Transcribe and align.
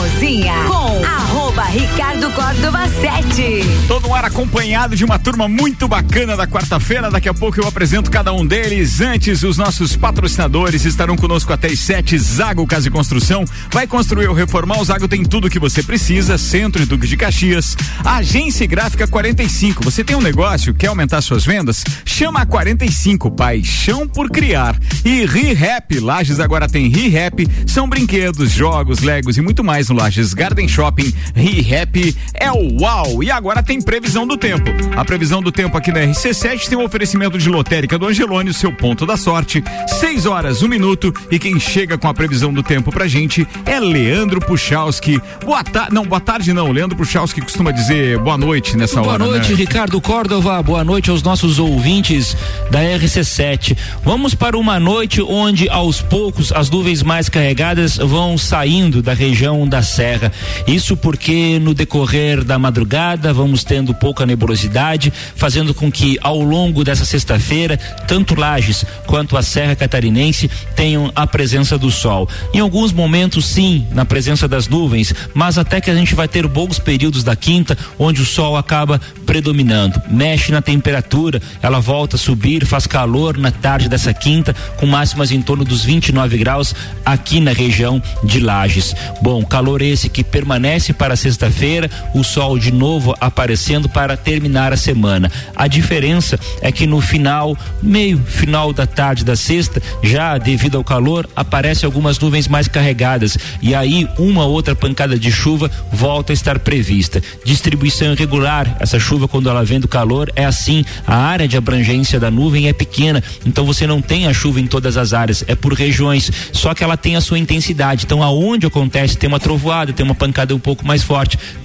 cozinha 0.00 0.64
com 0.66 1.19
arroba 1.60 1.64
Ricardo 1.64 2.30
Córdova 2.30 2.88
7. 2.88 3.62
Todo 3.86 4.08
um 4.08 4.14
ar 4.14 4.24
acompanhado 4.24 4.96
de 4.96 5.04
uma 5.04 5.18
turma 5.18 5.46
muito 5.48 5.86
bacana 5.86 6.36
da 6.36 6.46
quarta-feira. 6.46 7.10
Daqui 7.10 7.28
a 7.28 7.34
pouco 7.34 7.60
eu 7.60 7.66
apresento 7.66 8.10
cada 8.10 8.32
um 8.32 8.46
deles. 8.46 9.00
Antes, 9.00 9.42
os 9.42 9.56
nossos 9.56 9.96
patrocinadores 9.96 10.84
estarão 10.84 11.16
conosco 11.16 11.52
até 11.52 11.68
as 11.68 11.78
sete. 11.78 12.18
Zago 12.18 12.66
Casa 12.66 12.88
e 12.88 12.90
Construção. 12.90 13.44
Vai 13.70 13.86
construir 13.86 14.26
ou 14.28 14.34
reformar, 14.34 14.80
o 14.80 14.84
Zago 14.84 15.06
tem 15.06 15.22
tudo 15.22 15.46
o 15.46 15.50
que 15.50 15.58
você 15.58 15.82
precisa. 15.82 16.38
Centro 16.38 16.82
e 16.82 16.86
Duque 16.86 17.06
de 17.06 17.16
Caxias. 17.16 17.76
Agência 18.04 18.66
Gráfica 18.66 19.06
45. 19.06 19.84
Você 19.84 20.02
tem 20.02 20.16
um 20.16 20.22
negócio, 20.22 20.74
quer 20.74 20.88
aumentar 20.88 21.20
suas 21.20 21.44
vendas? 21.44 21.84
Chama 22.04 22.42
a 22.42 22.46
45. 22.46 23.30
Paixão 23.30 24.08
por 24.08 24.30
criar. 24.30 24.78
E 25.04 25.24
ReHap. 25.26 25.98
Lages 26.00 26.40
agora 26.40 26.68
tem 26.68 26.88
ReHap. 26.88 27.46
São 27.66 27.88
brinquedos, 27.88 28.50
jogos, 28.50 29.00
legos 29.00 29.36
e 29.36 29.40
muito 29.40 29.62
mais 29.62 29.88
no 29.88 29.96
Lages 29.96 30.32
Garden 30.32 30.68
Shopping. 30.68 31.12
ReHap 31.50 32.16
é 32.34 32.50
o 32.50 32.80
UAU. 32.80 33.22
E 33.22 33.30
agora 33.30 33.62
tem 33.62 33.80
previsão 33.80 34.26
do 34.26 34.36
tempo. 34.36 34.70
A 34.96 35.04
previsão 35.04 35.42
do 35.42 35.50
tempo 35.50 35.76
aqui 35.76 35.92
na 35.92 36.00
RC7 36.00 36.68
tem 36.68 36.78
um 36.78 36.84
oferecimento 36.84 37.38
de 37.38 37.48
lotérica 37.48 37.98
do 37.98 38.06
Angelone, 38.06 38.50
o 38.50 38.54
seu 38.54 38.72
ponto 38.72 39.04
da 39.04 39.16
sorte. 39.16 39.62
6 39.86 40.26
horas, 40.26 40.62
um 40.62 40.68
minuto. 40.68 41.12
E 41.30 41.38
quem 41.38 41.58
chega 41.58 41.98
com 41.98 42.08
a 42.08 42.14
previsão 42.14 42.52
do 42.52 42.62
tempo 42.62 42.90
pra 42.90 43.06
gente 43.06 43.46
é 43.66 43.80
Leandro 43.80 44.40
Puchalski. 44.40 45.20
Boa 45.44 45.64
tarde. 45.64 45.94
Não, 45.94 46.04
boa 46.04 46.20
tarde 46.20 46.52
não. 46.52 46.70
Leandro 46.70 46.96
Puchalski 46.96 47.40
costuma 47.40 47.70
dizer 47.70 48.18
boa 48.18 48.38
noite 48.38 48.76
nessa 48.76 49.00
boa 49.00 49.14
hora. 49.14 49.24
Boa 49.24 49.36
noite, 49.36 49.52
né? 49.52 49.56
Ricardo 49.58 50.00
Córdova. 50.00 50.62
Boa 50.62 50.84
noite 50.84 51.10
aos 51.10 51.22
nossos 51.22 51.58
ouvintes 51.58 52.36
da 52.70 52.80
RC7. 52.80 53.76
Vamos 54.04 54.34
para 54.34 54.56
uma 54.56 54.78
noite 54.78 55.20
onde 55.22 55.68
aos 55.68 56.00
poucos 56.00 56.52
as 56.52 56.70
nuvens 56.70 57.02
mais 57.02 57.28
carregadas 57.28 57.96
vão 57.96 58.36
saindo 58.36 59.02
da 59.02 59.14
região 59.14 59.66
da 59.68 59.82
Serra. 59.82 60.32
Isso 60.66 60.96
porque 60.96 61.39
no 61.60 61.74
decorrer 61.74 62.44
da 62.44 62.58
madrugada 62.58 63.32
vamos 63.32 63.64
tendo 63.64 63.94
pouca 63.94 64.26
nebulosidade, 64.26 65.12
fazendo 65.34 65.72
com 65.72 65.90
que 65.90 66.18
ao 66.20 66.40
longo 66.40 66.84
dessa 66.84 67.04
sexta-feira, 67.04 67.76
tanto 68.06 68.34
Lages 68.34 68.84
quanto 69.06 69.36
a 69.36 69.42
Serra 69.42 69.74
Catarinense 69.74 70.50
tenham 70.74 71.10
a 71.14 71.26
presença 71.26 71.78
do 71.78 71.90
sol. 71.90 72.28
Em 72.52 72.60
alguns 72.60 72.92
momentos, 72.92 73.44
sim, 73.46 73.86
na 73.92 74.04
presença 74.04 74.46
das 74.46 74.68
nuvens, 74.68 75.14
mas 75.34 75.58
até 75.58 75.80
que 75.80 75.90
a 75.90 75.94
gente 75.94 76.14
vai 76.14 76.28
ter 76.28 76.46
bons 76.46 76.78
períodos 76.78 77.24
da 77.24 77.36
quinta, 77.36 77.76
onde 77.98 78.22
o 78.22 78.26
sol 78.26 78.56
acaba 78.56 79.00
predominando. 79.24 80.00
Mexe 80.08 80.52
na 80.52 80.62
temperatura, 80.62 81.40
ela 81.62 81.80
volta 81.80 82.16
a 82.16 82.18
subir, 82.18 82.64
faz 82.66 82.86
calor 82.86 83.36
na 83.36 83.50
tarde 83.50 83.88
dessa 83.88 84.12
quinta, 84.12 84.54
com 84.76 84.86
máximas 84.86 85.30
em 85.32 85.40
torno 85.40 85.64
dos 85.64 85.84
29 85.84 86.38
graus 86.38 86.74
aqui 87.04 87.40
na 87.40 87.52
região 87.52 88.02
de 88.24 88.40
Lages. 88.40 88.94
Bom, 89.22 89.44
calor 89.44 89.82
esse 89.82 90.08
que 90.08 90.24
permanece 90.24 90.92
para 90.92 91.14
sexta-feira, 91.20 91.90
o 92.14 92.24
sol 92.24 92.58
de 92.58 92.72
novo 92.72 93.14
aparecendo 93.20 93.88
para 93.88 94.16
terminar 94.16 94.72
a 94.72 94.76
semana. 94.76 95.30
A 95.54 95.68
diferença 95.68 96.38
é 96.60 96.72
que 96.72 96.86
no 96.86 97.00
final, 97.00 97.56
meio 97.82 98.18
final 98.18 98.72
da 98.72 98.86
tarde 98.86 99.24
da 99.24 99.36
sexta, 99.36 99.82
já 100.02 100.38
devido 100.38 100.76
ao 100.76 100.84
calor, 100.84 101.28
aparecem 101.36 101.86
algumas 101.86 102.18
nuvens 102.18 102.48
mais 102.48 102.66
carregadas 102.66 103.36
e 103.60 103.74
aí 103.74 104.08
uma 104.18 104.44
outra 104.44 104.74
pancada 104.74 105.18
de 105.18 105.30
chuva 105.30 105.70
volta 105.92 106.32
a 106.32 106.34
estar 106.34 106.58
prevista. 106.58 107.22
Distribuição 107.44 108.12
irregular, 108.12 108.76
essa 108.80 108.98
chuva 108.98 109.28
quando 109.28 109.48
ela 109.48 109.64
vem 109.64 109.80
do 109.80 109.88
calor 109.88 110.30
é 110.34 110.44
assim, 110.44 110.84
a 111.06 111.16
área 111.16 111.46
de 111.46 111.56
abrangência 111.56 112.18
da 112.18 112.30
nuvem 112.30 112.68
é 112.68 112.72
pequena, 112.72 113.22
então 113.44 113.64
você 113.64 113.86
não 113.86 114.00
tem 114.00 114.26
a 114.26 114.32
chuva 114.32 114.60
em 114.60 114.66
todas 114.66 114.96
as 114.96 115.12
áreas, 115.12 115.44
é 115.46 115.54
por 115.54 115.72
regiões, 115.74 116.30
só 116.52 116.74
que 116.74 116.82
ela 116.82 116.96
tem 116.96 117.16
a 117.16 117.20
sua 117.20 117.38
intensidade. 117.38 118.04
Então 118.04 118.22
aonde 118.22 118.66
acontece 118.66 119.16
tem 119.16 119.28
uma 119.28 119.40
trovoada, 119.40 119.92
tem 119.92 120.04
uma 120.04 120.14
pancada 120.14 120.54
um 120.54 120.58
pouco 120.58 120.86
mais 120.86 121.02
forte, 121.02 121.09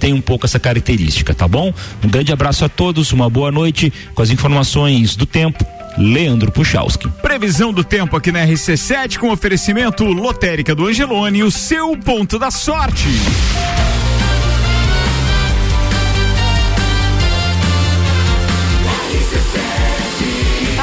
tem 0.00 0.12
um 0.12 0.20
pouco 0.20 0.46
essa 0.46 0.58
característica, 0.58 1.34
tá 1.34 1.46
bom? 1.46 1.72
Um 2.04 2.08
grande 2.08 2.32
abraço 2.32 2.64
a 2.64 2.68
todos, 2.68 3.12
uma 3.12 3.30
boa 3.30 3.50
noite 3.50 3.92
com 4.14 4.22
as 4.22 4.30
informações 4.30 5.14
do 5.16 5.26
tempo. 5.26 5.64
Leandro 5.98 6.52
Puchalski. 6.52 7.08
Previsão 7.22 7.72
do 7.72 7.82
tempo 7.82 8.16
aqui 8.16 8.30
na 8.30 8.46
RC7 8.46 9.18
com 9.18 9.30
oferecimento 9.30 10.04
lotérica 10.04 10.74
do 10.74 10.86
Angelone, 10.86 11.42
o 11.42 11.50
seu 11.50 11.96
ponto 11.96 12.38
da 12.38 12.50
sorte. 12.50 13.08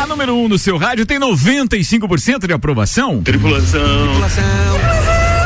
A 0.01 0.07
número 0.07 0.33
1 0.35 0.43
um 0.43 0.47
no 0.47 0.57
seu 0.57 0.77
rádio 0.77 1.05
tem 1.05 1.19
95% 1.19 2.47
de 2.47 2.53
aprovação. 2.53 3.21
Tripulação. 3.21 3.79
Tripulação. 3.81 4.43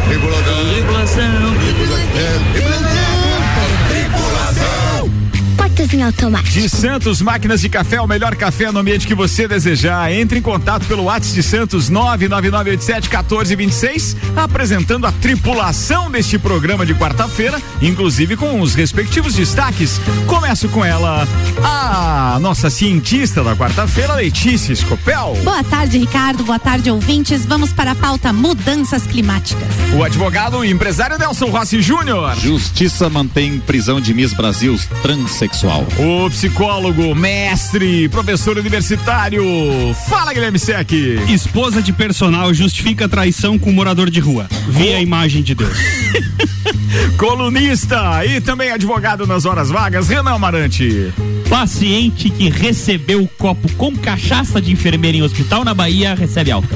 Tripulação. 0.08 0.74
Tripulação. 0.74 2.57
Portas 5.88 5.94
em 5.94 6.04
automático. 6.04 6.50
De 6.50 6.70
Santos 6.70 7.22
Máquinas 7.22 7.62
de 7.62 7.70
Café, 7.70 8.02
o 8.02 8.08
melhor 8.08 8.36
café 8.36 8.70
no 8.72 8.80
ambiente 8.80 9.06
que 9.08 9.16
você 9.16 9.48
desejar. 9.48 10.12
Entre 10.12 10.40
em 10.40 10.42
contato 10.42 10.86
pelo 10.86 11.04
WhatsApp 11.04 11.36
de 11.36 11.44
Santos 11.44 11.90
999871426, 11.90 14.18
apresentando 14.36 15.08
a 15.08 15.12
tripulação 15.12 16.12
deste 16.12 16.38
programa 16.38 16.86
de 16.86 16.94
quarta-feira, 16.94 17.60
inclusive 17.82 18.36
com 18.36 18.60
os 18.62 18.76
respectivos 18.76 19.34
destaques. 19.34 20.00
Começo 20.26 20.68
com 20.70 20.84
ela, 20.84 21.26
a 21.64 22.38
nossa 22.40 22.70
cientista 22.70 23.44
da 23.44 23.56
quarta-feira, 23.56 24.16
Letícia 24.16 24.74
Escopel. 24.74 25.38
Boa 25.44 25.64
tarde, 25.64 25.98
Ricardo. 25.98 26.44
Boa 26.44 26.60
tarde, 26.60 26.92
ouvintes. 26.92 27.46
Vamos 27.46 27.72
para 27.72 27.92
a 27.92 27.96
pauta 27.96 28.34
mudanças 28.34 29.08
climáticas. 29.08 29.64
O 29.96 30.04
advogado 30.04 30.66
e 30.66 30.70
empresário 30.70 31.18
Nelson 31.18 31.48
Rossi 31.48 31.82
Júnior. 31.82 32.36
Justiça 32.40 33.10
mantém 33.10 33.60
prisão 33.60 34.02
de 34.02 34.14
Miss 34.14 34.34
Brasil 34.34 34.78
transexual. 35.02 35.77
O 36.00 36.30
psicólogo, 36.30 37.14
mestre, 37.14 38.10
professor 38.10 38.58
universitário. 38.58 39.44
Fala, 40.08 40.34
Guilherme 40.34 40.60
Sec. 40.60 40.92
Esposa 41.28 41.82
de 41.82 41.94
personal 41.94 42.54
justifica 42.54 43.08
traição 43.08 43.60
com 43.60 43.72
morador 43.72 44.10
de 44.10 44.20
rua. 44.20 44.48
Vê 44.68 44.96
a 44.96 45.02
imagem 45.02 45.44
de 45.44 45.54
Deus. 45.56 45.78
Colunista 47.18 48.26
e 48.26 48.42
também 48.42 48.72
advogado 48.72 49.26
nas 49.28 49.46
horas 49.46 49.70
vagas, 49.70 50.08
Renan 50.08 50.32
Amarante. 50.32 51.14
Paciente 51.50 52.30
que 52.30 52.50
recebeu 52.50 53.28
copo 53.38 53.72
com 53.76 53.96
cachaça 53.96 54.62
de 54.62 54.72
enfermeira 54.72 55.18
em 55.18 55.22
hospital 55.22 55.64
na 55.64 55.74
Bahia 55.74 56.14
recebe 56.14 56.52
alta. 56.52 56.76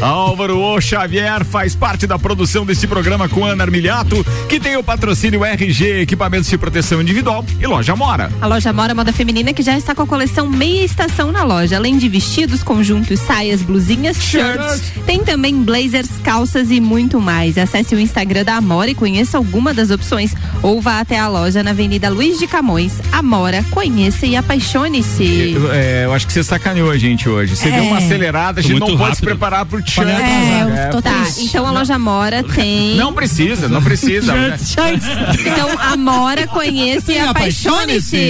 Álvaro 0.00 0.58
O 0.58 0.80
Xavier 0.80 1.44
faz 1.44 1.74
parte 1.74 2.06
da 2.06 2.18
produção 2.18 2.64
desse 2.64 2.86
programa 2.86 3.28
com 3.28 3.44
Ana 3.44 3.64
Armiliato, 3.64 4.24
que 4.48 4.58
tem 4.58 4.76
o 4.76 4.82
patrocínio 4.82 5.44
RG 5.44 6.00
Equipamentos 6.00 6.48
de 6.48 6.58
Proteção 6.58 7.00
Individual 7.00 7.44
e 7.60 7.66
Loja 7.66 7.94
Mora. 7.94 8.30
A 8.38 8.46
loja 8.46 8.70
Mora 8.72 8.94
Moda 8.94 9.12
Feminina 9.14 9.52
que 9.54 9.62
já 9.62 9.76
está 9.78 9.94
com 9.94 10.02
a 10.02 10.06
coleção 10.06 10.46
Meia 10.46 10.84
Estação 10.84 11.32
na 11.32 11.42
loja, 11.42 11.76
além 11.76 11.96
de 11.96 12.06
vestidos, 12.08 12.62
conjuntos, 12.62 13.18
saias, 13.20 13.62
blusinhas, 13.62 14.18
shirts. 14.22 14.92
Tem 15.06 15.24
também 15.24 15.62
blazers, 15.62 16.08
calças 16.22 16.70
e 16.70 16.78
muito 16.78 17.18
mais. 17.18 17.56
Acesse 17.56 17.94
o 17.94 17.98
Instagram 17.98 18.44
da 18.44 18.56
Amora 18.56 18.90
e 18.90 18.94
conheça 18.94 19.38
alguma 19.38 19.72
das 19.72 19.90
opções 19.90 20.34
ou 20.62 20.80
vá 20.82 21.00
até 21.00 21.18
a 21.18 21.28
loja 21.28 21.62
na 21.62 21.70
Avenida 21.70 22.10
Luiz 22.10 22.38
de 22.38 22.46
Camões. 22.46 22.92
Amora, 23.10 23.64
conheça 23.70 24.26
e 24.26 24.36
apaixone-se. 24.36 25.52
Eu, 25.54 25.72
é, 25.72 26.04
eu 26.04 26.12
acho 26.12 26.26
que 26.26 26.32
você 26.34 26.44
sacaneou 26.44 26.90
a 26.90 26.98
gente 26.98 27.28
hoje. 27.28 27.56
Você 27.56 27.68
É. 27.68 27.72
deu 27.72 27.84
uma 27.84 27.98
acelerada, 27.98 28.60
a 28.60 28.62
gente 28.62 28.78
não 28.78 28.96
pode 28.98 29.16
se 29.16 29.22
preparar 29.22 29.64
pro 29.64 29.82
tchan. 29.82 30.02
É, 30.08 30.90
tá. 31.02 31.26
Então 31.38 31.66
a 31.66 31.70
loja 31.70 31.98
Mora 31.98 32.44
tem. 32.44 32.96
Não 32.96 33.14
precisa, 33.14 33.66
não 33.66 33.82
precisa. 33.82 34.34
Então 35.40 35.70
Amora, 35.80 36.46
conheça 36.46 37.12
e 37.12 37.18
apaixone-se. 37.18 38.25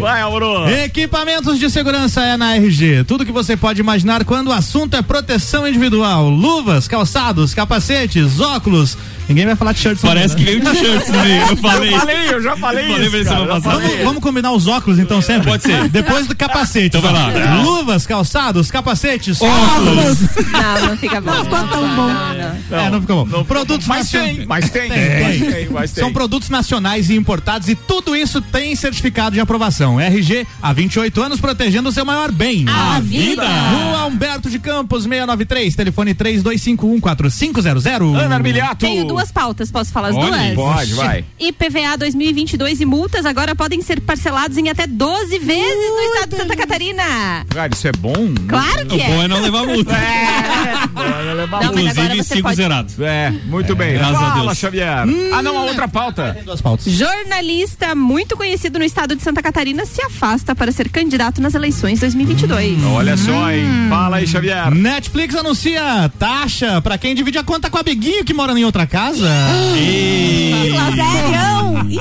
Vai, 0.00 0.20
Auro. 0.22 0.68
Equipamentos 0.68 1.58
de 1.58 1.68
segurança 1.70 2.22
é 2.22 2.36
na 2.36 2.56
RG. 2.56 3.04
Tudo 3.04 3.24
que 3.26 3.32
você 3.32 3.56
pode 3.56 3.80
imaginar 3.80 4.24
quando 4.24 4.48
o 4.48 4.52
assunto 4.52 4.94
é 4.94 5.02
proteção 5.02 5.66
individual. 5.66 6.28
Luvas, 6.28 6.86
calçados, 6.88 7.52
capacetes, 7.54 8.40
óculos. 8.40 8.96
Ninguém 9.28 9.44
vai 9.44 9.54
falar 9.56 9.72
de 9.72 9.80
shirts. 9.80 10.00
Parece 10.00 10.34
que 10.34 10.42
veio 10.42 10.60
de 10.60 10.74
shirts 10.74 11.08
no 11.10 11.18
meio. 11.20 11.42
Eu 11.50 11.56
falei. 11.58 11.94
Eu 11.94 11.98
falei, 12.00 12.16
eu 12.34 12.42
já 12.42 12.56
falei, 12.56 12.88
Falei 12.88 13.06
isso. 13.08 13.24
cara, 13.24 13.46
passada. 13.46 13.60
falei. 13.60 13.88
Vamos, 13.88 14.04
vamos 14.04 14.22
combinar 14.22 14.52
os 14.52 14.66
óculos 14.66 14.98
então 14.98 15.20
sempre? 15.20 15.48
Pode 15.50 15.62
ser. 15.62 15.86
Depois 15.90 16.26
do 16.26 16.34
capacete. 16.34 16.86
Então 16.86 17.00
vai 17.02 17.12
lá. 17.12 17.62
Luvas, 17.62 18.06
calçados, 18.06 18.70
capacetes, 18.70 19.38
Óculos. 19.42 20.18
Não, 20.50 20.86
não 20.88 20.96
fica 20.96 21.20
bom. 21.20 21.30
Não 21.30 21.44
ficou 21.44 21.58
tão 21.68 21.94
bom. 21.94 22.10
É, 22.70 22.90
não 22.90 23.00
ficou 23.02 23.26
bom. 23.26 23.44
Produtos 23.44 23.86
Mas 23.86 23.98
nacion- 24.12 24.20
tem, 24.36 24.46
mas 24.46 24.70
tem. 24.70 24.88
Tem. 24.90 25.40
tem, 25.40 25.68
mas 25.70 25.92
tem. 25.92 26.02
São 26.04 26.10
produtos 26.12 26.48
nacionais 26.48 27.10
e 27.10 27.14
importados 27.16 27.68
e 27.68 27.74
tudo 27.74 28.16
isso 28.16 28.40
tem 28.40 28.74
certificado 28.74 29.27
de 29.34 29.40
aprovação. 29.40 30.00
RG 30.00 30.46
há 30.62 30.72
28 30.72 31.22
anos 31.22 31.40
protegendo 31.40 31.88
o 31.88 31.92
seu 31.92 32.04
maior 32.04 32.30
bem. 32.32 32.64
A 32.68 33.00
vida. 33.00 33.46
Rua 33.46 34.06
Humberto 34.06 34.50
de 34.50 34.58
Campos 34.58 35.04
693, 35.04 35.74
telefone 35.74 36.14
32514500. 36.14 38.16
Ana 38.18 38.34
Armiliato. 38.36 38.86
Tenho 38.86 39.04
duas 39.06 39.30
pautas, 39.32 39.70
posso 39.70 39.92
falar 39.92 40.08
as 40.08 40.14
Pode, 40.14 40.30
duas? 40.30 40.54
pode, 40.54 40.94
vai. 40.94 41.24
IPVA 41.38 41.96
2022 41.98 42.80
e 42.80 42.84
multas 42.84 43.26
agora 43.26 43.54
podem 43.54 43.80
ser 43.82 44.00
parcelados 44.00 44.56
em 44.56 44.68
até 44.68 44.86
12 44.86 45.38
vezes 45.38 45.90
no 45.94 46.00
estado 46.14 46.30
de 46.30 46.36
Santa 46.36 46.56
Catarina. 46.56 47.02
Cara, 47.48 47.70
isso 47.72 47.86
é 47.88 47.92
bom? 47.92 48.14
Claro 48.48 48.86
que 48.86 48.94
O 48.94 48.98
bom 48.98 49.22
é. 49.22 49.24
é 49.24 49.28
não 49.28 49.40
levar 49.40 49.66
multa. 49.66 49.94
É, 49.94 50.88
Vai 50.98 51.34
levar 51.34 51.62
Não, 51.62 51.70
Inclusive, 51.72 52.24
sigo 52.24 52.42
pode- 52.42 52.56
zerado. 52.56 52.92
É, 53.04 53.30
muito 53.46 53.74
bem. 53.76 53.94
graças 53.94 54.16
a 54.16 54.18
Fala, 54.18 54.44
Deus. 54.46 54.58
Xavier. 54.58 55.04
Ah, 55.32 55.42
não, 55.42 55.56
a 55.58 55.62
outra 55.62 55.88
pauta. 55.88 56.32
Tem 56.34 56.44
duas 56.44 56.60
pautas. 56.60 56.92
Jornalista 56.92 57.94
muito 57.94 58.36
conhecido 58.36 58.78
no 58.78 58.84
estado 58.84 59.14
de 59.18 59.24
Santa 59.24 59.42
Catarina 59.42 59.84
se 59.84 60.00
afasta 60.02 60.54
para 60.54 60.72
ser 60.72 60.88
candidato 60.88 61.42
nas 61.42 61.54
eleições 61.54 62.00
2022. 62.00 62.82
Olha 62.84 63.16
só, 63.16 63.50
hein? 63.50 63.66
Fala 63.90 64.16
aí, 64.16 64.26
Xavier. 64.26 64.70
Netflix 64.70 65.34
anuncia 65.34 66.10
taxa 66.18 66.80
pra 66.80 66.96
quem 66.96 67.14
divide 67.14 67.36
a 67.38 67.44
conta 67.44 67.68
com 67.68 67.76
o 67.76 67.80
amiguinho 67.80 68.24
que 68.24 68.32
mora 68.32 68.58
em 68.58 68.64
outra 68.64 68.86
casa. 68.86 69.28
Sério? 69.74 71.90
Ih, 71.90 71.98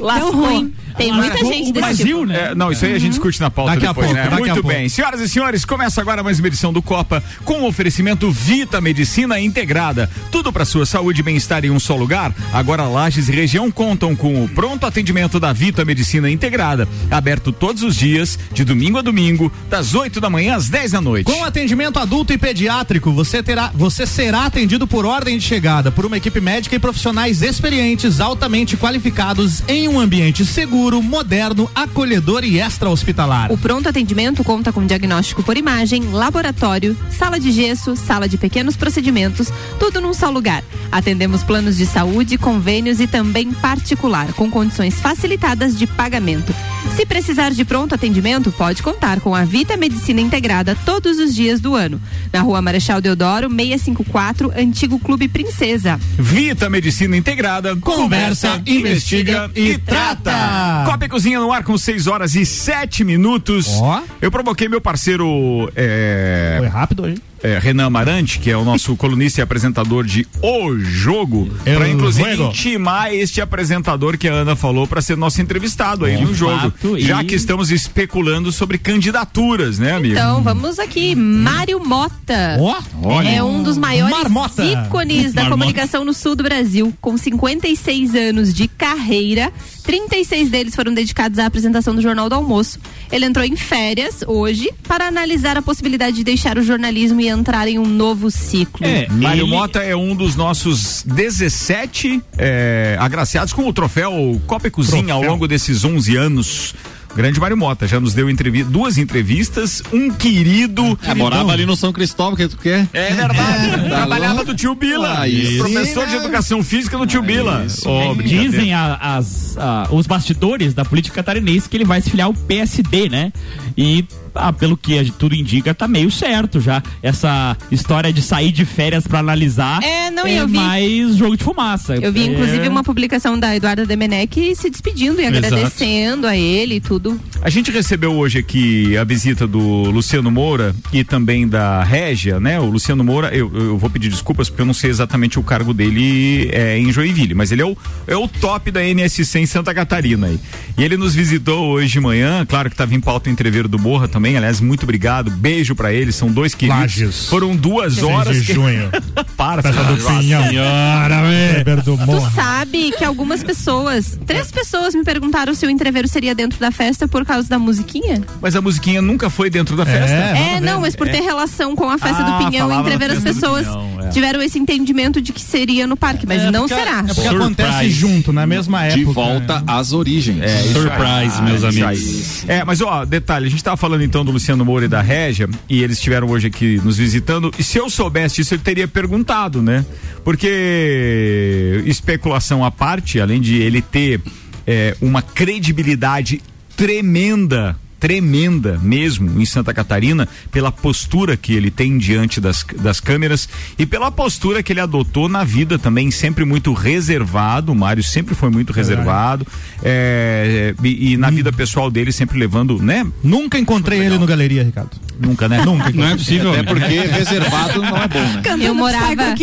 Lascou. 0.00 0.32
ruim. 0.32 0.72
Tem 0.96 1.12
muita 1.12 1.38
gente 1.38 1.72
desse 1.72 1.72
Brasil, 1.72 2.06
tipo. 2.20 2.26
né? 2.26 2.50
É, 2.50 2.54
não, 2.54 2.70
isso 2.72 2.84
aí 2.84 2.94
a 2.94 2.98
gente 2.98 3.10
discute 3.10 3.40
na 3.40 3.50
pauta 3.50 3.72
Daqui 3.74 3.86
a 3.86 3.88
depois, 3.90 4.06
pouco, 4.06 4.22
né? 4.22 4.28
daqui 4.28 4.34
a 4.34 4.38
Muito 4.38 4.62
pouco. 4.62 4.68
bem. 4.68 4.88
Senhoras 4.88 5.20
e 5.20 5.28
senhores, 5.28 5.64
começa 5.64 6.00
agora 6.00 6.22
mais 6.22 6.38
uma 6.38 6.48
edição 6.48 6.72
do 6.72 6.82
Copa 6.82 7.22
com 7.44 7.60
o 7.62 7.66
oferecimento 7.66 8.30
Vita 8.30 8.80
Medicina 8.80 9.38
Integrada. 9.40 10.10
Tudo 10.30 10.52
para 10.52 10.64
sua 10.64 10.84
saúde 10.86 11.20
e 11.20 11.22
bem-estar 11.22 11.64
em 11.64 11.70
um 11.70 11.78
só 11.80 11.96
lugar. 11.96 12.34
Agora 12.52 12.84
Lages 12.84 13.28
e 13.28 13.32
região 13.32 13.70
contam 13.70 14.14
com 14.16 14.44
o 14.44 14.48
pronto 14.48 14.86
atendimento 14.86 15.38
da 15.38 15.52
Vita 15.52 15.84
Medicina 15.84 16.30
Integrada, 16.30 16.88
aberto 17.10 17.52
todos 17.52 17.82
os 17.82 17.96
dias, 17.96 18.38
de 18.52 18.64
domingo 18.64 18.98
a 18.98 19.02
domingo, 19.02 19.52
das 19.68 19.94
8 19.94 20.20
da 20.20 20.28
manhã 20.30 20.56
às 20.56 20.68
10 20.68 20.92
da 20.92 21.00
noite. 21.00 21.26
Com 21.30 21.44
atendimento 21.44 21.98
adulto 21.98 22.32
e 22.32 22.38
pediátrico, 22.38 23.12
você 23.12 23.42
terá, 23.42 23.70
você 23.74 24.06
será 24.06 24.46
atendido 24.46 24.86
por 24.86 25.04
ordem 25.06 25.38
de 25.38 25.44
chegada 25.44 25.90
por 25.90 26.04
uma 26.06 26.16
equipe 26.16 26.40
médica 26.40 26.76
e 26.76 26.78
profissionais 26.78 27.42
experientes, 27.42 28.20
altamente 28.20 28.76
qualificados 28.76 29.62
em 29.68 29.88
um 29.88 29.98
ambiente 30.00 30.44
seguro, 30.44 30.81
moderno, 30.90 31.70
acolhedor 31.74 32.42
e 32.44 32.58
extra-hospitalar. 32.58 33.52
O 33.52 33.58
pronto 33.58 33.88
atendimento 33.88 34.42
conta 34.42 34.72
com 34.72 34.84
diagnóstico 34.84 35.42
por 35.42 35.56
imagem, 35.56 36.10
laboratório, 36.10 36.96
sala 37.16 37.38
de 37.38 37.52
gesso, 37.52 37.94
sala 37.94 38.28
de 38.28 38.36
pequenos 38.36 38.74
procedimentos, 38.74 39.48
tudo 39.78 40.00
num 40.00 40.12
só 40.12 40.28
lugar. 40.30 40.64
Atendemos 40.90 41.42
planos 41.42 41.76
de 41.76 41.86
saúde, 41.86 42.36
convênios 42.36 43.00
e 43.00 43.06
também 43.06 43.52
particular, 43.52 44.32
com 44.32 44.50
condições 44.50 45.00
facilitadas 45.00 45.78
de 45.78 45.86
pagamento. 45.86 46.52
Se 46.96 47.06
precisar 47.06 47.52
de 47.52 47.64
pronto 47.64 47.94
atendimento, 47.94 48.52
pode 48.52 48.82
contar 48.82 49.20
com 49.20 49.34
a 49.34 49.44
Vita 49.44 49.76
Medicina 49.76 50.20
Integrada 50.20 50.76
todos 50.84 51.18
os 51.18 51.34
dias 51.34 51.60
do 51.60 51.74
ano. 51.74 52.00
Na 52.32 52.40
rua 52.40 52.60
Marechal 52.60 53.00
Deodoro, 53.00 53.48
654, 53.48 54.52
Antigo 54.56 54.98
Clube 54.98 55.28
Princesa. 55.28 55.98
Vita 56.18 56.68
Medicina 56.68 57.16
Integrada. 57.16 57.76
Conversa, 57.76 58.60
investiga 58.66 59.50
e 59.54 59.78
trata. 59.78 60.71
Copa 60.86 61.04
e 61.04 61.08
Cozinha 61.08 61.38
no 61.40 61.52
ar 61.52 61.62
com 61.64 61.76
6 61.76 62.06
horas 62.06 62.34
e 62.34 62.44
7 62.44 63.04
minutos. 63.04 63.66
Ó. 63.80 64.02
Eu 64.20 64.30
provoquei 64.30 64.68
meu 64.68 64.80
parceiro 64.80 65.70
é, 65.76 66.56
Foi 66.58 66.68
rápido 66.68 67.04
hoje. 67.04 67.22
É, 67.42 67.58
Renan 67.58 67.86
Amarante, 67.86 68.38
que 68.38 68.50
é 68.50 68.56
o 68.56 68.64
nosso 68.64 68.94
colunista 68.96 69.40
e 69.40 69.42
apresentador 69.42 70.04
de 70.04 70.26
O 70.40 70.76
Jogo, 70.78 71.50
para 71.64 71.88
inclusive 71.88 72.36
Juego. 72.36 72.50
intimar 72.50 73.12
este 73.12 73.40
apresentador 73.40 74.16
que 74.16 74.28
a 74.28 74.32
Ana 74.32 74.54
falou 74.54 74.86
para 74.86 75.00
ser 75.02 75.16
nosso 75.16 75.40
entrevistado 75.42 76.04
aí 76.04 76.16
De 76.16 76.24
no 76.24 76.34
jogo. 76.34 76.58
fato, 76.70 76.98
Já 77.00 77.22
e- 77.22 77.26
que 77.26 77.34
estamos 77.34 77.70
especulando 77.70 78.52
sobre 78.52 78.78
candidaturas, 78.78 79.78
né, 79.78 79.92
amigo? 79.92 80.14
Então, 80.14 80.42
vamos 80.42 80.78
aqui. 80.78 81.14
Mário 81.14 81.78
Mota. 81.84 82.56
Ó, 82.60 83.20
É 83.22 83.42
um 83.42 83.62
dos 83.62 83.76
maiores 83.76 84.16
Marmota. 84.16 84.64
ícones 84.64 85.32
da 85.32 85.42
Marmota. 85.42 85.50
comunicação 85.62 86.04
no 86.04 86.12
sul 86.14 86.36
do 86.36 86.42
Brasil, 86.42 86.92
com 87.00 87.16
56 87.16 88.14
anos 88.14 88.54
de 88.54 88.68
carreira. 88.68 89.52
36 89.84 90.48
deles 90.48 90.74
foram 90.76 90.94
dedicados 90.94 91.38
à 91.40 91.46
apresentação 91.46 91.94
do 91.94 92.00
Jornal 92.00 92.28
do 92.28 92.34
Almoço. 92.36 92.78
Ele 93.10 93.24
entrou 93.26 93.44
em 93.44 93.56
férias 93.56 94.20
hoje 94.26 94.70
para 94.86 95.06
analisar 95.08 95.56
a 95.56 95.62
possibilidade 95.62 96.16
de 96.16 96.24
deixar 96.24 96.56
o 96.56 96.62
jornalismo 96.62 97.20
e 97.20 97.28
entrar 97.32 97.66
em 97.68 97.78
um 97.78 97.86
novo 97.86 98.30
ciclo. 98.30 98.86
É, 98.86 99.06
Mário 99.10 99.42
ele- 99.44 99.50
Mota 99.50 99.80
é 99.80 99.96
um 99.96 100.14
dos 100.14 100.36
nossos 100.36 101.02
17 101.06 102.22
é, 102.38 102.96
agraciados 103.00 103.52
com 103.52 103.66
o 103.68 103.72
troféu 103.72 104.40
Copa 104.46 104.68
e 104.68 104.70
Cozinha 104.70 105.14
ao 105.14 105.20
Troféu. 105.20 105.30
longo 105.30 105.48
desses 105.48 105.84
11 105.84 106.16
anos. 106.16 106.74
Grande 107.14 107.38
Mário 107.38 107.58
Mota 107.58 107.86
já 107.86 108.00
nos 108.00 108.14
deu 108.14 108.30
entrevi 108.30 108.64
duas 108.64 108.96
entrevistas, 108.96 109.82
um 109.92 110.10
querido. 110.10 110.98
É, 111.06 111.14
morava 111.14 111.52
ali 111.52 111.66
no 111.66 111.76
São 111.76 111.92
Cristóvão, 111.92 112.34
que 112.34 112.48
tu 112.48 112.56
quer? 112.56 112.88
É 112.90 113.12
verdade, 113.12 113.70
Tá 113.90 113.96
trabalhava 113.96 114.42
do 114.46 114.54
tio 114.54 114.74
Bila, 114.74 115.22
Ah, 115.22 115.26
professor 115.58 116.06
de 116.06 116.16
educação 116.16 116.62
física 116.62 116.96
do 116.96 117.06
tio 117.06 117.20
Bila. 117.20 117.66
Ó, 117.84 118.14
brincadeira. 118.14 118.50
Dizem 118.50 118.72
a- 118.72 118.96
as, 119.18 119.58
a- 119.58 119.88
os 119.90 120.06
bastidores 120.06 120.72
da 120.72 120.86
política 120.86 121.16
catarinense 121.16 121.68
que 121.68 121.76
ele 121.76 121.84
vai 121.84 122.00
se 122.00 122.08
filiar 122.08 122.28
ao 122.28 122.32
PSD, 122.34 123.10
né? 123.10 123.30
E 123.76 124.06
ah, 124.34 124.52
pelo 124.52 124.76
que 124.76 125.10
tudo 125.18 125.34
indica, 125.34 125.74
tá 125.74 125.86
meio 125.88 126.10
certo 126.10 126.60
já. 126.60 126.82
Essa 127.02 127.56
história 127.70 128.12
de 128.12 128.22
sair 128.22 128.52
de 128.52 128.64
férias 128.64 129.06
pra 129.06 129.18
analisar 129.18 129.82
É, 129.82 130.10
não, 130.10 130.26
é 130.26 130.40
eu 130.40 130.46
vi- 130.48 130.56
mais 130.56 131.16
jogo 131.16 131.36
de 131.36 131.44
fumaça. 131.44 131.96
Eu 131.96 132.12
vi, 132.12 132.22
É- 132.22 132.26
inclusive, 132.26 132.68
uma 132.68 132.82
publicação 132.84 133.38
da 133.38 133.54
Eduarda 133.54 133.84
Demenec 133.86 134.54
se 134.56 134.70
despedindo 134.70 135.20
e 135.20 135.24
Exato. 135.24 135.46
agradecendo 135.46 136.26
a 136.26 136.36
ele 136.36 136.76
e 136.76 136.80
tudo. 136.80 137.20
A 137.44 137.50
gente 137.50 137.72
recebeu 137.72 138.12
hoje 138.12 138.38
aqui 138.38 138.96
a 138.96 139.02
visita 139.02 139.48
do 139.48 139.58
Luciano 139.90 140.30
Moura 140.30 140.72
e 140.92 141.02
também 141.02 141.48
da 141.48 141.82
Régia, 141.82 142.38
né? 142.38 142.60
O 142.60 142.66
Luciano 142.66 143.02
Moura, 143.02 143.34
eu, 143.34 143.50
eu 143.52 143.76
vou 143.76 143.90
pedir 143.90 144.10
desculpas 144.10 144.48
porque 144.48 144.62
eu 144.62 144.66
não 144.66 144.72
sei 144.72 144.90
exatamente 144.90 145.40
o 145.40 145.42
cargo 145.42 145.74
dele 145.74 146.48
é, 146.52 146.78
em 146.78 146.92
Joinville, 146.92 147.34
mas 147.34 147.50
ele 147.50 147.62
é 147.62 147.66
o, 147.66 147.76
é 148.06 148.16
o 148.16 148.28
top 148.28 148.70
da 148.70 148.80
NSC 148.84 149.40
em 149.40 149.46
Santa 149.46 149.74
Catarina 149.74 150.28
aí. 150.28 150.38
E 150.78 150.84
ele 150.84 150.96
nos 150.96 151.16
visitou 151.16 151.66
hoje 151.72 151.88
de 151.94 151.98
manhã, 152.00 152.46
claro 152.46 152.70
que 152.70 152.74
estava 152.74 152.94
em 152.94 153.00
pauta 153.00 153.28
o 153.28 153.32
entreveiro 153.32 153.66
do 153.68 153.78
Morra 153.78 154.06
também, 154.06 154.36
aliás, 154.36 154.60
muito 154.60 154.84
obrigado, 154.84 155.28
beijo 155.28 155.74
pra 155.74 155.92
ele, 155.92 156.12
são 156.12 156.30
dois 156.30 156.54
queridos. 156.54 156.80
Lages. 156.80 157.26
Foram 157.26 157.56
duas 157.56 158.00
horas. 158.04 158.36
de 158.36 158.44
que- 158.46 158.54
junho. 158.54 158.88
Para, 159.36 159.62
Festa 159.62 159.82
do. 159.82 159.96
Pinhão. 159.96 160.44
Weber 160.44 161.82
do 161.82 161.96
Tu 161.96 162.06
Morro. 162.06 162.30
sabe 162.32 162.92
que 162.92 163.04
algumas 163.04 163.42
pessoas, 163.42 164.16
três 164.24 164.52
pessoas 164.52 164.94
me 164.94 165.02
perguntaram 165.02 165.52
se 165.54 165.66
o 165.66 165.70
entreveiro 165.70 166.06
seria 166.06 166.34
dentro 166.36 166.60
da 166.60 166.70
festa 166.70 167.08
por 167.08 167.24
causa 167.24 167.31
da 167.48 167.58
musiquinha. 167.58 168.20
Mas 168.40 168.54
a 168.54 168.60
musiquinha 168.60 169.00
nunca 169.02 169.28
foi 169.30 169.48
dentro 169.50 169.76
da 169.76 169.84
festa. 169.86 170.14
nada 170.16 170.32
a 170.32 170.38
É, 170.38 170.54
ver. 170.54 170.60
não, 170.60 170.80
mas 170.80 170.94
por 170.94 171.08
ter 171.08 171.20
relação 171.20 171.74
com 171.74 171.88
a 171.90 171.98
festa 171.98 172.22
Ah, 172.22 172.38
do 172.40 172.44
Pinhão 172.50 172.70
e 172.72 172.76
entrever 172.76 173.10
as 173.10 173.22
festa 173.22 173.32
pessoas 173.40 173.66
Pinhão, 173.66 173.98
é. 174.02 174.08
tiveram 174.10 174.42
esse 174.42 174.58
entendimento 174.58 175.20
de 175.20 175.32
que 175.32 175.40
seria 175.40 175.86
no 175.86 175.96
parque, 175.96 176.26
mas 176.26 176.44
não 176.52 176.68
porque- 176.68 176.74
será. 176.74 177.04
É 177.08 177.14
porque 177.14 177.28
acontece 177.28 177.90
junto, 177.90 178.32
na 178.32 178.46
mesma 178.46 178.84
época. 178.84 178.98
De 178.98 179.04
volta 179.04 179.64
às 179.66 179.92
origens. 179.92 180.40
É, 180.42 180.58
Surprise, 180.72 181.36
aí. 181.38 181.42
meus 181.42 181.64
Ah, 181.64 181.68
isso 181.70 181.82
amigos. 181.84 182.44
É, 182.48 182.64
mas 182.64 182.80
ó, 182.80 183.04
detalhe, 183.04 183.46
a 183.46 183.50
gente 183.50 183.62
tava 183.64 183.76
falando 183.76 184.02
então 184.02 184.24
do 184.24 184.30
Luciano 184.32 184.64
Moura 184.64 184.84
e 184.84 184.88
da 184.88 185.00
Régia, 185.00 185.48
e 185.68 185.82
eles 185.82 185.96
estiveram 185.96 186.28
hoje 186.28 186.46
aqui 186.48 186.80
nos 186.84 186.96
visitando, 186.98 187.50
e 187.58 187.62
se 187.62 187.78
eu 187.78 187.88
soubesse 187.88 188.40
isso, 188.40 188.54
eu 188.54 188.58
teria 188.58 188.86
perguntado, 188.88 189.62
né? 189.62 189.84
Porque 190.24 191.82
especulação 191.86 192.64
à 192.64 192.70
parte, 192.70 193.20
além 193.20 193.40
de 193.40 193.56
ele 193.56 193.80
ter 193.82 194.20
é, 194.66 194.96
uma 195.00 195.22
credibilidade 195.22 196.40
tremenda 196.76 197.76
tremenda 198.02 198.80
mesmo 198.82 199.40
em 199.40 199.44
Santa 199.44 199.72
Catarina 199.72 200.28
pela 200.50 200.72
postura 200.72 201.36
que 201.36 201.54
ele 201.54 201.70
tem 201.70 201.96
diante 201.98 202.40
das, 202.40 202.66
das 202.80 202.98
câmeras 202.98 203.48
e 203.78 203.86
pela 203.86 204.10
postura 204.10 204.60
que 204.60 204.72
ele 204.72 204.80
adotou 204.80 205.28
na 205.28 205.44
vida 205.44 205.78
também 205.78 206.10
sempre 206.10 206.44
muito 206.44 206.72
reservado 206.72 207.70
o 207.70 207.76
Mário 207.76 208.02
sempre 208.02 208.34
foi 208.34 208.50
muito 208.50 208.72
reservado 208.72 209.46
é, 209.84 210.74
e, 210.82 211.12
e 211.12 211.16
na 211.16 211.30
vida 211.30 211.52
pessoal 211.52 211.92
dele 211.92 212.10
sempre 212.10 212.36
levando 212.36 212.82
né 212.82 213.06
Nunca 213.22 213.56
encontrei 213.56 214.00
ele 214.00 214.18
no 214.18 214.26
Galeria, 214.26 214.64
Ricardo. 214.64 214.90
nunca 215.20 215.48
né 215.48 215.62
Nunca. 215.64 215.92
Não 215.92 216.04
é 216.04 216.16
possível. 216.16 216.50
Até 216.50 216.62
né? 216.62 216.68
porque 216.68 217.00
reservado 217.06 217.82
não 217.82 217.96
é 217.96 218.08
bom, 218.08 218.18
né? 218.18 218.66
Eu 218.66 218.74
morava-. 218.74 219.34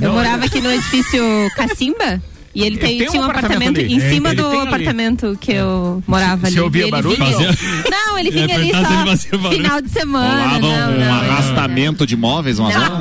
Eu 0.00 0.12
morava 0.12 0.46
aqui 0.46 0.60
no 0.62 0.72
edifício 0.72 1.22
Cacimba. 1.54 2.22
E 2.58 2.64
ele 2.64 2.76
tem, 2.76 2.98
tem 2.98 3.08
um 3.08 3.10
tinha 3.10 3.22
um 3.22 3.26
apartamento 3.26 3.54
apartamento, 3.78 3.80
ali. 3.80 3.94
em 3.94 4.00
É, 4.06 4.10
cima 4.10 4.34
do 4.34 4.42
tem 4.50 4.58
ali. 4.60 4.68
apartamento 4.68 5.38
que 5.40 5.52
eu 5.52 6.02
morava 6.06 6.40
Você 6.42 6.46
ali. 6.48 6.60
ouvia 6.60 6.80
E 6.80 6.84
ele 6.84 6.90
barulho? 6.90 7.16
vinha- 7.16 7.56
Não, 7.90 8.18
ele 8.18 8.28
Eu 8.28 8.32
vinha 8.32 8.54
ali 8.54 8.70
só 8.72 9.50
final 9.50 9.80
de 9.80 9.88
semana. 9.90 10.28
Rolava 10.48 10.58
não, 10.58 10.68
um 10.68 10.98
não, 10.98 10.98
não. 11.06 11.12
arrastamento 11.30 12.06
de 12.06 12.16
móveis, 12.16 12.58
umas 12.58 12.74
horas. 12.76 12.98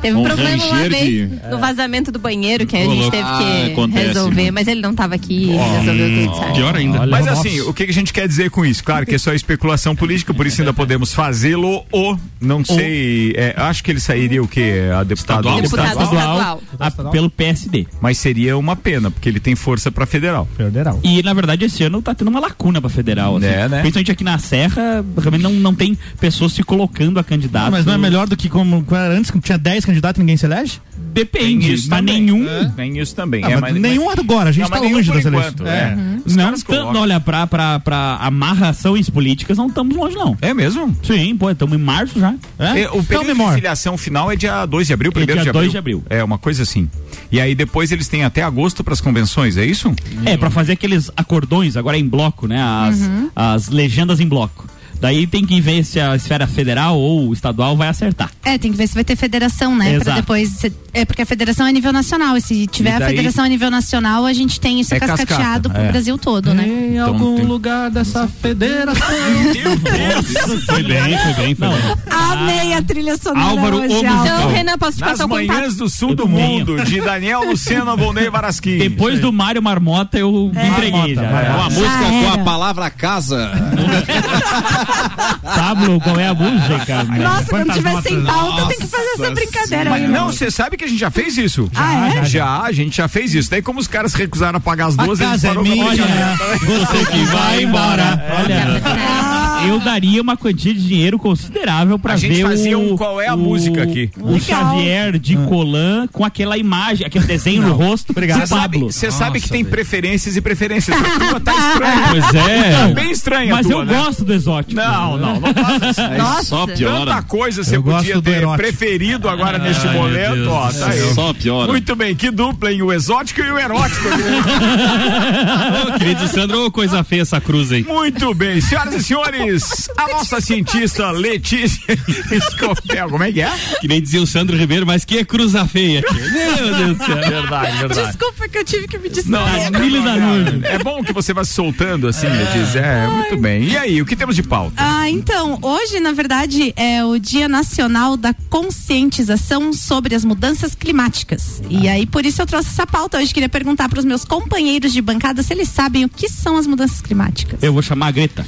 Teve 0.00 0.16
um, 0.16 0.20
Um 0.20 0.24
problema 0.24 0.64
uma 0.64 0.88
vez 0.88 1.06
de- 1.06 1.28
no 1.50 1.58
vazamento 1.58 2.10
do 2.12 2.18
banheiro 2.18 2.66
que 2.66 2.76
a 2.76 2.80
gente 2.84 3.10
teve 3.10 3.22
Ah, 3.22 3.38
que 3.66 3.72
acontece 3.72 4.06
resolver, 4.08 4.42
muito. 4.42 4.54
mas 4.54 4.68
ele 4.68 4.80
não 4.80 4.94
tava 4.94 5.14
aqui, 5.14 5.46
resolveu 5.80 6.24
tudo, 6.26 6.36
sabe? 6.38 6.54
Pior 6.54 6.76
ainda. 6.76 7.06
mas 7.06 7.26
nossa. 7.26 7.40
assim, 7.40 7.60
o 7.60 7.72
que, 7.72 7.84
a 7.84 7.92
gente 7.92 8.12
quer 8.12 8.26
dizer 8.28 8.50
com 8.50 8.64
isso? 8.64 8.82
Claro 8.84 9.04
que 9.06 9.14
é 9.14 9.18
só 9.18 9.32
especulação 9.32 9.94
política, 9.94 10.32
por 10.32 10.46
isso 10.46 10.60
ainda 10.60 10.72
podemos 10.72 11.12
fazê-lo 11.12 11.84
ou 11.92 12.18
não 12.40 12.64
sei. 12.64 13.32
é, 13.36 13.54
acho 13.56 13.82
que 13.84 13.90
ele 13.90 14.00
sairia 14.00 14.42
o 14.42 14.48
quê? 14.48 14.82
A 14.98 15.02
deputado 15.04 15.40
Estadual? 15.40 15.60
Deputado 15.62 16.02
estadual. 16.02 16.62
a- 16.78 16.90
pelo 17.10 17.30
PSD. 17.30 17.86
Mas 18.00 18.13
seria 18.14 18.56
uma 18.56 18.76
pena, 18.76 19.10
porque 19.10 19.28
ele 19.28 19.40
tem 19.40 19.54
força 19.54 19.90
pra 19.90 20.06
federal. 20.06 20.48
Federal. 20.56 21.00
E 21.02 21.22
na 21.22 21.32
verdade 21.34 21.64
esse 21.64 21.82
ano 21.82 22.00
tá 22.02 22.14
tendo 22.14 22.28
uma 22.28 22.40
lacuna 22.40 22.80
pra 22.80 22.90
federal. 22.90 23.36
Assim. 23.36 23.46
É, 23.46 23.68
né? 23.68 23.80
Principalmente 23.80 24.10
aqui 24.12 24.24
na 24.24 24.38
Serra, 24.38 25.04
realmente 25.18 25.42
não, 25.42 25.52
não 25.52 25.74
tem 25.74 25.96
pessoas 26.20 26.52
se 26.52 26.62
colocando 26.62 27.18
a 27.18 27.24
candidato. 27.24 27.70
Mas 27.70 27.84
não 27.84 27.94
é 27.94 27.98
melhor 27.98 28.26
do 28.26 28.36
que 28.36 28.48
como 28.48 28.84
era 28.90 29.14
antes, 29.14 29.30
que 29.30 29.40
tinha 29.40 29.58
10 29.58 29.84
candidatos 29.84 30.18
e 30.18 30.22
ninguém 30.22 30.36
se 30.36 30.46
elege? 30.46 30.80
Depende, 30.96 31.66
Tem 31.66 31.74
isso 31.74 31.88
mas 31.88 31.98
também. 32.00 32.20
nenhum. 32.22 32.48
É. 32.48 32.72
Tem 32.74 32.98
isso 32.98 33.14
também. 33.14 33.44
Ah, 33.44 33.50
é, 33.52 33.56
mas 33.60 33.74
nenhum 33.74 34.10
agora, 34.10 34.48
a 34.50 34.52
gente 34.52 34.62
Não, 34.62 34.70
mas 34.70 34.80
tá 34.80 34.84
nenhum 34.84 34.96
longe 34.96 35.12
das 35.12 35.24
eleições. 35.24 35.60
é. 35.60 35.74
É. 35.74 35.96
Os 36.24 36.34
Não, 36.34 36.52
tanto, 36.54 36.98
olha, 36.98 37.20
pra, 37.20 37.46
pra, 37.46 37.78
pra 37.80 38.16
amarrações 38.20 39.08
políticas 39.10 39.58
não 39.58 39.68
estamos 39.68 39.96
longe, 39.96 40.16
não. 40.16 40.36
É 40.40 40.52
mesmo? 40.52 40.96
Sim, 41.02 41.36
pô, 41.36 41.50
estamos 41.50 41.76
em 41.76 41.80
março 41.80 42.18
já. 42.18 42.34
É? 42.58 42.82
É, 42.82 42.90
o 42.90 43.02
período 43.04 43.34
de 43.34 43.54
filiação 43.54 43.96
final 43.96 44.30
é 44.30 44.36
dia 44.36 44.64
2 44.66 44.86
de 44.86 44.92
abril, 44.92 45.12
primeiro 45.12 45.34
dia 45.34 45.42
de 45.44 45.48
abril. 45.50 45.62
2 45.62 45.72
de 45.72 45.78
abril. 45.78 46.04
É, 46.10 46.24
uma 46.24 46.38
coisa 46.38 46.62
assim. 46.62 46.88
E 47.34 47.40
aí 47.40 47.52
depois 47.52 47.90
eles 47.90 48.06
têm 48.06 48.22
até 48.22 48.44
agosto 48.44 48.84
para 48.84 48.94
as 48.94 49.00
convenções, 49.00 49.56
é 49.56 49.64
isso? 49.66 49.92
É, 50.24 50.36
pra 50.36 50.50
fazer 50.50 50.74
aqueles 50.74 51.10
acordões, 51.16 51.76
agora 51.76 51.98
em 51.98 52.08
bloco, 52.08 52.46
né? 52.46 52.62
As, 52.62 53.00
Uhum. 53.00 53.28
as 53.34 53.68
legendas 53.70 54.20
em 54.20 54.28
bloco. 54.28 54.68
Daí 55.00 55.26
tem 55.26 55.44
que 55.44 55.60
ver 55.60 55.84
se 55.84 56.00
a 56.00 56.16
esfera 56.16 56.46
federal 56.46 56.98
ou 56.98 57.32
estadual 57.32 57.76
vai 57.76 57.88
acertar. 57.88 58.30
É, 58.44 58.56
tem 58.58 58.70
que 58.70 58.76
ver 58.76 58.86
se 58.86 58.94
vai 58.94 59.04
ter 59.04 59.16
federação, 59.16 59.76
né? 59.76 59.86
Pra 59.94 60.02
Exato. 60.02 60.20
depois. 60.20 60.48
se- 60.50 60.72
É 60.96 61.04
porque 61.04 61.22
a 61.22 61.26
federação 61.26 61.66
é 61.66 61.72
nível 61.72 61.92
nacional. 61.92 62.36
E 62.36 62.40
se 62.40 62.66
tiver 62.68 62.90
E 62.90 62.94
a 62.94 62.98
daí- 63.00 63.16
federação 63.16 63.44
a 63.44 63.48
nível 63.48 63.68
nacional, 63.70 64.24
a 64.24 64.32
gente 64.32 64.60
tem 64.60 64.78
isso 64.80 64.94
É 64.94 65.00
cascateado 65.00 65.68
cascata, 65.68 65.70
pro 65.70 65.82
é. 65.82 65.88
Brasil 65.90 66.16
todo, 66.16 66.54
né? 66.54 66.66
Em 66.68 66.92
Então 66.92 67.06
algum 67.08 67.36
tem- 67.36 67.44
lugar 67.44 67.90
dessa 67.90 68.28
federação. 68.28 68.94
Foi 70.66 70.82
bem, 70.82 71.18
foi 71.18 71.32
bem, 71.34 71.54
foi 71.54 71.68
bem. 71.68 71.78
Amei 72.10 72.72
a 72.74 72.82
trilha 72.82 73.16
sonora. 73.16 73.46
Álvaro, 73.50 73.76
hoje, 73.82 73.94
o. 73.94 73.98
Então, 73.98 74.48
Renan, 74.50 74.78
posso 74.78 74.96
te 74.96 75.00
Nas 75.00 75.10
passar 75.10 75.24
o 75.26 75.28
contato? 75.28 75.46
manhãs 75.46 75.76
do 75.76 75.88
sul 75.88 76.14
do 76.14 76.28
mundo, 76.28 76.82
de 76.84 77.00
Daniel 77.00 77.44
Lucena, 77.44 77.96
Volney 77.96 78.30
Varasquim. 78.30 78.78
Depois 78.78 79.18
do 79.20 79.32
Mário 79.32 79.62
Marmota, 79.62 80.18
eu 80.18 80.50
me 80.54 80.68
entreguei 80.68 81.14
já. 81.14 81.22
vai. 81.30 81.46
É 81.46 81.50
uma 81.50 81.64
música 81.70 81.88
Já 81.88 81.98
com 81.98 82.14
era. 82.24 82.34
a 82.34 82.38
palavra 82.44 82.90
casa. 82.90 83.50
Pablo, 85.42 86.00
qual 86.00 86.18
é 86.18 86.28
a 86.28 86.34
música? 86.34 87.04
Nossa, 87.04 87.44
quando 87.46 87.72
tiver 87.72 88.02
sem 88.02 88.22
pauta, 88.24 88.66
tem 88.66 88.78
que 88.78 88.86
fazer 88.86 89.08
essa 89.14 89.30
brincadeira 89.30 89.90
Mas 89.90 90.02
aí. 90.02 90.08
não, 90.08 90.26
você 90.26 90.50
sabe 90.50 90.76
que 90.76 90.84
a 90.84 90.88
gente 90.88 90.98
já 90.98 91.10
fez 91.10 91.36
isso. 91.36 91.70
Ah, 91.74 92.08
é? 92.16 92.24
Já, 92.24 92.62
a 92.62 92.72
gente 92.72 92.96
já 92.96 93.08
fez 93.08 93.34
isso. 93.34 93.50
Daí 93.50 93.62
como 93.62 93.80
os 93.80 93.86
caras 93.86 94.14
recusaram 94.14 94.58
a 94.58 94.60
pagar 94.60 94.86
as 94.86 94.98
A 94.98 95.04
duas, 95.04 95.20
eles 95.20 95.32
casa 95.32 95.48
é 95.48 95.50
a 95.50 95.54
minha, 95.62 95.84
você 95.84 97.04
que 97.10 97.24
vai 97.24 97.62
embora. 97.62 98.24
Olha, 98.38 99.43
eu 99.68 99.80
daria 99.80 100.20
uma 100.22 100.36
quantia 100.36 100.72
de 100.74 100.86
dinheiro 100.86 101.18
considerável 101.18 101.98
pra 101.98 102.14
A 102.14 102.16
gente 102.16 102.34
ver 102.36 102.42
fazia 102.42 102.78
o, 102.78 102.92
um 102.92 102.96
Qual 102.96 103.20
é 103.20 103.28
a 103.28 103.34
o- 103.34 103.38
música 103.38 103.82
aqui. 103.82 104.10
O 104.20 104.32
Legal. 104.32 104.40
Xavier 104.40 105.18
de 105.18 105.36
Colan 105.36 106.06
com 106.12 106.24
aquela 106.24 106.56
imagem, 106.58 107.06
aquele 107.06 107.24
desenho 107.26 107.62
no 107.62 107.72
rosto 107.74 108.10
Obrigado. 108.10 108.40
do 108.40 108.46
Você 108.46 108.54
sabe, 108.54 108.72
Pablo. 108.78 108.92
você 108.92 109.10
sabe 109.10 109.40
que 109.40 109.48
tem 109.48 109.64
preferências 109.64 110.36
e 110.36 110.40
preferências. 110.40 110.96
A 110.96 111.18
tua 111.28 111.40
tá 111.40 111.52
estranha. 111.70 112.04
Pois 112.10 112.24
Tá 112.32 112.50
é. 112.50 112.94
bem 112.94 113.10
estranha 113.10 113.52
a 113.52 113.56
Mas 113.56 113.66
tua, 113.66 113.76
eu 113.76 113.84
né? 113.84 113.94
gosto 113.94 114.24
do 114.24 114.32
exótico. 114.32 114.74
Não, 114.80 115.16
não, 115.16 115.40
não 115.40 115.54
faça 115.54 115.90
isso. 115.90 116.02
Nossa. 116.18 116.44
Só 116.44 116.66
piora. 116.66 117.06
Tanta 117.12 117.22
coisa 117.22 117.62
você 117.64 117.76
Eu 117.76 117.82
gosto 117.82 118.06
podia 118.06 118.22
ter 118.22 118.30
erótico. 118.38 118.56
preferido 118.56 119.28
agora 119.28 119.58
neste 119.58 119.86
Ai, 119.86 119.94
momento, 119.96 120.50
ó, 120.50 120.64
Deus 120.68 120.76
tá 120.78 120.86
aí. 120.88 121.14
Só 121.14 121.32
piora. 121.34 121.68
Muito 121.72 121.94
bem, 121.96 122.14
que 122.14 122.30
dupla, 122.30 122.72
hein? 122.72 122.82
O 122.82 122.92
exótico 122.92 123.40
e 123.40 123.50
o 123.50 123.58
erótico. 123.58 124.08
Ô, 125.88 125.98
querido 125.98 126.26
Sandro, 126.28 126.70
coisa 126.70 127.02
feia 127.04 127.22
essa 127.22 127.40
cruz 127.40 127.72
aí. 127.72 127.82
Muito 127.84 128.34
bem, 128.34 128.60
senhoras 128.60 128.94
e 128.94 129.02
senhores, 129.02 129.53
a 129.96 130.08
nossa 130.08 130.40
cientista 130.40 131.10
Letícia 131.10 131.98
Escopel, 132.30 133.08
como 133.08 133.24
é 133.24 133.32
que 133.32 133.40
é? 133.40 133.52
Que 133.80 133.88
nem 133.88 134.00
dizia 134.00 134.20
o 134.20 134.26
Sandro 134.26 134.56
Ribeiro, 134.56 134.86
mas 134.86 135.04
que 135.04 135.18
é 135.18 135.24
cruza 135.24 135.66
feia 135.66 136.00
aqui. 136.00 136.14
Meu 136.14 136.74
Deus 136.74 136.96
do 136.98 137.04
céu. 137.04 137.16
Verdade, 137.16 137.78
verdade. 137.78 138.06
Desculpa 138.08 138.48
que 138.48 138.58
eu 138.58 138.64
tive 138.64 138.88
que 138.88 138.98
me 138.98 139.08
distrair. 139.08 139.70
não, 139.70 139.80
não, 139.80 140.04
da 140.04 140.16
não. 140.16 140.64
É 140.64 140.78
bom 140.78 141.02
que 141.02 141.12
você 141.12 141.32
vá 141.32 141.44
se 141.44 141.52
soltando 141.52 142.08
assim, 142.08 142.26
Letícia. 142.26 142.80
É, 142.80 143.06
muito 143.08 143.36
bem. 143.36 143.64
E 143.64 143.76
aí, 143.76 144.02
o 144.02 144.06
que 144.06 144.16
temos 144.16 144.36
de 144.36 144.42
pauta? 144.42 144.74
Ah, 144.76 145.08
então, 145.08 145.58
hoje, 145.62 146.00
na 146.00 146.12
verdade, 146.12 146.72
é 146.76 147.04
o 147.04 147.18
Dia 147.18 147.48
Nacional 147.48 148.16
da 148.16 148.34
Conscientização 148.48 149.72
sobre 149.72 150.14
as 150.14 150.24
Mudanças 150.24 150.74
Climáticas. 150.74 151.62
E 151.68 151.88
aí, 151.88 152.06
por 152.06 152.24
isso 152.24 152.42
eu 152.42 152.46
trouxe 152.46 152.68
essa 152.68 152.86
pauta. 152.86 153.18
Hoje 153.18 153.32
queria 153.32 153.48
perguntar 153.48 153.88
para 153.88 153.98
os 153.98 154.04
meus 154.04 154.24
companheiros 154.24 154.92
de 154.92 155.00
bancada 155.00 155.42
se 155.42 155.52
eles 155.52 155.68
sabem 155.68 156.04
o 156.04 156.08
que 156.08 156.28
são 156.28 156.56
as 156.56 156.66
mudanças 156.66 157.00
climáticas. 157.00 157.62
Eu 157.62 157.72
vou 157.72 157.82
chamar 157.82 158.08
a 158.08 158.10
Greta. 158.10 158.46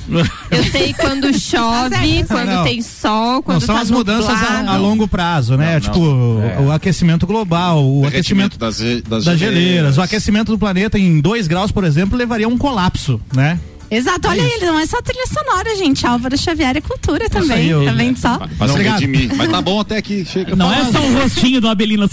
Eu 0.51 0.65
sei 0.65 0.86
quando 0.95 1.33
chove, 1.39 2.25
quando 2.27 2.49
Não. 2.49 2.65
tem 2.65 2.83
sol, 2.83 3.35
Não, 3.35 3.43
quando 3.43 3.61
são 3.63 3.75
tá 3.75 3.81
as 3.83 3.91
mudanças 3.91 4.31
a, 4.43 4.71
a 4.73 4.77
longo 4.77 5.07
prazo, 5.09 5.57
né? 5.57 5.75
Não, 5.75 5.81
tipo, 5.81 5.99
não. 5.99 6.67
o, 6.67 6.73
aquecimento 6.73 7.27
global, 7.27 7.85
o 7.85 8.07
aquecimento 8.07 8.59
das, 8.59 8.77
ge- 8.79 9.03
das, 9.03 9.25
das 9.25 9.39
geleiras, 9.39 9.99
o 9.99 10.03
aquecimento 10.03 10.53
do 10.53 10.59
planeta 10.59 10.99
em 10.99 11.21
2 11.21 11.47
graus, 11.47 11.71
por 11.73 11.85
exemplo, 11.85 12.17
levaria 12.17 12.47
a 12.47 12.49
um 12.49 12.59
colapso, 12.59 13.21
né? 13.35 13.59
Exato, 13.91 14.29
olha 14.29 14.41
ele, 14.43 14.67
não 14.67 14.79
é 14.79 14.87
só 14.87 15.01
trilha 15.01 15.27
sonora, 15.27 15.77
gente. 15.77 16.07
Álvaro 16.07 16.37
Xavier 16.37 16.77
é 16.77 16.81
cultura 16.81 17.29
também. 17.31 17.67
eu- 17.69 17.85
Tá 17.85 17.93
vendo 17.93 18.19
só? 18.19 18.39
Mas 18.39 18.59
não 18.59 18.69
Obrigado. 18.71 18.95
redimir. 19.01 19.35
Mas 19.37 19.49
tá 19.51 19.61
bom 19.63 19.81
até 19.81 19.97
aqui. 19.99 20.25
Chega. 20.25 20.57
Não 20.57 20.73
é 20.73 20.85
só 20.91 20.99
o 21.01 21.13
rostinho 21.23 21.61
do 21.61 21.69
Abelino 21.69 22.03
umas 22.03 22.13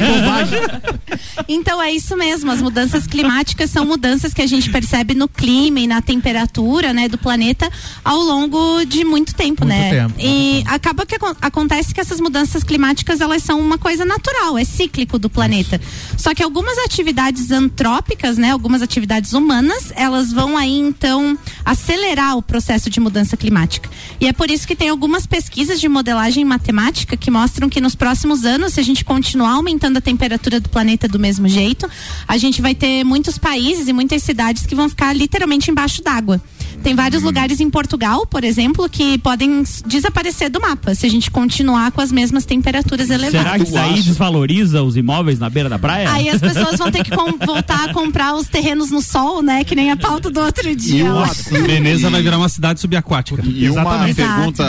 né? 0.00 0.80
Então 1.48 1.82
é 1.82 1.92
isso 1.92 2.16
mesmo, 2.16 2.50
as 2.50 2.60
mudanças 2.62 3.06
climáticas 3.06 3.70
são 3.70 3.84
mudanças 3.84 4.32
que 4.32 4.42
a 4.42 4.46
gente 4.46 4.70
percebe 4.70 5.14
no 5.14 5.26
clima 5.28 5.80
e 5.80 5.86
na 5.86 6.00
temperatura, 6.00 6.92
né, 6.92 7.08
do 7.08 7.18
planeta 7.18 7.68
ao 8.04 8.18
longo 8.18 8.84
de 8.84 9.04
muito 9.04 9.34
tempo, 9.34 9.64
Muito 9.64 9.74
né? 9.76 9.90
tempo. 9.90 10.14
E 10.18 10.62
acaba 10.66 11.04
que 11.04 11.16
acon- 11.16 11.34
acontece 11.40 11.92
que 11.94 12.00
essas 12.00 12.20
mudanças 12.20 12.62
climáticas, 12.62 13.20
elas 13.20 13.42
são 13.42 13.60
uma 13.60 13.78
coisa 13.78 14.04
natural, 14.04 14.56
é 14.58 14.64
cíclico 14.64 15.18
do 15.18 15.28
planeta. 15.28 15.80
Só 16.16 16.34
que 16.34 16.42
algumas 16.42 16.78
atividades 16.78 17.50
antrópicas, 17.50 18.36
né, 18.38 18.50
algumas 18.50 18.82
atividades 18.82 19.32
humanas, 19.32 19.92
elas 19.96 20.32
vão 20.32 20.56
aí 20.56 20.79
então 20.80 21.38
acelerar 21.64 22.36
o 22.36 22.42
processo 22.42 22.90
de 22.90 22.98
mudança 23.00 23.36
climática. 23.36 23.88
E 24.20 24.26
é 24.26 24.32
por 24.32 24.50
isso 24.50 24.66
que 24.66 24.74
tem 24.74 24.88
algumas 24.88 25.26
pesquisas 25.26 25.80
de 25.80 25.88
modelagem 25.88 26.44
matemática 26.44 27.16
que 27.16 27.30
mostram 27.30 27.68
que 27.68 27.80
nos 27.80 27.94
próximos 27.94 28.44
anos, 28.44 28.74
se 28.74 28.80
a 28.80 28.82
gente 28.82 29.04
continuar 29.04 29.52
aumentando 29.52 29.98
a 29.98 30.00
temperatura 30.00 30.60
do 30.60 30.68
planeta 30.68 31.06
do 31.06 31.18
mesmo 31.18 31.48
jeito, 31.48 31.88
a 32.26 32.36
gente 32.36 32.62
vai 32.62 32.74
ter 32.74 33.04
muitos 33.04 33.38
países 33.38 33.88
e 33.88 33.92
muitas 33.92 34.22
cidades 34.22 34.66
que 34.66 34.74
vão 34.74 34.88
ficar 34.88 35.12
literalmente 35.14 35.70
embaixo 35.70 36.02
d'água. 36.02 36.40
Tem 36.82 36.94
vários 36.94 37.22
lugares 37.22 37.60
em 37.60 37.68
Portugal, 37.68 38.26
por 38.26 38.42
exemplo, 38.42 38.88
que 38.88 39.18
podem 39.18 39.62
desaparecer 39.86 40.50
do 40.50 40.60
mapa 40.60 40.94
se 40.94 41.06
a 41.06 41.10
gente 41.10 41.30
continuar 41.30 41.92
com 41.92 42.00
as 42.00 42.10
mesmas 42.10 42.44
temperaturas 42.44 43.10
elevadas. 43.10 43.40
Será 43.42 43.58
que 43.58 43.64
isso 43.64 43.78
aí 43.78 44.02
desvaloriza 44.02 44.82
os 44.82 44.96
imóveis 44.96 45.38
na 45.38 45.50
beira 45.50 45.68
da 45.68 45.78
praia? 45.78 46.10
Aí 46.10 46.28
as 46.28 46.40
pessoas 46.40 46.78
vão 46.78 46.90
ter 46.90 47.04
que 47.04 47.10
voltar 47.44 47.90
a 47.90 47.92
comprar 47.92 48.34
os 48.34 48.48
terrenos 48.48 48.90
no 48.90 49.02
sol, 49.02 49.42
né? 49.42 49.62
Que 49.64 49.74
nem 49.74 49.90
a 49.90 49.96
pauta 49.96 50.30
do 50.30 50.40
outro 50.40 50.74
dia. 50.74 51.12
o-. 51.12 51.66
Veneza 51.66 52.08
vai 52.10 52.22
virar 52.22 52.38
uma 52.38 52.48
cidade 52.48 52.80
subaquática. 52.80 53.42
E 53.44 53.68
uma 53.68 53.80
Exatamente. 53.82 54.14
pergunta. 54.16 54.64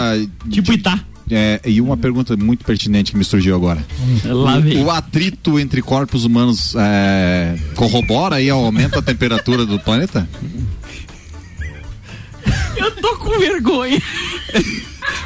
Tipo 0.50 0.74
Itá. 0.74 1.00
É, 1.34 1.62
e 1.66 1.80
uma 1.80 1.96
pergunta 1.96 2.36
muito 2.36 2.66
pertinente 2.66 3.14
que 3.14 3.18
me 3.18 3.24
surgiu 3.24 3.56
agora. 3.56 3.82
Vem. 4.62 4.84
O 4.84 4.92
atrito 4.92 5.58
entre 5.58 5.82
corpos 5.82 6.26
humanos 6.26 6.76
é, 6.78 7.56
corrobora 7.74 8.42
e 8.42 8.50
aumenta 8.50 9.00
a 9.00 9.02
temperatura 9.02 9.66
do 9.66 9.80
planeta? 9.80 10.28
Eu 13.02 13.10
tô 13.10 13.18
com 13.18 13.40
vergonha. 13.40 14.00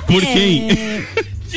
Por 0.08 0.22
quem? 0.22 0.70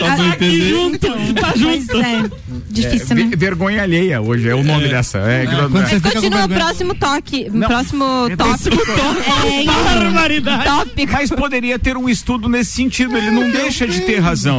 Eu 0.00 0.26
entender. 0.26 0.68
Junto, 0.70 0.98
tá 1.34 1.52
Pois 1.60 1.80
junto. 1.86 2.00
é, 2.00 2.30
difícil, 2.70 3.16
Ve- 3.16 3.24
né? 3.24 3.30
vergonha 3.36 3.82
alheia 3.82 4.20
hoje 4.20 4.48
é 4.48 4.54
o 4.54 4.62
nome 4.62 4.88
dessa. 4.88 5.18
É, 5.18 5.44
você 5.46 5.96
fica 5.96 6.00
com 6.10 6.20
Continua 6.20 6.44
o 6.44 6.48
próximo 6.48 6.94
toque. 6.94 7.50
Não. 7.52 7.68
Próximo 7.68 8.04
tópico. 8.36 8.92
É, 9.46 9.62
então, 9.62 9.74
Barbaridade. 9.84 10.64
tópico. 10.64 11.12
Mas 11.12 11.30
poderia 11.30 11.78
ter 11.78 11.96
um 11.96 12.08
estudo 12.08 12.48
nesse 12.48 12.72
sentido, 12.72 13.16
ele 13.16 13.30
não 13.30 13.50
deixa 13.50 13.86
de 13.86 14.00
ter 14.02 14.18
razão. 14.20 14.58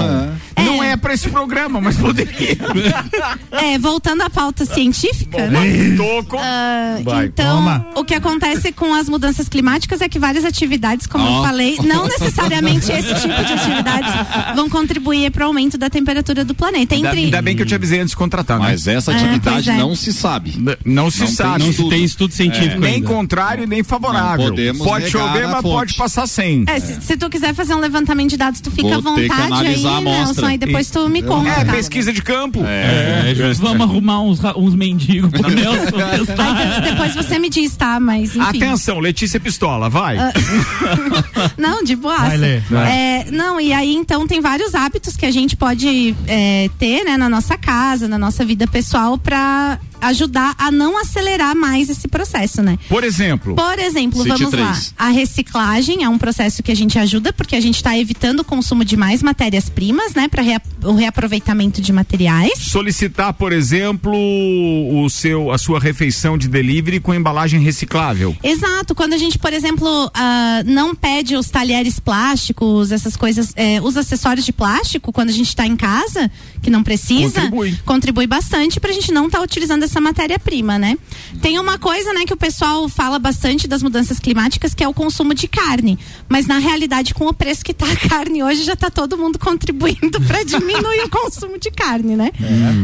Não 0.58 0.84
é 0.84 0.96
pra 0.98 1.14
esse 1.14 1.30
programa, 1.30 1.80
mas 1.82 1.96
poderia. 1.98 2.58
é, 3.52 3.78
voltando 3.80 4.22
à 4.22 4.30
pauta 4.30 4.66
científica, 4.66 5.48
né? 5.48 5.96
Tô 5.98 6.24
com- 6.26 6.40
Ah, 6.40 6.98
então, 7.26 7.58
toma. 7.58 7.88
o 7.96 8.04
que 8.04 8.14
acontece 8.14 8.72
com 8.72 8.94
as 8.94 9.08
mudanças 9.10 9.48
climáticas 9.50 10.02
é 10.02 10.10
que 10.10 10.20
várias 10.20 10.44
atividades, 10.46 11.08
como 11.08 11.26
eu 11.28 11.44
falei, 11.44 11.78
não 11.84 12.06
necessariamente 12.08 12.92
esse 12.92 13.14
tipo 13.16 13.44
de 13.44 13.54
atividades 13.54 14.12
vão 14.56 14.70
contribuir 14.70 15.29
para 15.32 15.44
o 15.46 15.48
aumento 15.48 15.78
da 15.78 15.90
temperatura 15.90 16.44
do 16.46 16.54
planeta. 16.54 16.96
Ainda, 16.96 17.10
Entre 17.10 17.20
ainda 17.26 17.42
bem 17.42 17.56
que 17.56 17.62
eu 17.62 17.66
te 17.66 17.76
avisei 17.76 18.00
antes 18.00 18.12
de 18.12 18.18
contratar, 18.18 18.60
né? 18.60 18.68
Mas 18.72 18.88
essa 18.88 19.12
É, 19.12 19.16
atividade 19.16 19.66
pois 19.66 19.68
é. 19.68 19.78
não 19.78 19.96
se 19.96 20.14
sabe. 20.14 20.52
N- 20.58 20.78
Não 20.86 21.10
se 21.12 21.20
Não 21.20 21.28
tem 21.28 21.36
sabe. 21.36 21.64
Não 21.66 21.74
se 21.74 21.90
tem 21.90 22.04
estudo 22.04 22.34
científico 22.34 22.80
nem 22.80 22.96
ainda. 22.96 23.08
contrário, 23.08 23.68
nem 23.68 23.84
favorável. 23.84 24.46
Não 24.46 24.50
podemos 24.52 24.86
pode 24.88 25.10
chover, 25.10 25.48
mas 25.48 25.62
fonte. 25.62 25.74
pode 25.74 25.94
passar 25.96 26.28
sem. 26.28 26.64
É, 26.68 26.80
se, 26.80 27.02
se 27.02 27.18
tu 27.18 27.30
quiser 27.30 27.54
fazer 27.54 27.74
um 27.76 27.80
levantamento 27.80 28.30
de 28.30 28.38
dados, 28.38 28.62
tu 28.62 28.72
fica 28.72 29.00
Vou 29.00 29.14
à 29.14 29.16
vontade 29.16 29.68
aí. 29.68 29.84
Nelson. 30.04 30.46
Aí 30.46 30.58
depois 30.58 30.90
tu 30.90 31.08
me 31.10 31.22
conta. 31.22 31.50
É, 31.50 31.66
tá? 31.66 31.74
pesquisa 31.74 32.12
de 32.14 32.22
campo. 32.22 32.64
É, 32.66 33.34
justo. 33.36 33.64
Vamos 33.64 33.82
arrumar 33.82 34.22
uns, 34.22 34.40
uns 34.56 34.76
mendigos 34.76 35.30
pro 35.32 35.50
Nelson 35.50 35.98
testar. 36.26 36.80
Depois 36.82 37.16
você 37.16 37.40
me 37.40 37.50
diz, 37.50 37.76
tá? 37.76 38.00
Mas 38.00 38.36
enfim. 38.36 38.64
Atenção, 38.64 39.00
Letícia 39.00 39.40
Pistola, 39.40 39.90
vai. 39.90 40.18
Não, 41.58 41.84
de 41.84 41.96
ler. 42.38 42.64
É, 42.88 43.26
não, 43.32 43.60
e 43.60 43.74
aí 43.74 43.94
então 43.96 44.26
tem 44.28 44.42
vários 44.42 44.74
hábitos 44.76 45.16
que 45.20 45.26
a 45.26 45.32
gente 45.32 45.56
pode 45.56 46.16
é, 46.28 46.70
ter, 46.80 47.04
né, 47.04 47.18
na 47.18 47.28
nossa 47.28 47.58
casa, 47.58 48.08
na 48.08 48.18
nossa 48.18 48.46
vida 48.46 48.66
pessoal 48.66 49.18
pra 49.18 49.78
ajudar 50.02 50.56
a 50.58 50.72
não 50.72 50.98
acelerar 50.98 51.56
mais 51.56 51.90
esse 51.90 52.08
processo, 52.08 52.62
né? 52.62 52.78
Por 52.88 53.04
exemplo. 53.04 53.56
Por 53.56 53.80
exemplo, 53.80 54.24
vamos 54.24 54.42
lá. 54.42 54.50
três. 54.72 54.94
A 54.98 55.10
reciclagem 55.10 56.04
é 56.04 56.10
um 56.10 56.18
processo 56.18 56.62
que 56.64 56.72
a 56.72 56.76
gente 56.76 56.98
ajuda 56.98 57.32
porque 57.34 57.56
a 57.56 57.62
gente 57.62 57.76
está 57.76 57.98
evitando 57.98 58.40
o 58.42 58.44
consumo 58.44 58.84
de 58.86 58.96
mais 58.96 59.22
matérias-primas, 59.24 60.14
né, 60.14 60.28
para 60.28 60.44
o 60.84 60.94
reaproveitamento 60.96 61.82
de 61.82 61.92
materiais. 61.92 62.60
Solicitar, 62.60 63.34
por 63.34 63.52
exemplo, 63.52 64.12
o 64.14 65.10
seu, 65.10 65.52
a 65.52 65.58
sua 65.58 65.80
refeição 65.80 66.38
de 66.38 66.48
delivery 66.48 67.00
com 67.00 67.14
embalagem 67.14 67.60
reciclável. 67.62 68.36
Exato. 68.44 68.96
Quando 68.96 69.14
a 69.14 69.18
gente, 69.18 69.38
por 69.38 69.54
exemplo, 69.54 70.12
ah, 70.14 70.62
não 70.66 70.96
pede 70.96 71.36
os 71.36 71.50
talheres 71.50 72.00
plásticos, 72.00 72.92
essas 72.92 73.16
coisas, 73.16 73.54
eh, 73.56 73.80
os 73.82 73.98
acessórios 73.98 74.46
de 74.46 74.54
plástico, 74.54 75.12
quando 75.12 75.30
a 75.30 75.34
gente 75.34 75.48
está 75.50 75.66
em 75.66 75.76
casa, 75.76 76.30
que 76.62 76.70
não 76.70 76.84
precisa, 76.84 77.42
Contribui. 77.42 77.78
contribui 77.86 78.28
bastante 78.28 78.80
para 78.80 78.92
a 78.92 78.94
gente 78.94 79.12
não 79.12 79.26
estar 79.26 79.42
utilizando 79.42 79.84
essa 79.90 80.00
matéria-prima, 80.00 80.78
né? 80.78 80.98
Tem 81.42 81.60
uma 81.60 81.78
coisa, 81.78 82.14
né, 82.14 82.26
que 82.26 82.34
o 82.34 82.38
pessoal 82.38 82.88
fala 82.88 83.18
bastante 83.18 83.68
das 83.68 83.82
mudanças 83.82 84.20
climáticas, 84.20 84.74
que 84.74 84.84
é 84.84 84.88
o 84.88 84.94
consumo 84.94 85.34
de 85.34 85.48
carne. 85.48 85.98
Mas 86.30 86.46
na 86.48 86.60
realidade, 86.60 87.14
com 87.14 87.26
o 87.26 87.34
preço 87.34 87.66
que 87.66 87.72
está 87.72 87.92
a 87.92 87.96
carne 87.96 88.44
hoje, 88.44 88.64
já 88.64 88.74
está 88.74 88.90
todo 88.90 89.18
mundo 89.18 89.38
contribuindo 89.40 90.22
para 90.22 90.44
diminuir 90.44 91.04
o 91.06 91.10
consumo 91.10 91.58
de 91.58 91.72
carne, 91.72 92.16
né? 92.16 92.32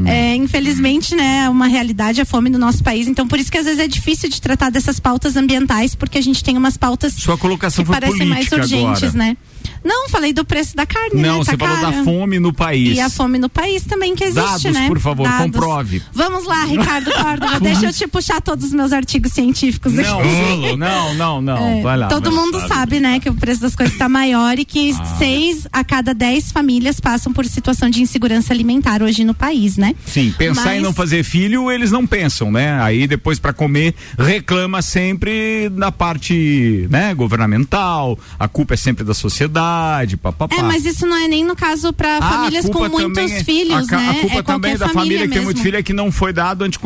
É, 0.06 0.36
infelizmente, 0.36 1.16
né, 1.16 1.44
é 1.46 1.50
uma 1.50 1.68
realidade 1.68 2.20
a 2.20 2.26
fome 2.26 2.50
no 2.50 2.58
nosso 2.58 2.84
país. 2.84 3.08
Então, 3.08 3.28
por 3.28 3.40
isso 3.40 3.52
que 3.52 3.58
às 3.58 3.66
vezes 3.66 3.80
é 3.80 3.88
difícil 3.88 4.30
de 4.30 4.42
tratar 4.42 4.72
dessas 4.72 5.00
pautas 5.00 5.36
ambientais, 5.36 5.94
porque 5.96 6.18
a 6.18 6.22
gente 6.22 6.44
tem 6.44 6.58
umas 6.58 6.76
pautas 6.78 7.14
Sua 7.14 7.38
colocação 7.38 7.86
que 7.86 7.92
parecem 7.92 8.26
mais 8.26 8.52
urgentes, 8.52 9.04
agora. 9.04 9.18
né? 9.18 9.38
Não, 9.84 10.10
falei 10.10 10.34
do 10.34 10.44
preço 10.44 10.76
da 10.76 10.86
carne, 10.86 11.22
Não, 11.22 11.40
né? 11.40 11.46
Tá 11.46 11.52
você 11.52 11.58
falou 11.58 11.76
cara. 11.76 11.92
da 11.92 12.04
fome 12.04 12.40
no 12.40 12.52
país. 12.52 12.98
E 12.98 13.00
a 13.00 13.10
fome 13.10 13.38
no 13.38 13.50
país 13.50 13.84
também 13.84 14.16
que 14.16 14.24
existe, 14.24 14.64
Dados, 14.64 14.64
né? 14.74 14.88
por 14.88 15.00
favor, 15.00 15.28
comprove. 15.38 16.02
Vamos 16.12 16.46
lá, 16.46 16.66
Ricardo 16.66 16.95
Córdova, 17.04 17.60
deixa 17.60 17.86
eu 17.88 17.94
te 17.94 18.08
puxar 18.08 18.42
todos 18.42 18.66
os 18.68 18.72
meus 18.74 18.92
artigos 18.94 19.32
científicos 19.34 19.94
Não, 19.94 20.20
aqui. 20.20 20.76
não, 20.78 21.14
não, 21.14 21.42
não. 21.42 21.58
É, 21.58 21.82
Vai 21.82 21.98
lá. 21.98 22.08
todo 22.08 22.32
mundo 22.32 22.60
sabe, 22.68 23.00
né, 23.00 23.20
que 23.20 23.30
o 23.30 23.34
preço 23.34 23.62
das 23.62 23.76
coisas 23.76 23.94
está 23.94 24.08
maior 24.08 24.58
e 24.60 24.66
que 24.66 24.92
Ah. 25.00 25.06
seis 25.18 25.68
a 25.72 25.84
cada 25.84 26.14
dez 26.14 26.52
famílias 26.52 27.00
passam 27.00 27.34
por 27.34 27.46
situação 27.46 27.90
de 27.90 28.02
insegurança 28.02 28.54
alimentar 28.54 29.02
hoje 29.02 29.24
no 29.24 29.34
país, 29.34 29.78
né? 29.78 29.94
Sim, 30.06 30.34
pensar 30.38 30.74
em 30.74 30.76
Mas- 30.76 30.84
não 30.84 30.94
fazer 30.94 31.24
filho, 31.24 31.72
eles 31.72 31.92
não 31.92 32.06
pensam, 32.08 32.52
né? 32.52 32.80
Aí 32.82 33.08
depois 33.08 33.40
pra 33.40 33.52
comer, 33.54 33.94
reclama 34.18 34.82
sempre 34.82 35.70
da 35.70 35.92
parte, 35.92 36.88
né, 36.90 37.14
governamental, 37.14 38.18
a 38.40 38.48
culpa 38.48 38.74
é 38.74 38.78
sempre 38.78 39.04
da 39.04 39.14
sociedade, 39.14 40.18
papapá. 40.18 40.56
É, 40.56 40.62
mas 40.62 40.86
isso 40.86 41.06
não 41.06 41.16
é 41.18 41.28
nem 41.28 41.44
no 41.46 41.56
caso 41.56 41.92
para 41.94 42.18
Ah, 42.18 42.22
famílias 42.22 42.70
com 42.70 42.88
muitos 42.90 43.32
é- 43.32 43.44
filhos, 43.44 43.92
a, 43.92 43.98
né? 43.98 44.10
A 44.10 44.14
culpa 44.22 44.36
é 44.40 44.44
também 44.44 44.72
é 44.74 44.78
da 44.78 44.90
família 44.90 45.28
que 45.28 45.34
tem 45.34 45.44
muito 45.44 45.62
filho 45.62 45.78
é 45.78 45.84
que 45.84 45.94
não 45.94 46.12
foi 46.12 46.32
dado 46.34 46.64
anticoncepcional 46.64 46.85